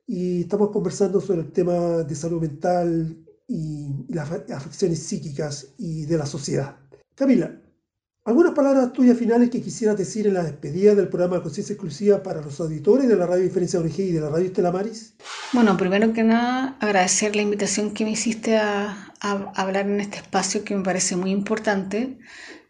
y 0.07 0.43
estamos 0.43 0.71
conversando 0.71 1.21
sobre 1.21 1.43
el 1.43 1.53
tema 1.53 1.73
de 2.05 2.15
salud 2.15 2.41
mental 2.41 3.17
y 3.49 3.89
las 4.09 4.31
afecciones 4.31 5.03
psíquicas 5.03 5.69
y 5.79 6.07
de 6.07 6.19
la 6.19 6.27
sociedad. 6.27 6.77
Camila, 7.15 7.55
¿algunas 8.25 8.53
palabras 8.53 8.93
tuyas 8.93 9.19
finales 9.19 9.51
que 9.51 9.61
quisieras 9.61 9.97
decir 9.97 10.27
en 10.27 10.35
la 10.35 10.43
despedida 10.43 10.95
del 10.95 11.09
programa 11.09 11.37
de 11.37 11.43
Conciencia 11.43 11.75
Exclusiva 11.75 12.23
para 12.23 12.41
los 12.41 12.59
auditores 12.61 13.09
de 13.09 13.17
la 13.17 13.27
Radio 13.27 13.45
Diferencia 13.45 13.79
ONG 13.79 14.01
y 14.01 14.13
de 14.13 14.21
la 14.21 14.31
Radio 14.31 14.47
Estela 14.47 14.73
Maris? 14.73 15.15
Bueno, 15.53 15.77
primero 15.77 16.13
que 16.13 16.23
nada, 16.23 16.77
agradecer 16.81 17.37
la 17.37 17.43
invitación 17.43 17.93
que 17.93 18.05
me 18.05 18.13
hiciste 18.13 18.57
a, 18.57 19.13
hablar 19.21 19.87
en 19.87 20.01
este 20.01 20.17
espacio 20.17 20.65
que 20.65 20.75
me 20.75 20.83
parece 20.83 21.17
muy 21.17 21.31
importante. 21.31 22.19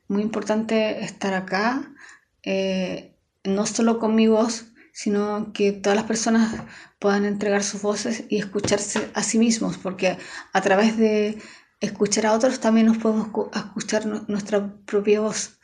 Muy 0.09 0.23
importante 0.23 1.03
estar 1.03 1.33
acá, 1.33 1.95
eh, 2.43 3.17
no 3.45 3.65
solo 3.65 3.99
con 3.99 4.15
mi 4.15 4.27
voz, 4.27 4.72
sino 4.93 5.53
que 5.55 5.73
todas 5.73 5.97
las 5.97 6.07
personas 6.07 6.55
puedan 6.99 7.25
entregar 7.25 7.65
sus 7.65 7.83
voces 7.83 8.25
y 8.29 8.39
escucharse 8.39 9.11
a 9.15 9.23
sí 9.23 9.39
mismos, 9.39 9.79
porque 9.79 10.19
a 10.53 10.61
través 10.61 10.99
de 10.99 11.39
escuchar 11.81 12.27
a 12.27 12.33
otros 12.35 12.61
también 12.61 12.87
nos 12.87 12.99
podemos 12.99 13.29
escuchar 13.55 14.07
nuestra 14.29 14.77
propia 14.85 15.21
voz, 15.21 15.59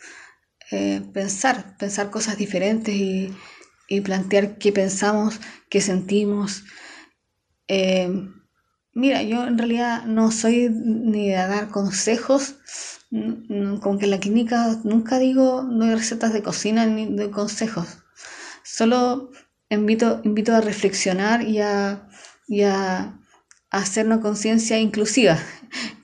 eh, 0.70 1.03
pensar, 1.12 1.76
pensar 1.76 2.11
cosas 2.11 2.39
diferentes 2.39 2.95
y, 2.95 3.35
plantear 4.05 4.59
qué 4.59 4.70
pensamos, 4.70 5.41
qué 5.70 5.81
sentimos. 5.81 6.64
Eh, 7.68 8.11
mira, 8.93 9.22
yo 9.22 9.47
en 9.47 9.57
realidad 9.57 10.05
no 10.05 10.31
soy 10.31 10.68
ni 10.68 11.31
de 11.31 11.37
dar 11.37 11.68
consejos, 11.68 12.57
como 13.11 13.99
que 13.99 14.05
en 14.05 14.11
la 14.11 14.20
clínica 14.20 14.79
nunca 14.85 15.18
digo, 15.18 15.62
no 15.62 15.87
hay 15.87 15.95
recetas 15.95 16.35
de 16.35 16.43
cocina 16.43 16.85
ni 16.85 17.16
de 17.16 17.31
consejos 17.31 17.87
Solo 18.79 19.33
invito, 19.70 20.20
invito 20.22 20.55
a 20.55 20.61
reflexionar 20.61 21.43
y 21.43 21.59
a, 21.59 22.09
y 22.47 22.62
a, 22.62 23.18
hacer 23.70 24.07
una 24.07 24.20
conciencia 24.20 24.79
inclusiva. 24.79 25.37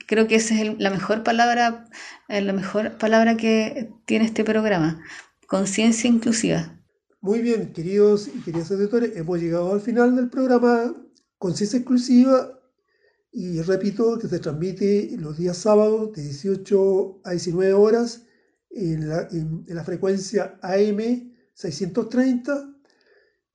Creo 0.07 0.27
que 0.27 0.35
esa 0.35 0.61
es 0.61 0.77
la 0.77 0.89
mejor 0.89 1.23
palabra, 1.23 1.87
eh, 2.27 2.41
la 2.41 2.51
mejor 2.51 2.97
palabra 2.97 3.37
que 3.37 3.93
tiene 4.05 4.25
este 4.25 4.43
programa, 4.43 5.01
conciencia 5.47 6.09
inclusiva. 6.09 6.77
Muy 7.21 7.39
bien, 7.39 7.71
queridos 7.71 8.27
y 8.27 8.41
queridas 8.41 8.69
auditores, 8.71 9.15
hemos 9.15 9.39
llegado 9.39 9.71
al 9.71 9.79
final 9.79 10.13
del 10.17 10.29
programa 10.29 10.93
Conciencia 11.37 11.77
Exclusiva 11.79 12.59
y 13.31 13.61
repito 13.61 14.19
que 14.19 14.27
se 14.27 14.39
transmite 14.39 15.11
los 15.17 15.37
días 15.37 15.55
sábados 15.55 16.11
de 16.11 16.23
18 16.23 17.21
a 17.23 17.31
19 17.31 17.71
horas 17.71 18.25
en 18.71 19.07
la, 19.07 19.29
en 19.31 19.63
la 19.69 19.85
frecuencia 19.85 20.59
AM 20.61 21.34
630. 21.55 22.69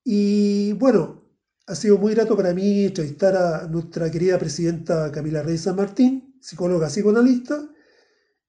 Y 0.05 0.73
bueno, 0.75 1.23
ha 1.67 1.75
sido 1.75 1.99
muy 1.99 2.15
grato 2.15 2.37
para 2.37 2.53
mí 2.53 2.85
entrevistar 2.85 3.37
a 3.37 3.69
nuestra 3.69 4.11
querida 4.11 4.39
presidenta 4.39 5.13
Camila 5.13 5.43
Reyes 5.43 5.63
San 5.63 5.77
Martín, 5.77 6.35
psicóloga 6.41 6.89
psicoanalista, 6.89 7.63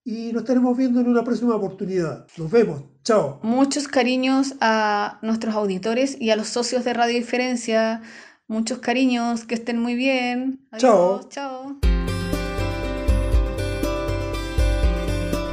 y 0.04 0.32
nos 0.34 0.41
estaremos 0.41 0.76
viendo 0.76 0.99
en 1.02 1.08
una 1.08 1.24
próxima 1.24 1.56
oportunidad. 1.56 2.26
Nos 2.38 2.49
vemos. 2.49 2.84
Chao. 3.04 3.39
Muchos 3.43 3.88
cariños 3.88 4.56
a 4.60 5.20
nuestros 5.22 5.54
auditores 5.54 6.20
y 6.20 6.32
a 6.32 6.36
los 6.36 6.47
socios 6.47 6.84
de 6.84 6.93
Radio 6.93 7.16
Diferencia. 7.16 8.02
Muchos 8.47 8.80
cariños, 8.80 9.45
que 9.45 9.56
estén 9.56 9.80
muy 9.80 9.93
bien. 9.95 10.68
chao. 10.78 11.22
Chao. 11.30 11.80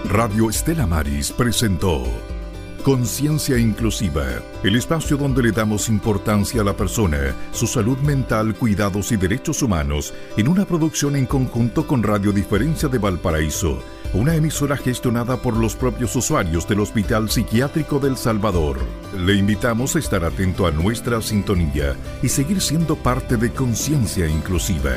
Radio 0.09 0.49
Estela 0.49 0.87
Maris 0.87 1.31
presentó 1.31 2.38
Conciencia 2.85 3.59
Inclusiva, 3.59 4.25
el 4.63 4.77
espacio 4.77 5.17
donde 5.17 5.43
le 5.43 5.53
damos 5.53 5.89
importancia 5.89 6.63
a 6.63 6.65
la 6.65 6.75
persona, 6.75 7.35
su 7.51 7.67
salud 7.67 7.99
mental, 7.99 8.55
cuidados 8.55 9.13
y 9.13 9.17
derechos 9.17 9.63
humanos, 9.63 10.15
en 10.37 10.49
una 10.49 10.65
producción 10.65 11.17
en 11.17 11.27
conjunto 11.27 11.87
con 11.87 12.03
Radio 12.03 12.33
Diferencia 12.33 12.89
de 12.89 12.99
Valparaíso, 12.99 13.83
una 14.15 14.37
emisora 14.37 14.77
gestionada 14.77 15.37
por 15.37 15.57
los 15.57 15.75
propios 15.77 16.15
usuarios 16.17 16.67
del 16.69 16.81
Hospital 16.81 17.29
Psiquiátrico 17.29 17.99
del 17.99 18.17
Salvador. 18.17 18.79
Le 19.17 19.35
invitamos 19.35 19.97
a 19.97 19.99
estar 19.99 20.25
atento 20.25 20.67
a 20.67 20.71
nuestra 20.71 21.21
sintonía 21.21 21.97
y 22.23 22.29
seguir 22.29 22.61
siendo 22.61 22.97
parte 22.97 23.37
de 23.37 23.51
Conciencia 23.51 24.27
Inclusiva 24.27 24.95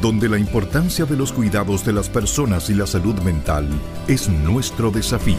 donde 0.00 0.28
la 0.28 0.38
importancia 0.38 1.04
de 1.04 1.16
los 1.16 1.32
cuidados 1.32 1.84
de 1.84 1.92
las 1.92 2.08
personas 2.08 2.70
y 2.70 2.74
la 2.74 2.86
salud 2.86 3.18
mental 3.22 3.66
es 4.06 4.28
nuestro 4.28 4.92
desafío. 4.92 5.34